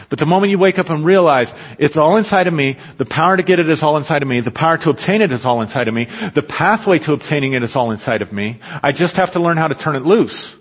But 0.09 0.19
the 0.19 0.27
moment 0.27 0.51
you 0.51 0.59
wake 0.59 0.79
up 0.79 0.89
and 0.89 1.05
realize 1.05 1.55
it's 1.77 1.99
all 1.99 2.17
inside 2.17 2.47
of 2.47 2.55
me, 2.55 2.79
the 2.97 3.05
power 3.05 3.37
to 3.37 3.43
get 3.43 3.59
it 3.59 3.69
is 3.69 3.83
all 3.83 3.99
inside 3.99 4.23
of 4.23 4.29
me, 4.29 4.41
the 4.41 4.51
power 4.51 4.79
to 4.79 4.91
obtain 4.91 5.21
it 5.21 5.33
is 5.33 5.45
all 5.45 5.61
inside 5.61 5.87
of 5.87 5.95
me, 5.95 6.05
the 6.33 6.43
pathway 6.43 6.99
to 7.01 7.13
obtaining 7.13 7.53
it 7.53 7.63
is 7.63 7.77
all 7.77 7.91
inside 7.91 8.23
of 8.23 8.33
me, 8.33 8.61
I 8.83 8.93
just 8.93 9.17
have 9.17 9.33
to 9.33 9.41
learn 9.41 9.59
how 9.59 9.69
to 9.69 9.75
turn 9.75 9.97
it 9.97 10.05
loose. 10.05 10.57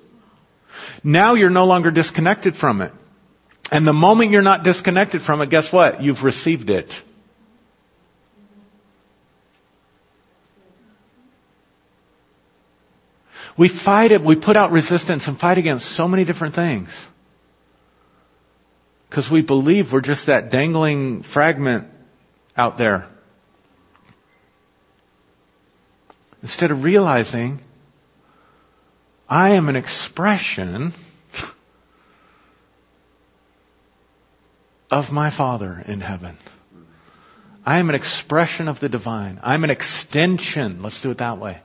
Now 1.02 1.36
you're 1.36 1.50
no 1.50 1.66
longer 1.66 1.92
disconnected 1.92 2.58
from 2.58 2.82
it. 2.82 2.92
And 3.72 3.88
the 3.88 3.94
moment 3.94 4.32
you're 4.32 4.42
not 4.42 4.64
disconnected 4.64 5.22
from 5.22 5.42
it, 5.42 5.50
guess 5.50 5.72
what? 5.72 6.02
You've 6.02 6.24
received 6.24 6.70
it. 6.70 7.02
We 13.56 13.70
fight 13.70 14.12
it, 14.12 14.22
we 14.22 14.36
put 14.36 14.56
out 14.56 14.72
resistance 14.72 15.28
and 15.28 15.40
fight 15.40 15.58
against 15.58 15.88
so 15.88 16.08
many 16.08 16.26
different 16.26 16.54
things. 16.54 17.10
Because 19.10 19.30
we 19.30 19.42
believe 19.42 19.94
we're 19.94 20.02
just 20.02 20.26
that 20.26 20.52
dangling 20.52 21.24
fragment 21.24 21.90
out 22.56 22.78
there. 22.78 23.08
Instead 26.44 26.72
of 26.72 26.84
realizing 26.84 27.62
I 29.30 29.50
am 29.50 29.70
an 29.70 29.76
expression 29.76 30.94
of 34.90 35.12
my 35.12 35.30
Father 35.30 35.84
in 35.86 36.00
heaven. 36.00 36.38
I 37.66 37.80
am 37.80 37.90
an 37.90 37.96
expression 37.96 38.70
of 38.70 38.80
the 38.80 38.88
divine. 38.88 39.40
I'm 39.44 39.66
an 39.66 39.70
extension. 39.70 40.82
Let's 40.82 41.02
do 41.02 41.12
it 41.12 41.18
that 41.18 41.38
way. 41.38 41.60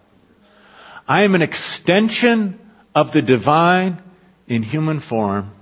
I 1.09 1.23
am 1.23 1.37
an 1.37 1.43
extension 1.43 2.59
of 2.95 3.13
the 3.13 3.23
divine 3.23 4.03
in 4.49 4.65
human 4.65 4.99
form 4.99 5.53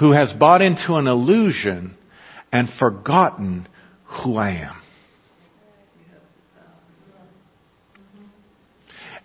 who 0.00 0.12
has 0.12 0.32
bought 0.32 0.62
into 0.62 0.96
an 0.96 1.06
illusion 1.06 1.94
and 2.50 2.70
forgotten 2.70 3.66
who 4.04 4.38
I 4.38 4.52
am. 4.52 4.74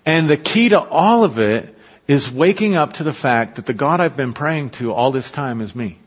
And 0.06 0.30
the 0.30 0.36
key 0.36 0.68
to 0.70 0.82
all 0.82 1.24
of 1.24 1.40
it 1.40 1.74
is 2.10 2.30
waking 2.30 2.76
up 2.76 2.92
to 2.96 3.06
the 3.06 3.14
fact 3.14 3.56
that 3.56 3.66
the 3.66 3.74
God 3.74 4.02
I've 4.02 4.18
been 4.18 4.34
praying 4.34 4.72
to 4.72 4.92
all 4.92 5.12
this 5.12 5.32
time 5.32 5.62
is 5.62 5.74
me. 5.74 5.98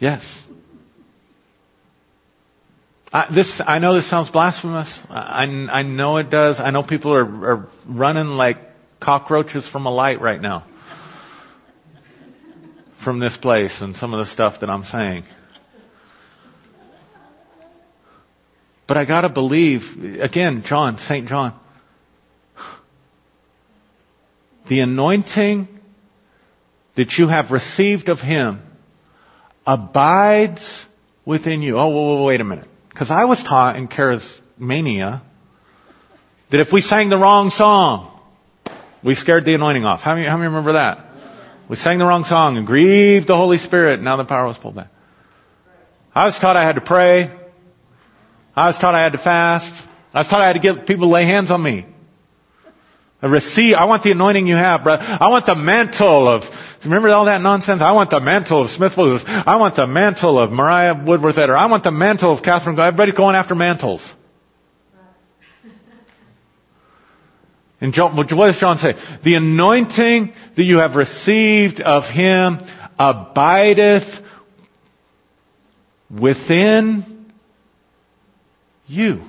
Yes. 0.00 0.42
I, 3.12 3.26
this, 3.30 3.62
I 3.64 3.78
know 3.78 3.94
this 3.94 4.06
sounds 4.06 4.28
blasphemous. 4.28 5.00
I, 5.08 5.44
I 5.44 5.82
know 5.82 6.16
it 6.16 6.30
does. 6.30 6.58
I 6.58 6.72
know 6.72 6.82
people 6.82 7.14
are, 7.14 7.46
are 7.52 7.68
running 7.86 8.30
like 8.30 8.58
cockroaches 8.98 9.68
from 9.68 9.86
a 9.86 9.90
light 9.90 10.20
right 10.20 10.40
now. 10.40 10.64
From 13.04 13.18
this 13.18 13.36
place 13.36 13.82
and 13.82 13.94
some 13.94 14.14
of 14.14 14.18
the 14.18 14.24
stuff 14.24 14.60
that 14.60 14.70
I'm 14.70 14.84
saying. 14.84 15.24
But 18.86 18.96
I 18.96 19.04
gotta 19.04 19.28
believe, 19.28 20.22
again, 20.22 20.62
John, 20.62 20.96
St. 20.96 21.28
John, 21.28 21.52
the 24.68 24.80
anointing 24.80 25.68
that 26.94 27.18
you 27.18 27.28
have 27.28 27.50
received 27.50 28.08
of 28.08 28.22
Him 28.22 28.62
abides 29.66 30.86
within 31.26 31.60
you. 31.60 31.78
Oh, 31.78 32.24
wait 32.24 32.40
a 32.40 32.44
minute. 32.44 32.68
Because 32.88 33.10
I 33.10 33.26
was 33.26 33.42
taught 33.42 33.76
in 33.76 33.86
charismania 33.86 35.20
that 36.48 36.60
if 36.60 36.72
we 36.72 36.80
sang 36.80 37.10
the 37.10 37.18
wrong 37.18 37.50
song, 37.50 38.18
we 39.02 39.14
scared 39.14 39.44
the 39.44 39.52
anointing 39.52 39.84
off. 39.84 40.02
How 40.02 40.14
many, 40.14 40.26
how 40.26 40.38
many 40.38 40.48
remember 40.48 40.72
that? 40.72 41.10
We 41.68 41.76
sang 41.76 41.98
the 41.98 42.04
wrong 42.04 42.24
song 42.24 42.56
and 42.56 42.66
grieved 42.66 43.26
the 43.26 43.36
Holy 43.36 43.58
Spirit. 43.58 44.02
Now 44.02 44.16
the 44.16 44.24
power 44.24 44.46
was 44.46 44.58
pulled 44.58 44.74
back. 44.74 44.88
I 46.14 46.26
was 46.26 46.38
taught 46.38 46.56
I 46.56 46.62
had 46.62 46.74
to 46.74 46.80
pray. 46.80 47.30
I 48.54 48.66
was 48.66 48.78
taught 48.78 48.94
I 48.94 49.02
had 49.02 49.12
to 49.12 49.18
fast. 49.18 49.74
I 50.12 50.20
was 50.20 50.28
taught 50.28 50.42
I 50.42 50.46
had 50.46 50.52
to 50.52 50.60
get 50.60 50.86
people 50.86 51.08
to 51.08 51.12
lay 51.12 51.24
hands 51.24 51.50
on 51.50 51.62
me. 51.62 51.86
I 53.22 53.26
receive, 53.26 53.74
I 53.76 53.86
want 53.86 54.02
the 54.02 54.10
anointing 54.10 54.46
you 54.46 54.54
have, 54.54 54.84
brother. 54.84 55.04
I 55.18 55.28
want 55.28 55.46
the 55.46 55.54
mantle 55.54 56.28
of, 56.28 56.78
remember 56.84 57.08
all 57.08 57.24
that 57.24 57.40
nonsense? 57.40 57.80
I 57.80 57.92
want 57.92 58.10
the 58.10 58.20
mantle 58.20 58.60
of 58.60 58.70
Smith 58.70 58.98
Wigglesworth. 58.98 59.28
I 59.48 59.56
want 59.56 59.76
the 59.76 59.86
mantle 59.86 60.38
of 60.38 60.52
Maria 60.52 60.94
Woodworth-Etter. 60.94 61.56
I 61.56 61.66
want 61.66 61.84
the 61.84 61.90
mantle 61.90 62.32
of 62.32 62.42
Catherine. 62.42 62.78
Everybody's 62.78 63.14
going 63.14 63.34
after 63.34 63.54
mantles. 63.54 64.14
And 67.84 67.92
John, 67.92 68.16
what 68.16 68.28
does 68.28 68.58
John 68.58 68.78
say? 68.78 68.96
The 69.24 69.34
anointing 69.34 70.32
that 70.54 70.62
you 70.62 70.78
have 70.78 70.96
received 70.96 71.82
of 71.82 72.08
Him 72.08 72.60
abideth 72.98 74.22
within 76.10 77.26
you. 78.88 79.22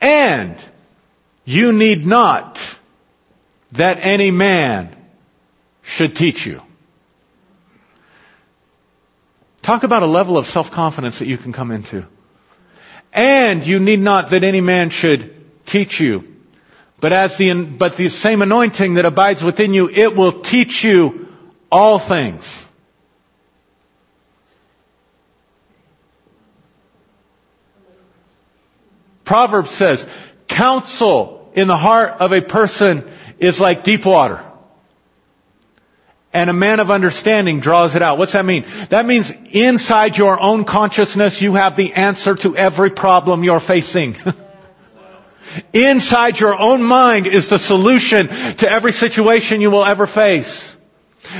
And 0.00 0.56
you 1.44 1.74
need 1.74 2.06
not 2.06 2.78
that 3.72 3.98
any 4.00 4.30
man 4.30 4.96
should 5.82 6.16
teach 6.16 6.46
you. 6.46 6.62
Talk 9.60 9.82
about 9.82 10.02
a 10.02 10.06
level 10.06 10.38
of 10.38 10.46
self-confidence 10.46 11.18
that 11.18 11.26
you 11.26 11.36
can 11.36 11.52
come 11.52 11.70
into. 11.70 12.06
And 13.12 13.66
you 13.66 13.78
need 13.80 14.00
not 14.00 14.30
that 14.30 14.44
any 14.44 14.60
man 14.60 14.90
should 14.90 15.34
teach 15.66 16.00
you. 16.00 16.36
But 17.00 17.12
as 17.12 17.36
the, 17.36 17.64
but 17.64 17.96
the 17.96 18.08
same 18.08 18.42
anointing 18.42 18.94
that 18.94 19.04
abides 19.04 19.42
within 19.42 19.72
you, 19.72 19.88
it 19.88 20.16
will 20.16 20.32
teach 20.32 20.84
you 20.84 21.28
all 21.70 21.98
things. 21.98 22.66
Proverbs 29.24 29.70
says, 29.70 30.06
counsel 30.46 31.50
in 31.54 31.68
the 31.68 31.76
heart 31.76 32.20
of 32.20 32.32
a 32.32 32.40
person 32.40 33.08
is 33.38 33.60
like 33.60 33.84
deep 33.84 34.06
water. 34.06 34.42
And 36.38 36.48
a 36.48 36.52
man 36.52 36.78
of 36.78 36.88
understanding 36.88 37.58
draws 37.58 37.96
it 37.96 38.02
out. 38.02 38.16
What's 38.16 38.32
that 38.32 38.44
mean? 38.44 38.64
That 38.90 39.06
means 39.06 39.32
inside 39.50 40.16
your 40.16 40.38
own 40.38 40.64
consciousness 40.64 41.42
you 41.42 41.54
have 41.54 41.74
the 41.74 41.94
answer 41.94 42.36
to 42.36 42.56
every 42.56 42.90
problem 42.90 43.42
you're 43.42 43.58
facing. 43.58 44.16
inside 45.72 46.38
your 46.38 46.56
own 46.56 46.84
mind 46.84 47.26
is 47.26 47.48
the 47.48 47.58
solution 47.58 48.28
to 48.28 48.70
every 48.70 48.92
situation 48.92 49.60
you 49.60 49.72
will 49.72 49.84
ever 49.84 50.06
face. 50.06 50.76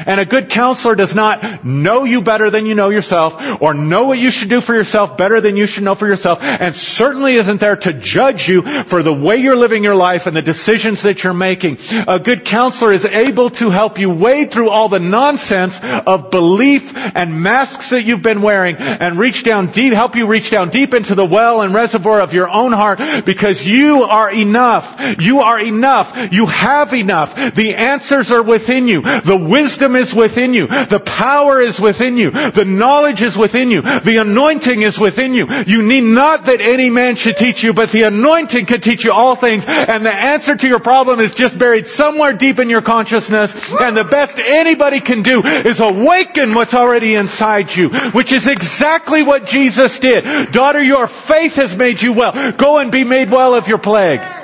And 0.07 0.21
a 0.21 0.27
good 0.27 0.51
counselor 0.51 0.95
does 0.95 1.15
not 1.15 1.65
know 1.65 2.05
you 2.05 2.21
better 2.21 2.51
than 2.51 2.67
you 2.67 2.75
know 2.75 2.91
yourself, 2.91 3.37
or 3.61 3.75
know 3.75 4.07
what 4.07 4.19
you 4.19 4.31
should 4.31 4.49
do 4.49 4.61
for 4.61 4.75
yourself 4.75 5.17
better 5.17 5.41
than 5.41 5.57
you 5.57 5.67
should 5.67 5.85
know 5.85 5.95
for 5.95 6.07
yourself, 6.07 6.43
and 6.43 6.75
certainly 6.75 7.35
isn't 7.35 7.61
there 7.61 7.77
to 7.77 7.93
judge 7.93 8.49
you 8.49 8.63
for 8.85 9.03
the 9.03 9.13
way 9.13 9.37
you're 9.37 9.57
living 9.57 9.85
your 9.85 9.95
life 9.95 10.27
and 10.27 10.37
the 10.37 10.43
decisions 10.43 11.03
that 11.03 11.23
you're 11.23 11.35
making. 11.35 11.79
A 12.07 12.19
good 12.19 12.45
counselor 12.45 12.93
is 12.93 13.05
able 13.05 13.51
to 13.51 13.71
help 13.71 13.99
you 13.99 14.11
wade 14.11 14.51
through 14.51 14.71
all 14.71 14.89
the 14.89 15.01
nonsense 15.01 15.81
of 15.83 16.31
belief 16.31 16.97
and 16.97 17.43
masks 17.43 17.91
that 17.91 18.03
you've 18.03 18.23
been 18.23 18.43
wearing 18.43 18.77
and 18.77 19.19
reach 19.19 19.43
down 19.43 19.69
deep, 19.69 19.93
help 19.93 20.17
you 20.17 20.27
reach 20.27 20.51
down 20.51 20.71
deep 20.71 20.93
into 20.93 21.15
the 21.15 21.25
well 21.25 21.63
and 21.63 21.73
reservoir 21.73 22.21
of 22.21 22.35
your 22.35 22.49
own 22.49 22.73
heart 22.73 23.25
because 23.25 23.67
you 23.67 24.03
are 24.05 24.31
enough. 24.31 25.21
You 25.21 25.41
are 25.41 25.61
enough. 25.61 26.33
You 26.33 26.47
have 26.47 26.93
enough. 26.93 27.55
The 27.55 27.75
answers 27.75 28.31
are 28.31 28.43
within 28.43 28.89
you. 28.89 29.03
The 29.03 29.37
wisdom 29.37 29.68
wisdom 29.69 29.97
is 29.97 30.15
within 30.15 30.55
you. 30.55 30.67
The 30.67 30.99
power 30.99 31.61
is 31.61 31.79
within 31.79 32.17
you. 32.17 32.31
The 32.31 32.65
knowledge 32.65 33.21
is 33.21 33.37
within 33.37 33.71
you. 33.71 33.83
The 33.83 34.17
anointing 34.17 34.81
is 34.81 34.99
within 34.99 35.35
you. 35.35 35.47
You 35.67 35.83
need 35.83 36.05
not 36.05 36.47
that 36.47 36.63
any 36.63 36.89
man 36.89 37.17
should 37.17 37.37
teach 37.37 37.63
you, 37.63 37.75
but 37.75 37.91
the 37.93 38.05
anointing 38.05 38.65
can 38.65 38.81
teach 38.81 39.05
you 39.05 39.13
all 39.13 39.37
things. 39.37 39.67
And 39.67 40.07
the 40.07 40.13
answer 40.13 40.57
to 40.57 40.67
your 40.67 40.79
problem 40.79 41.21
is 41.21 41.35
just 41.35 41.59
buried 41.59 41.87
somewhere 41.87 42.33
deep 42.33 42.59
in 42.59 42.71
your 42.71 42.81
consciousness. 42.81 43.55
And 43.79 43.95
the 43.95 44.05
best 44.05 44.39
anybody 44.39 45.01
can 45.01 45.23
do 45.23 45.43
is 45.45 45.81
awaken 45.81 46.55
what's 46.55 46.73
already 46.73 47.15
inside 47.15 47.75
you, 47.77 47.91
which 47.91 48.33
is 48.33 48.49
exactly 48.49 49.23
what 49.23 49.45
Jesus 49.45 49.99
did. 49.99 50.51
Daughter, 50.51 50.83
your 50.83 51.07
faith 51.07 51.57
has 51.57 51.77
made 51.77 52.01
you 52.01 52.15
well. 52.15 52.53
Go 52.53 52.79
and 52.79 52.91
be 52.91 53.05
made 53.05 53.31
well 53.31 53.55
of 53.55 53.69
your 53.69 53.79
plague. 53.79 54.38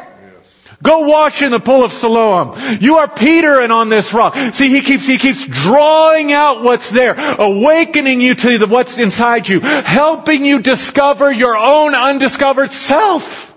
Go 0.84 1.08
wash 1.08 1.40
in 1.40 1.50
the 1.50 1.60
pool 1.60 1.82
of 1.82 1.92
Siloam. 1.94 2.78
You 2.78 2.98
are 2.98 3.08
Peter 3.08 3.58
and 3.58 3.72
on 3.72 3.88
this 3.88 4.12
rock. 4.12 4.36
See, 4.52 4.68
he 4.68 4.82
keeps, 4.82 5.06
he 5.06 5.16
keeps 5.16 5.46
drawing 5.46 6.30
out 6.30 6.62
what's 6.62 6.90
there, 6.90 7.14
awakening 7.16 8.20
you 8.20 8.34
to 8.34 8.58
the, 8.58 8.66
what's 8.66 8.98
inside 8.98 9.48
you, 9.48 9.60
helping 9.60 10.44
you 10.44 10.60
discover 10.60 11.32
your 11.32 11.56
own 11.56 11.94
undiscovered 11.94 12.70
self. 12.70 13.52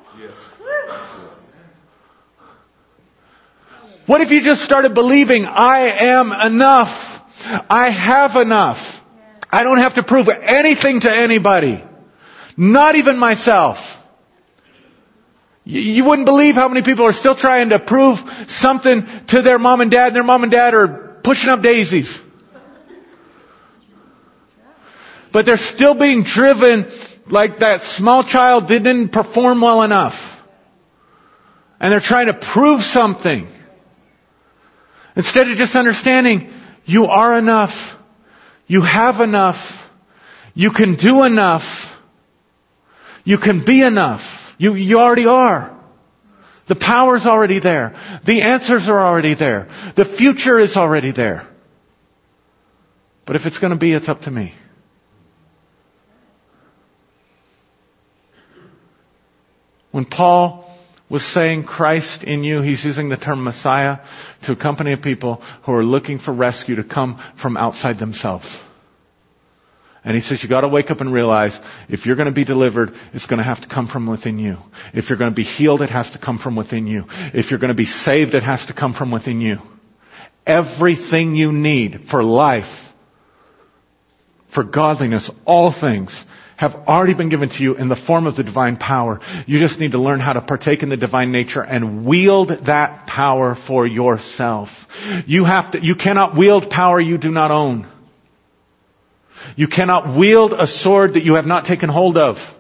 What 4.06 4.22
if 4.22 4.32
you 4.32 4.40
just 4.40 4.64
started 4.64 4.94
believing, 4.94 5.48
I 5.48 5.80
am 5.80 6.32
enough. 6.32 7.22
I 7.70 7.90
have 7.90 8.38
enough. 8.38 9.04
I 9.52 9.66
don't 9.66 9.80
have 9.80 9.96
to 9.96 10.04
prove 10.04 10.30
anything 10.30 11.02
to 11.02 11.14
anybody. 11.14 11.84
Not 12.56 12.96
even 12.96 13.18
myself. 13.18 13.97
You 15.70 16.06
wouldn't 16.06 16.26
believe 16.26 16.56
how 16.56 16.70
many 16.70 16.82
people 16.82 17.04
are 17.04 17.12
still 17.12 17.36
trying 17.36 17.70
to 17.70 17.80
prove 17.80 18.46
something 18.48 19.06
to 19.28 19.42
their 19.42 19.60
mom 19.60 19.82
and 19.82 19.92
dad, 19.92 20.08
and 20.08 20.16
their 20.16 20.24
mom 20.24 20.44
and 20.44 20.52
dad 20.52 20.74
are 20.74 20.88
pushing 21.22 21.50
up 21.50 21.62
daisies. 21.62 22.22
But 25.34 25.46
they're 25.46 25.58
still 25.58 25.94
being 25.94 26.24
driven 26.24 26.90
like 27.28 27.60
that 27.60 27.84
small 27.84 28.24
child 28.24 28.70
didn't 28.70 29.10
perform 29.10 29.60
well 29.60 29.84
enough. 29.84 30.42
And 31.82 31.92
they're 31.92 32.00
trying 32.00 32.28
to 32.28 32.34
prove 32.34 32.82
something. 32.82 33.46
Instead 35.18 35.50
of 35.50 35.58
just 35.58 35.76
understanding, 35.76 36.50
you 36.86 37.08
are 37.08 37.38
enough. 37.38 38.00
You 38.68 38.84
have 38.84 39.20
enough. 39.20 39.92
You 40.54 40.72
can 40.72 40.96
do 40.96 41.26
enough. 41.26 42.02
You 43.26 43.38
can 43.38 43.66
be 43.66 43.82
enough. 43.82 44.37
You, 44.58 44.76
you 44.76 45.00
already 45.00 45.28
are. 45.28 45.74
The 46.68 46.76
power's 46.76 47.26
already 47.26 47.60
there. 47.60 47.96
The 48.26 48.42
answers 48.42 48.90
are 48.90 49.00
already 49.00 49.34
there. 49.34 49.70
The 49.96 50.06
future 50.06 50.60
is 50.60 50.76
already 50.76 51.12
there. 51.12 51.48
But 53.26 53.36
if 53.36 53.46
it's 53.46 53.60
going 53.60 53.72
to 53.72 53.78
be, 53.78 53.94
it's 53.94 54.10
up 54.10 54.24
to 54.24 54.32
me. 54.32 54.54
When 59.92 60.06
Paul 60.06 60.70
was 61.10 61.24
saying 61.24 61.64
Christ 61.64 62.24
in 62.24 62.44
you, 62.44 62.62
he's 62.62 62.84
using 62.84 63.10
the 63.10 63.18
term 63.18 63.44
Messiah 63.44 64.00
to 64.44 64.52
accompany 64.52 64.96
people 64.98 65.42
who 65.64 65.74
are 65.74 65.84
looking 65.84 66.18
for 66.18 66.34
rescue 66.34 66.76
to 66.76 66.84
come 66.84 67.18
from 67.36 67.56
outside 67.56 67.98
themselves. 67.98 68.62
And 70.08 70.16
he 70.16 70.22
says 70.22 70.42
you 70.42 70.48
gotta 70.48 70.70
wake 70.70 70.90
up 70.90 71.02
and 71.02 71.12
realize 71.12 71.60
if 71.90 72.06
you're 72.06 72.16
gonna 72.16 72.32
be 72.32 72.46
delivered, 72.46 72.96
it's 73.12 73.26
gonna 73.26 73.44
have 73.44 73.60
to 73.60 73.68
come 73.68 73.88
from 73.88 74.06
within 74.06 74.40
you. 74.40 74.58
If 74.94 75.10
you're 75.10 75.18
gonna 75.18 75.32
be 75.32 75.44
healed, 75.44 75.82
it 75.82 75.90
has 75.90 76.12
to 76.12 76.18
come 76.18 76.38
from 76.38 76.56
within 76.56 76.88
you. 76.88 77.08
If 77.34 77.52
you're 77.52 77.60
gonna 77.60 77.74
be 77.74 77.84
saved, 77.84 78.34
it 78.34 78.44
has 78.44 78.68
to 78.68 78.74
come 78.74 78.94
from 78.94 79.12
within 79.12 79.42
you. 79.42 79.62
Everything 80.46 81.36
you 81.36 81.52
need 81.52 82.08
for 82.08 82.24
life, 82.24 82.94
for 84.48 84.64
godliness, 84.64 85.30
all 85.44 85.72
things 85.72 86.26
have 86.56 86.88
already 86.88 87.14
been 87.14 87.28
given 87.28 87.50
to 87.50 87.62
you 87.62 87.76
in 87.76 87.90
the 87.90 87.98
form 87.98 88.28
of 88.28 88.38
the 88.38 88.46
divine 88.46 88.78
power. 88.78 89.20
You 89.46 89.60
just 89.60 89.78
need 89.78 89.92
to 89.92 89.98
learn 89.98 90.22
how 90.22 90.32
to 90.32 90.42
partake 90.42 90.84
in 90.84 90.90
the 90.90 90.96
divine 90.96 91.34
nature 91.34 91.62
and 91.62 92.06
wield 92.06 92.48
that 92.48 93.08
power 93.08 93.56
for 93.56 93.86
yourself. 93.86 94.88
You 95.28 95.44
have 95.44 95.72
to, 95.72 95.84
you 95.84 95.96
cannot 95.96 96.34
wield 96.36 96.70
power 96.70 96.98
you 96.98 97.18
do 97.18 97.30
not 97.30 97.52
own. 97.52 97.88
You 99.56 99.68
cannot 99.68 100.10
wield 100.10 100.54
a 100.54 100.68
sword 100.68 101.14
that 101.14 101.24
you 101.24 101.36
have 101.36 101.48
not 101.48 101.66
taken 101.66 101.90
hold 101.90 102.18
of. 102.18 102.56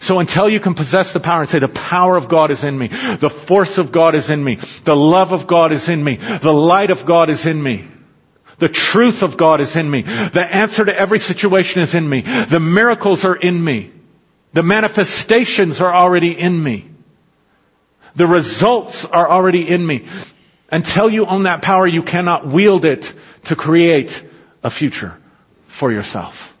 So 0.00 0.20
until 0.20 0.48
you 0.48 0.60
can 0.60 0.74
possess 0.74 1.12
the 1.12 1.20
power 1.20 1.40
and 1.40 1.50
say, 1.50 1.58
the 1.58 1.68
power 1.68 2.16
of 2.16 2.28
God 2.28 2.50
is 2.50 2.62
in 2.62 2.78
me, 2.78 2.86
the 2.86 3.30
force 3.30 3.78
of 3.78 3.90
God 3.90 4.14
is 4.14 4.30
in 4.30 4.42
me, 4.42 4.56
the 4.84 4.96
love 4.96 5.32
of 5.32 5.46
God 5.46 5.72
is 5.72 5.88
in 5.88 6.02
me, 6.02 6.16
the 6.16 6.52
light 6.52 6.90
of 6.90 7.04
God 7.04 7.30
is 7.30 7.46
in 7.46 7.60
me, 7.60 7.84
the 8.58 8.68
truth 8.68 9.22
of 9.22 9.36
God 9.36 9.60
is 9.60 9.74
in 9.74 9.90
me, 9.90 10.02
the 10.02 10.46
answer 10.48 10.84
to 10.84 10.96
every 10.96 11.18
situation 11.18 11.82
is 11.82 11.94
in 11.94 12.08
me, 12.08 12.20
the 12.20 12.60
miracles 12.60 13.24
are 13.24 13.34
in 13.34 13.62
me, 13.62 13.90
the 14.52 14.62
manifestations 14.62 15.80
are 15.80 15.94
already 15.94 16.38
in 16.38 16.62
me, 16.62 16.88
the 18.14 18.26
results 18.26 19.04
are 19.04 19.28
already 19.28 19.68
in 19.68 19.84
me. 19.84 20.06
Until 20.70 21.08
you 21.08 21.24
own 21.24 21.44
that 21.44 21.62
power, 21.62 21.86
you 21.86 22.02
cannot 22.02 22.46
wield 22.46 22.84
it 22.84 23.14
to 23.44 23.56
create 23.56 24.24
a 24.62 24.70
future 24.70 25.16
for 25.66 25.92
yourself. 25.92 26.54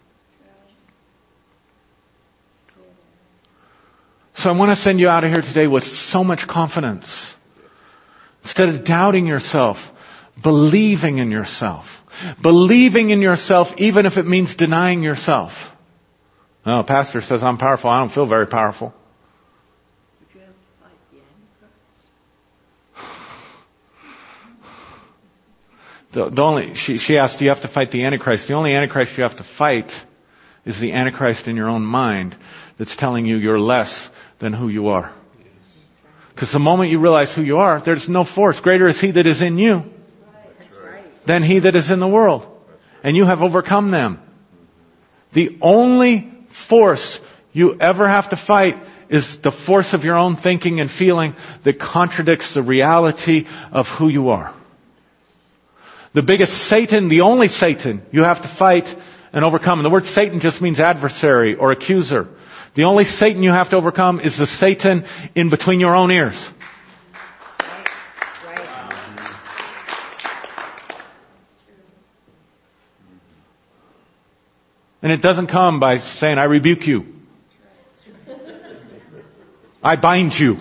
So 4.34 4.50
I 4.50 4.52
want 4.52 4.70
to 4.70 4.76
send 4.76 5.00
you 5.00 5.08
out 5.08 5.24
of 5.24 5.32
here 5.32 5.42
today 5.42 5.66
with 5.66 5.82
so 5.82 6.22
much 6.22 6.46
confidence. 6.46 7.34
Instead 8.44 8.68
of 8.68 8.84
doubting 8.84 9.26
yourself, 9.26 9.92
believing 10.40 11.18
in 11.18 11.32
yourself. 11.32 12.04
Believing 12.40 13.10
in 13.10 13.20
yourself 13.20 13.74
even 13.78 14.06
if 14.06 14.16
it 14.16 14.26
means 14.26 14.54
denying 14.54 15.02
yourself. 15.02 15.74
No, 16.64 16.82
pastor 16.82 17.20
says 17.20 17.42
I'm 17.42 17.58
powerful. 17.58 17.90
I 17.90 18.00
don't 18.00 18.12
feel 18.12 18.26
very 18.26 18.46
powerful. 18.46 18.94
The, 26.18 26.30
the 26.30 26.42
only, 26.42 26.74
she, 26.74 26.98
she 26.98 27.16
asked, 27.16 27.38
do 27.38 27.44
you 27.44 27.50
have 27.50 27.60
to 27.60 27.68
fight 27.68 27.92
the 27.92 28.02
Antichrist? 28.02 28.48
The 28.48 28.54
only 28.54 28.74
Antichrist 28.74 29.16
you 29.16 29.22
have 29.22 29.36
to 29.36 29.44
fight 29.44 30.04
is 30.64 30.80
the 30.80 30.90
Antichrist 30.90 31.46
in 31.46 31.54
your 31.54 31.68
own 31.68 31.84
mind 31.84 32.34
that's 32.76 32.96
telling 32.96 33.24
you 33.24 33.36
you're 33.36 33.60
less 33.60 34.10
than 34.40 34.52
who 34.52 34.66
you 34.66 34.88
are. 34.88 35.12
Because 36.34 36.50
the 36.50 36.58
moment 36.58 36.90
you 36.90 36.98
realize 36.98 37.32
who 37.32 37.42
you 37.42 37.58
are, 37.58 37.78
there's 37.78 38.08
no 38.08 38.24
force. 38.24 38.58
Greater 38.58 38.88
is 38.88 39.00
He 39.00 39.12
that 39.12 39.28
is 39.28 39.42
in 39.42 39.58
you 39.58 39.88
than 41.24 41.44
He 41.44 41.60
that 41.60 41.76
is 41.76 41.92
in 41.92 42.00
the 42.00 42.08
world. 42.08 42.48
And 43.04 43.16
you 43.16 43.24
have 43.24 43.40
overcome 43.40 43.92
them. 43.92 44.20
The 45.34 45.56
only 45.60 46.32
force 46.48 47.20
you 47.52 47.78
ever 47.78 48.08
have 48.08 48.30
to 48.30 48.36
fight 48.36 48.76
is 49.08 49.38
the 49.38 49.52
force 49.52 49.94
of 49.94 50.04
your 50.04 50.16
own 50.16 50.34
thinking 50.34 50.80
and 50.80 50.90
feeling 50.90 51.36
that 51.62 51.78
contradicts 51.78 52.54
the 52.54 52.62
reality 52.62 53.46
of 53.70 53.88
who 53.88 54.08
you 54.08 54.30
are. 54.30 54.52
The 56.12 56.22
biggest 56.22 56.56
Satan, 56.56 57.08
the 57.08 57.20
only 57.22 57.48
Satan 57.48 58.02
you 58.10 58.24
have 58.24 58.42
to 58.42 58.48
fight 58.48 58.94
and 59.32 59.44
overcome. 59.44 59.78
And 59.78 59.86
the 59.86 59.90
word 59.90 60.06
Satan 60.06 60.40
just 60.40 60.60
means 60.60 60.80
adversary 60.80 61.54
or 61.54 61.70
accuser. 61.72 62.28
The 62.74 62.84
only 62.84 63.04
Satan 63.04 63.42
you 63.42 63.50
have 63.50 63.70
to 63.70 63.76
overcome 63.76 64.20
is 64.20 64.36
the 64.36 64.46
Satan 64.46 65.04
in 65.34 65.50
between 65.50 65.80
your 65.80 65.94
own 65.94 66.10
ears. 66.10 66.50
And 75.00 75.12
it 75.12 75.22
doesn't 75.22 75.46
come 75.46 75.78
by 75.78 75.98
saying, 75.98 76.38
I 76.38 76.44
rebuke 76.44 76.86
you. 76.86 77.14
I 79.82 79.96
bind 79.96 80.38
you. 80.38 80.58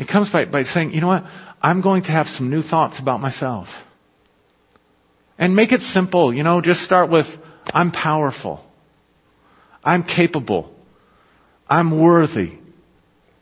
It 0.00 0.08
comes 0.08 0.30
by, 0.30 0.46
by 0.46 0.62
saying, 0.62 0.94
you 0.94 1.02
know 1.02 1.08
what? 1.08 1.26
I'm 1.62 1.82
going 1.82 2.02
to 2.04 2.12
have 2.12 2.26
some 2.26 2.48
new 2.48 2.62
thoughts 2.62 2.98
about 2.98 3.20
myself. 3.20 3.86
And 5.38 5.54
make 5.54 5.72
it 5.72 5.82
simple, 5.82 6.32
you 6.32 6.42
know, 6.42 6.62
just 6.62 6.80
start 6.80 7.10
with, 7.10 7.38
I'm 7.74 7.90
powerful. 7.90 8.64
I'm 9.84 10.02
capable. 10.02 10.74
I'm 11.68 11.90
worthy. 12.00 12.52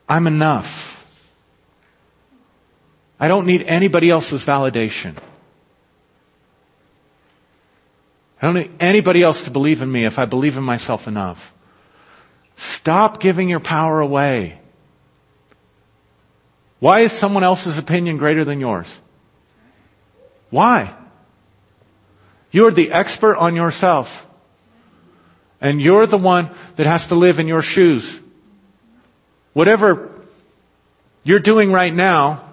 I'm 0.09 0.27
enough. 0.27 0.97
I 3.21 3.29
don't 3.29 3.47
need 3.47 3.63
anybody 3.63 4.11
else's 4.11 4.45
validation. 4.45 5.15
I 8.43 8.47
don't 8.47 8.55
need 8.55 8.73
anybody 8.81 9.23
else 9.23 9.45
to 9.45 9.53
believe 9.53 9.81
in 9.81 9.91
me 9.93 10.07
if 10.07 10.19
I 10.19 10.25
believe 10.25 10.57
in 10.57 10.65
myself 10.65 11.07
enough. 11.07 11.55
Stop 12.57 13.21
giving 13.21 13.49
your 13.49 13.61
power 13.61 14.01
away. 14.01 14.59
Why 16.81 17.01
is 17.01 17.13
someone 17.13 17.45
else's 17.45 17.79
opinion 17.79 18.19
greater 18.19 18.45
than 18.45 18.61
yours? 18.61 18.87
Why? 20.51 20.95
You're 22.51 22.71
the 22.71 22.93
expert 22.93 23.37
on 23.37 23.57
yourself. 23.57 24.27
And 25.61 25.83
you're 25.83 26.07
the 26.07 26.19
one 26.19 26.51
that 26.77 26.87
has 26.87 27.09
to 27.09 27.17
live 27.17 27.41
in 27.41 27.49
your 27.49 27.63
shoes. 27.63 28.19
Whatever 29.55 30.11
you're 31.25 31.41
doing 31.41 31.73
right 31.73 31.93
now, 31.93 32.45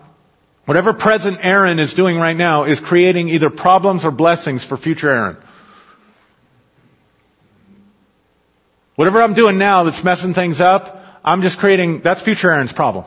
whatever 0.65 0.91
present 0.91 1.37
Aaron 1.41 1.77
is 1.79 1.93
doing 1.93 2.17
right 2.17 2.35
now 2.35 2.63
is 2.63 2.79
creating 2.79 3.29
either 3.29 3.51
problems 3.51 4.05
or 4.05 4.11
blessings 4.11 4.63
for 4.63 4.75
future 4.75 5.09
Aaron. 5.09 5.37
Whatever 8.95 9.21
I'm 9.21 9.33
doing 9.35 9.59
now 9.59 9.83
that's 9.83 10.03
messing 10.03 10.33
things 10.33 10.59
up, 10.59 11.03
I'm 11.23 11.41
just 11.41 11.59
creating, 11.59 11.99
that's 12.01 12.21
future 12.21 12.49
Aaron's 12.49 12.73
problem. 12.73 13.05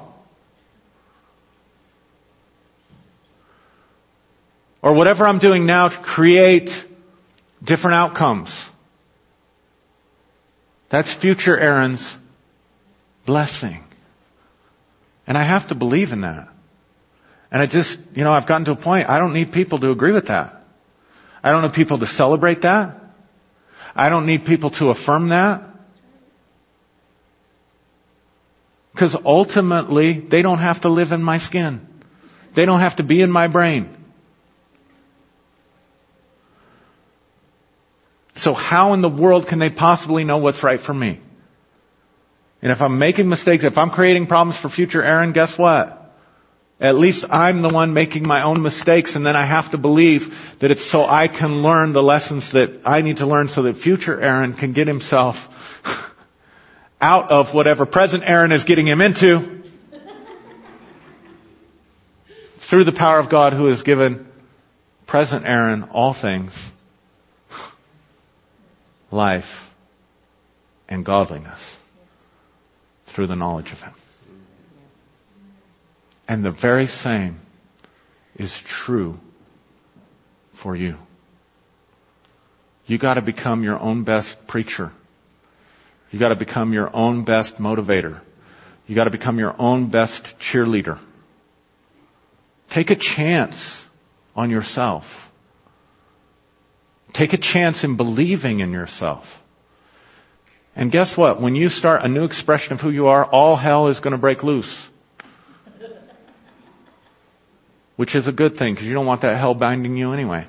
Or 4.81 4.93
whatever 4.93 5.26
I'm 5.26 5.39
doing 5.39 5.66
now 5.66 5.89
to 5.89 5.97
create 5.97 6.87
different 7.62 7.95
outcomes. 7.95 8.68
That's 10.89 11.12
future 11.12 11.59
Aaron's 11.59 12.16
blessing. 13.26 13.85
And 15.26 15.37
I 15.37 15.43
have 15.43 15.68
to 15.68 15.74
believe 15.74 16.12
in 16.12 16.22
that. 16.22 16.49
And 17.51 17.62
I 17.62 17.66
just, 17.66 18.01
you 18.14 18.24
know, 18.24 18.33
I've 18.33 18.47
gotten 18.47 18.66
to 18.66 18.72
a 18.72 18.76
point, 18.76 19.09
I 19.09 19.18
don't 19.18 19.33
need 19.33 19.53
people 19.53 19.79
to 19.81 19.91
agree 19.91 20.12
with 20.12 20.29
that. 20.29 20.64
I 21.43 21.51
don't 21.51 21.62
need 21.62 21.74
people 21.74 21.99
to 21.99 22.07
celebrate 22.07 22.62
that. 22.62 23.01
I 23.95 24.09
don't 24.09 24.26
need 24.26 24.45
people 24.45 24.70
to 24.70 24.91
affirm 24.91 25.29
that. 25.29 25.64
Because 28.93 29.14
ultimately, 29.14 30.12
they 30.14 30.43
don't 30.43 30.59
have 30.59 30.81
to 30.83 30.89
live 30.89 31.12
in 31.12 31.22
my 31.22 31.39
skin. 31.39 31.87
They 32.55 32.64
don't 32.64 32.81
have 32.81 32.97
to 32.97 33.03
be 33.03 33.22
in 33.22 33.31
my 33.31 33.47
brain. 33.47 33.97
So 38.39 38.55
how 38.55 38.93
in 38.93 39.01
the 39.01 39.09
world 39.09 39.49
can 39.49 39.59
they 39.59 39.68
possibly 39.68 40.22
know 40.22 40.39
what's 40.39 40.62
right 40.62 40.80
for 40.80 40.95
me? 40.95 41.20
And 42.62 42.70
if 42.70 42.80
I'm 42.82 42.99
making 42.99 43.28
mistakes, 43.28 43.64
if 43.64 43.78
I'm 43.78 43.91
creating 43.91 44.26
problems 44.26 44.57
for 44.57 44.68
future 44.68 45.03
Aaron, 45.03 45.32
guess 45.32 45.59
what? 45.59 45.95
At 46.80 46.95
least 46.95 47.24
I'm 47.28 47.62
the 47.62 47.68
one 47.68 47.93
making 47.93 48.26
my 48.26 48.43
own 48.43 48.62
mistakes 48.62 49.16
and 49.16 49.26
then 49.26 49.34
I 49.34 49.43
have 49.43 49.72
to 49.72 49.78
believe 49.78 50.57
that 50.61 50.70
it's 50.70 50.84
so 50.84 51.05
I 51.05 51.26
can 51.26 51.62
learn 51.62 51.93
the 51.93 52.03
lessons 52.03 52.53
that 52.53 52.82
I 52.86 53.01
need 53.01 53.16
to 53.16 53.26
learn 53.26 53.49
so 53.49 53.62
that 53.62 53.76
future 53.76 54.20
Aaron 54.20 54.55
can 54.55 54.72
get 54.72 54.86
himself 54.86 55.82
out 57.01 57.32
of 57.32 57.55
whatever 57.55 57.86
present 57.86 58.22
Aaron 58.24 58.53
is 58.53 58.62
getting 58.62 58.86
him 58.86 59.01
into 59.01 59.64
through 62.59 62.84
the 62.84 62.93
power 62.93 63.18
of 63.18 63.28
God 63.28 63.53
who 63.53 63.66
has 63.66 63.82
given 63.82 64.28
present 65.07 65.45
Aaron 65.45 65.84
all 65.84 66.12
things, 66.12 66.70
life 69.11 69.71
and 70.89 71.05
godliness 71.05 71.77
through 73.07 73.27
the 73.27 73.37
knowledge 73.37 73.73
of 73.73 73.83
Him. 73.83 73.95
And 76.27 76.45
the 76.45 76.51
very 76.51 76.87
same 76.87 77.41
is 78.37 78.61
true 78.61 79.19
for 80.55 80.77
you. 80.77 80.97
You 82.87 82.99
gotta 82.99 83.23
become 83.23 83.63
your 83.63 83.79
own 83.79 84.05
best 84.05 84.47
preacher. 84.47 84.93
You 86.11 86.19
gotta 86.19 86.37
become 86.37 86.73
your 86.73 86.95
own 86.95 87.25
best 87.25 87.59
motivator. 87.59 88.21
You 88.87 88.95
gotta 88.95 89.11
become 89.11 89.39
your 89.39 89.55
own 89.59 89.87
best 89.87 90.39
cheerleader. 90.39 90.99
Take 92.71 92.91
a 92.91 92.97
chance 92.97 93.87
on 94.37 94.51
yourself. 94.51 95.28
Take 97.13 97.33
a 97.33 97.39
chance 97.39 97.85
in 97.85 97.97
believing 97.97 98.61
in 98.61 98.73
yourself. 98.73 99.43
And 100.77 100.93
guess 100.93 101.17
what? 101.17 101.41
When 101.41 101.57
you 101.57 101.69
start 101.69 102.05
a 102.05 102.09
new 102.09 102.25
expression 102.25 102.75
of 102.75 102.81
who 102.81 102.91
you 102.91 103.09
are, 103.09 103.25
all 103.25 103.57
hell 103.57 103.89
is 103.89 103.99
going 104.01 104.13
to 104.13 104.19
break 104.19 104.43
loose. 104.43 104.89
Which 107.97 108.15
is 108.15 108.29
a 108.29 108.33
good 108.33 108.57
thing 108.57 108.75
because 108.75 108.87
you 108.87 108.95
don't 108.95 109.07
want 109.07 109.23
that 109.23 109.37
hell 109.37 109.55
binding 109.55 109.97
you 109.97 110.13
anyway. 110.13 110.47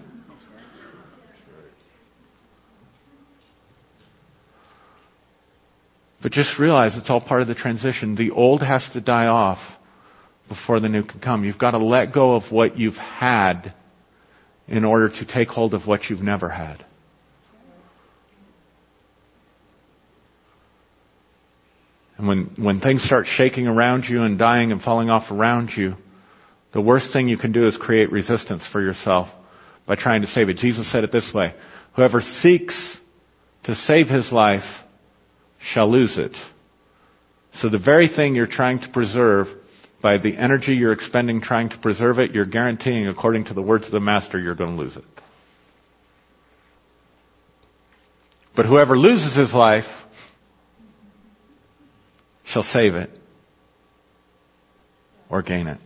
But 6.22 6.32
just 6.32 6.60
realize 6.60 6.98
it's 6.98 7.10
all 7.10 7.22
part 7.22 7.42
of 7.42 7.48
the 7.48 7.56
transition. 7.56 8.16
The 8.16 8.32
old 8.32 8.62
has 8.62 8.90
to 8.90 9.02
die 9.02 9.28
off 9.28 9.80
before 10.48 10.80
the 10.80 10.90
new 10.90 11.04
can 11.04 11.22
come. 11.22 11.46
You've 11.46 11.58
got 11.58 11.72
to 11.72 11.78
let 11.78 12.12
go 12.12 12.36
of 12.36 12.52
what 12.52 12.78
you've 12.78 12.98
had 12.98 13.74
in 14.70 14.86
order 14.86 15.10
to 15.10 15.26
take 15.26 15.52
hold 15.52 15.74
of 15.74 15.88
what 15.88 16.10
you've 16.10 16.24
never 16.24 16.48
had. 16.48 16.86
And 22.18 22.28
when, 22.28 22.44
when 22.58 22.80
things 22.80 23.02
start 23.02 23.28
shaking 23.28 23.68
around 23.68 24.08
you 24.08 24.24
and 24.24 24.38
dying 24.38 24.72
and 24.72 24.82
falling 24.82 25.10
off 25.10 25.32
around 25.32 25.76
you, 25.76 25.98
the 26.72 26.82
worst 26.82 27.12
thing 27.12 27.30
you 27.30 27.38
can 27.38 27.52
do 27.52 27.66
is 27.66 27.78
create 27.78 28.12
resistance 28.12 28.68
for 28.68 28.80
yourself 28.80 29.34
by 29.86 29.96
trying 29.96 30.22
to 30.22 30.28
save 30.28 30.50
it. 30.50 30.56
Jesus 30.56 30.86
said 30.86 31.04
it 31.04 31.12
this 31.12 31.34
way, 31.34 31.56
whoever 31.94 32.22
seeks 32.22 33.02
to 33.64 33.74
save 33.74 34.10
his 34.10 34.32
life 34.32 34.86
shall 35.60 35.90
lose 35.90 36.20
it. 36.20 36.40
So 37.54 37.70
the 37.70 37.80
very 37.80 38.08
thing 38.08 38.36
you're 38.36 38.46
trying 38.46 38.80
to 38.80 38.90
preserve, 38.90 39.56
by 40.02 40.18
the 40.18 40.38
energy 40.38 40.76
you're 40.76 40.92
expending 40.92 41.42
trying 41.42 41.70
to 41.70 41.78
preserve 41.78 42.20
it, 42.20 42.32
you're 42.32 42.46
guaranteeing, 42.46 43.08
according 43.08 43.46
to 43.46 43.54
the 43.54 43.62
words 43.62 43.88
of 43.88 43.92
the 43.92 44.00
Master, 44.00 44.40
you're 44.40 44.56
going 44.56 44.76
to 44.76 44.82
lose 44.82 44.96
it. 44.96 45.04
But 48.56 48.66
whoever 48.66 48.98
loses 48.98 49.36
his 49.36 49.54
life 49.54 50.08
shall 52.44 52.64
save 52.64 52.96
it 52.96 53.12
or 55.30 55.42
gain 55.42 55.68
it. 55.68 55.78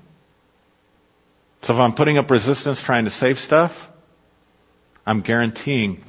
So 1.63 1.73
if 1.73 1.79
I'm 1.79 1.93
putting 1.93 2.17
up 2.17 2.29
resistance 2.29 2.81
trying 2.81 3.05
to 3.05 3.11
save 3.11 3.39
stuff, 3.39 3.89
I'm 5.05 5.21
guaranteeing 5.21 6.03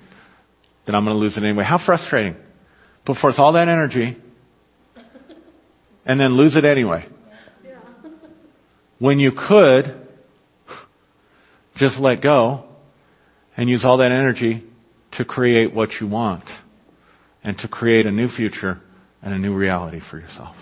that 0.84 0.94
I'm 0.94 1.05
going 1.05 1.16
to 1.16 1.20
lose 1.20 1.36
it 1.36 1.44
anyway. 1.44 1.64
How 1.64 1.78
frustrating. 1.78 2.36
Put 3.05 3.16
forth 3.16 3.38
all 3.38 3.52
that 3.52 3.68
energy 3.68 4.16
and 6.07 6.20
then 6.20 6.34
lose 6.34 6.57
it 6.57 6.64
anyway. 6.64 7.07
When 8.99 9.18
you 9.18 9.32
could 9.32 9.95
just 11.74 11.99
let 11.99 12.20
go 12.20 12.64
and 13.57 13.68
use 13.68 13.84
all 13.84 13.99
that 13.99 14.12
energy 14.12 14.62
to 15.12 15.24
create 15.24 15.72
what 15.72 16.01
you 16.01 16.07
want 16.07 16.45
and 17.42 17.59
to 17.59 17.68
create 17.68 18.07
a 18.07 18.12
new 18.12 18.28
future 18.28 18.80
and 19.22 19.34
a 19.34 19.38
new 19.38 19.55
reality 19.55 20.01
for 20.01 20.18
yourself. 20.18 20.57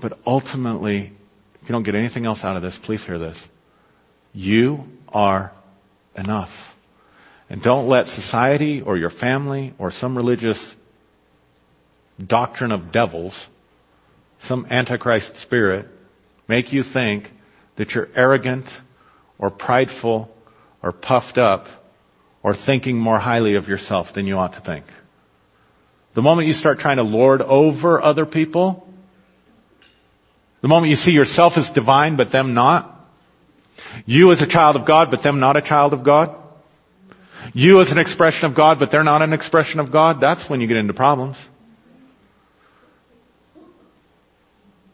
But 0.00 0.18
ultimately, 0.26 1.12
if 1.62 1.68
you 1.68 1.72
don't 1.72 1.82
get 1.82 1.94
anything 1.94 2.26
else 2.26 2.44
out 2.44 2.56
of 2.56 2.62
this, 2.62 2.76
please 2.76 3.04
hear 3.04 3.18
this. 3.18 3.46
You 4.32 4.88
are 5.08 5.52
enough. 6.16 6.76
And 7.48 7.62
don't 7.62 7.88
let 7.88 8.08
society 8.08 8.80
or 8.80 8.96
your 8.96 9.10
family 9.10 9.74
or 9.78 9.90
some 9.90 10.16
religious 10.16 10.76
doctrine 12.24 12.72
of 12.72 12.92
devils, 12.92 13.46
some 14.38 14.66
antichrist 14.70 15.36
spirit, 15.36 15.88
make 16.50 16.72
you 16.72 16.82
think 16.82 17.32
that 17.76 17.94
you're 17.94 18.08
arrogant 18.16 18.66
or 19.38 19.50
prideful 19.50 20.28
or 20.82 20.90
puffed 20.92 21.38
up 21.38 21.68
or 22.42 22.54
thinking 22.54 22.98
more 22.98 23.18
highly 23.18 23.54
of 23.54 23.68
yourself 23.68 24.12
than 24.12 24.26
you 24.26 24.36
ought 24.36 24.54
to 24.54 24.60
think. 24.60 24.84
The 26.14 26.22
moment 26.22 26.48
you 26.48 26.54
start 26.54 26.80
trying 26.80 26.96
to 26.96 27.04
lord 27.04 27.40
over 27.40 28.02
other 28.02 28.26
people, 28.26 28.86
the 30.60 30.66
moment 30.66 30.90
you 30.90 30.96
see 30.96 31.12
yourself 31.12 31.56
as 31.56 31.70
divine 31.70 32.16
but 32.16 32.30
them 32.30 32.52
not, 32.52 32.96
you 34.04 34.32
as 34.32 34.42
a 34.42 34.46
child 34.46 34.74
of 34.74 34.84
God 34.84 35.12
but 35.12 35.22
them 35.22 35.38
not 35.38 35.56
a 35.56 35.62
child 35.62 35.92
of 35.92 36.02
God, 36.02 36.34
you 37.54 37.80
as 37.80 37.92
an 37.92 37.98
expression 37.98 38.46
of 38.46 38.54
God 38.56 38.80
but 38.80 38.90
they're 38.90 39.04
not 39.04 39.22
an 39.22 39.32
expression 39.32 39.78
of 39.78 39.92
God, 39.92 40.20
that's 40.20 40.50
when 40.50 40.60
you 40.60 40.66
get 40.66 40.78
into 40.78 40.94
problems. 40.94 41.38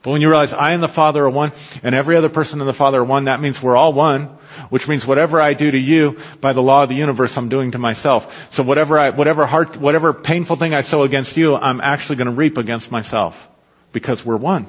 But 0.06 0.12
when 0.12 0.20
you 0.20 0.28
realize 0.28 0.52
I 0.52 0.70
and 0.70 0.80
the 0.80 0.86
Father 0.86 1.24
are 1.24 1.28
one, 1.28 1.50
and 1.82 1.92
every 1.92 2.16
other 2.16 2.28
person 2.28 2.60
and 2.60 2.68
the 2.68 2.72
Father 2.72 3.00
are 3.00 3.04
one, 3.04 3.24
that 3.24 3.40
means 3.40 3.60
we're 3.60 3.76
all 3.76 3.92
one, 3.92 4.26
which 4.68 4.86
means 4.86 5.04
whatever 5.04 5.40
I 5.40 5.54
do 5.54 5.68
to 5.68 5.76
you, 5.76 6.18
by 6.40 6.52
the 6.52 6.62
law 6.62 6.84
of 6.84 6.88
the 6.88 6.94
universe, 6.94 7.36
I'm 7.36 7.48
doing 7.48 7.72
to 7.72 7.78
myself. 7.78 8.54
So 8.54 8.62
whatever 8.62 9.00
I, 9.00 9.10
whatever 9.10 9.46
heart, 9.46 9.76
whatever 9.78 10.14
painful 10.14 10.54
thing 10.54 10.74
I 10.74 10.82
sow 10.82 11.02
against 11.02 11.36
you, 11.36 11.56
I'm 11.56 11.80
actually 11.80 12.16
going 12.16 12.28
to 12.28 12.34
reap 12.34 12.56
against 12.56 12.92
myself. 12.92 13.48
Because 13.90 14.24
we're 14.24 14.36
one. 14.36 14.68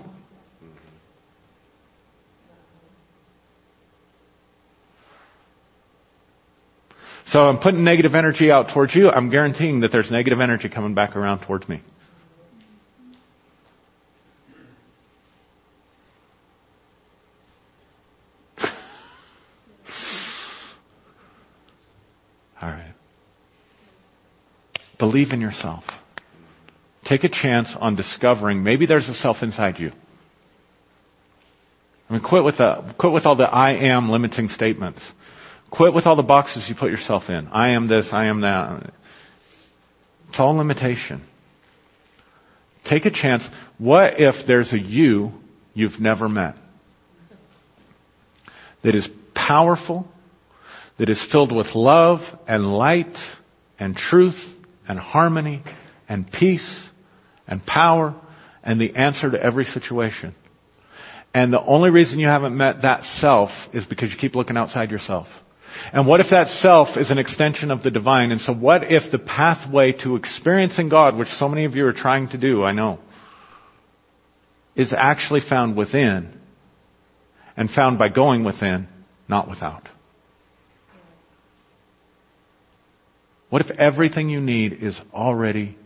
So 7.26 7.48
I'm 7.48 7.60
putting 7.60 7.84
negative 7.84 8.16
energy 8.16 8.52
out 8.52 8.70
towards 8.70 8.96
you. 8.96 9.12
I'm 9.12 9.30
guaranteeing 9.30 9.82
that 9.82 9.92
there's 9.92 10.10
negative 10.10 10.42
energy 10.42 10.68
coming 10.68 10.96
back 10.96 11.16
around 11.16 11.42
towards 11.42 11.70
me. 11.70 11.82
Believe 24.98 25.34
in 25.34 25.42
yourself. 25.42 25.86
Take 27.04 27.24
a 27.24 27.30
chance 27.30 27.76
on 27.76 27.96
discovering 27.96 28.64
maybe 28.64 28.86
there's 28.86 29.10
a 29.10 29.14
self 29.14 29.44
inside 29.44 29.80
you. 29.80 29.92
I 32.10 32.14
mean, 32.14 32.22
quit 32.22 32.44
with 32.44 32.58
the, 32.58 32.84
quit 32.98 33.14
with 33.14 33.26
all 33.26 33.36
the 33.36 33.50
I 33.50 33.72
am 33.72 34.10
limiting 34.10 34.50
statements. 34.50 35.14
Quit 35.70 35.94
with 35.94 36.08
all 36.08 36.16
the 36.16 36.24
boxes 36.24 36.68
you 36.68 36.76
put 36.76 36.92
yourself 36.92 37.30
in. 37.30 37.50
I 37.52 37.70
am 37.70 37.88
this, 37.88 38.14
I 38.14 38.26
am 38.26 38.42
that. 38.42 38.94
It's 40.30 40.40
all 40.40 40.56
limitation. 40.56 41.22
Take 42.84 43.06
a 43.06 43.12
chance. 43.12 43.50
What 43.78 44.20
if 44.20 44.46
there's 44.46 44.72
a 44.74 44.80
you 44.80 45.34
you've 45.74 46.00
never 46.00 46.30
met? 46.30 46.56
That 48.82 48.96
is 48.96 49.12
powerful, 49.34 50.08
that 50.98 51.10
is 51.10 51.22
filled 51.22 51.52
with 51.52 51.76
love 51.76 52.38
and 52.48 52.74
light 52.74 53.38
and 53.80 53.96
truth 53.96 54.57
and 54.88 55.00
harmony 55.00 55.62
and 56.10 56.30
peace 56.30 56.90
and 57.48 57.66
power 57.66 58.16
and 58.64 58.80
the 58.80 58.96
answer 58.96 59.30
to 59.32 59.42
every 59.42 59.66
situation. 59.66 60.36
And 61.34 61.54
the 61.54 61.62
only 61.62 61.90
reason 61.90 62.20
you 62.20 62.28
haven't 62.28 62.56
met 62.56 62.82
that 62.82 63.06
self 63.06 63.74
is 63.74 63.86
because 63.86 64.12
you 64.12 64.18
keep 64.18 64.36
looking 64.36 64.58
outside 64.58 64.92
yourself. 64.92 65.44
And 65.94 66.08
what 66.08 66.20
if 66.20 66.30
that 66.30 66.50
self 66.50 66.98
is 66.98 67.12
an 67.12 67.18
extension 67.18 67.72
of 67.72 67.84
the 67.84 67.92
divine? 67.92 68.32
And 68.32 68.42
so 68.42 68.54
what 68.54 68.92
if 68.92 69.12
the 69.12 69.20
pathway 69.20 69.92
to 69.94 70.16
experiencing 70.16 70.90
God, 70.90 71.16
which 71.16 71.30
so 71.30 71.48
many 71.50 71.66
of 71.66 71.76
you 71.76 71.86
are 71.88 71.94
trying 71.94 72.30
to 72.30 72.38
do, 72.38 72.64
I 72.64 72.72
know, 72.72 73.00
is 74.76 74.94
actually 74.94 75.42
found 75.42 75.76
within 75.76 76.32
and 77.56 77.70
found 77.70 78.00
by 78.00 78.10
going 78.10 78.44
within, 78.44 78.88
not 79.28 79.48
without? 79.48 79.88
What 83.50 83.62
if 83.62 83.72
everything 83.72 84.30
you 84.30 84.42
need 84.42 84.74
is 84.74 85.02
already 85.14 85.78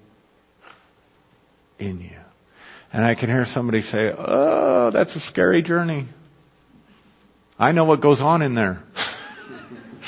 in 1.77 2.01
you? 2.01 2.17
And 2.93 3.05
I 3.05 3.15
can 3.15 3.29
hear 3.29 3.45
somebody 3.45 3.81
say, 3.81 4.13
oh, 4.17 4.89
that's 4.89 5.15
a 5.15 5.19
scary 5.19 5.61
journey. 5.61 6.07
I 7.59 7.71
know 7.71 7.85
what 7.85 8.01
goes 8.01 8.19
on 8.19 8.41
in 8.41 8.55
there. 8.55 8.81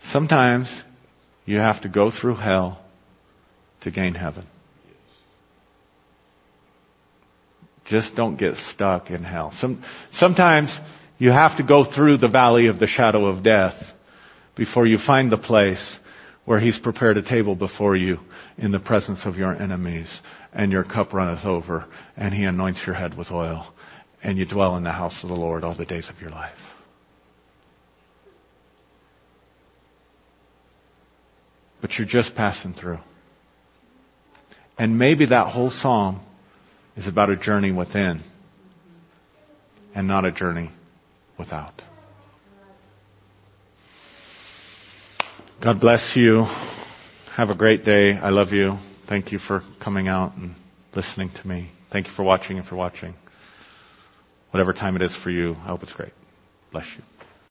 Sometimes 0.00 0.84
you 1.44 1.58
have 1.58 1.80
to 1.82 1.88
go 1.88 2.10
through 2.10 2.36
hell 2.36 2.78
to 3.80 3.90
gain 3.90 4.14
heaven. 4.14 4.46
Just 7.86 8.16
don't 8.16 8.36
get 8.36 8.56
stuck 8.56 9.10
in 9.10 9.22
hell. 9.22 9.52
Some, 9.52 9.82
sometimes 10.10 10.78
you 11.18 11.30
have 11.30 11.56
to 11.56 11.62
go 11.62 11.84
through 11.84 12.18
the 12.18 12.28
valley 12.28 12.66
of 12.66 12.78
the 12.78 12.86
shadow 12.86 13.26
of 13.26 13.42
death 13.42 13.94
before 14.54 14.86
you 14.86 14.98
find 14.98 15.30
the 15.30 15.38
place 15.38 15.98
where 16.44 16.58
he's 16.58 16.78
prepared 16.78 17.16
a 17.16 17.22
table 17.22 17.54
before 17.54 17.96
you 17.96 18.20
in 18.58 18.70
the 18.70 18.78
presence 18.78 19.26
of 19.26 19.38
your 19.38 19.52
enemies 19.52 20.20
and 20.52 20.72
your 20.72 20.84
cup 20.84 21.12
runneth 21.12 21.46
over 21.46 21.86
and 22.16 22.32
he 22.32 22.44
anoints 22.44 22.86
your 22.86 22.94
head 22.94 23.16
with 23.16 23.32
oil 23.32 23.66
and 24.22 24.38
you 24.38 24.44
dwell 24.44 24.76
in 24.76 24.82
the 24.82 24.92
house 24.92 25.22
of 25.22 25.28
the 25.28 25.36
Lord 25.36 25.64
all 25.64 25.72
the 25.72 25.84
days 25.84 26.08
of 26.08 26.20
your 26.20 26.30
life. 26.30 26.76
but 31.86 31.98
you're 31.98 32.06
just 32.06 32.34
passing 32.34 32.72
through. 32.72 32.98
And 34.76 34.98
maybe 34.98 35.26
that 35.26 35.46
whole 35.46 35.70
psalm 35.70 36.18
is 36.96 37.06
about 37.06 37.30
a 37.30 37.36
journey 37.36 37.72
within 37.72 38.20
and 39.94 40.08
not 40.08 40.24
a 40.24 40.30
journey 40.30 40.70
without. 41.36 41.82
God 45.60 45.80
bless 45.80 46.16
you. 46.16 46.46
Have 47.34 47.50
a 47.50 47.54
great 47.54 47.84
day. 47.84 48.16
I 48.16 48.30
love 48.30 48.52
you. 48.52 48.78
Thank 49.06 49.32
you 49.32 49.38
for 49.38 49.62
coming 49.80 50.08
out 50.08 50.36
and 50.36 50.54
listening 50.94 51.30
to 51.30 51.48
me. 51.48 51.68
Thank 51.90 52.06
you 52.06 52.12
for 52.12 52.22
watching 52.22 52.58
and 52.58 52.66
for 52.66 52.76
watching. 52.76 53.14
Whatever 54.50 54.72
time 54.72 54.96
it 54.96 55.02
is 55.02 55.14
for 55.14 55.30
you, 55.30 55.56
I 55.64 55.68
hope 55.68 55.82
it's 55.82 55.92
great. 55.92 56.12
Bless 56.72 56.94
you. 56.96 57.02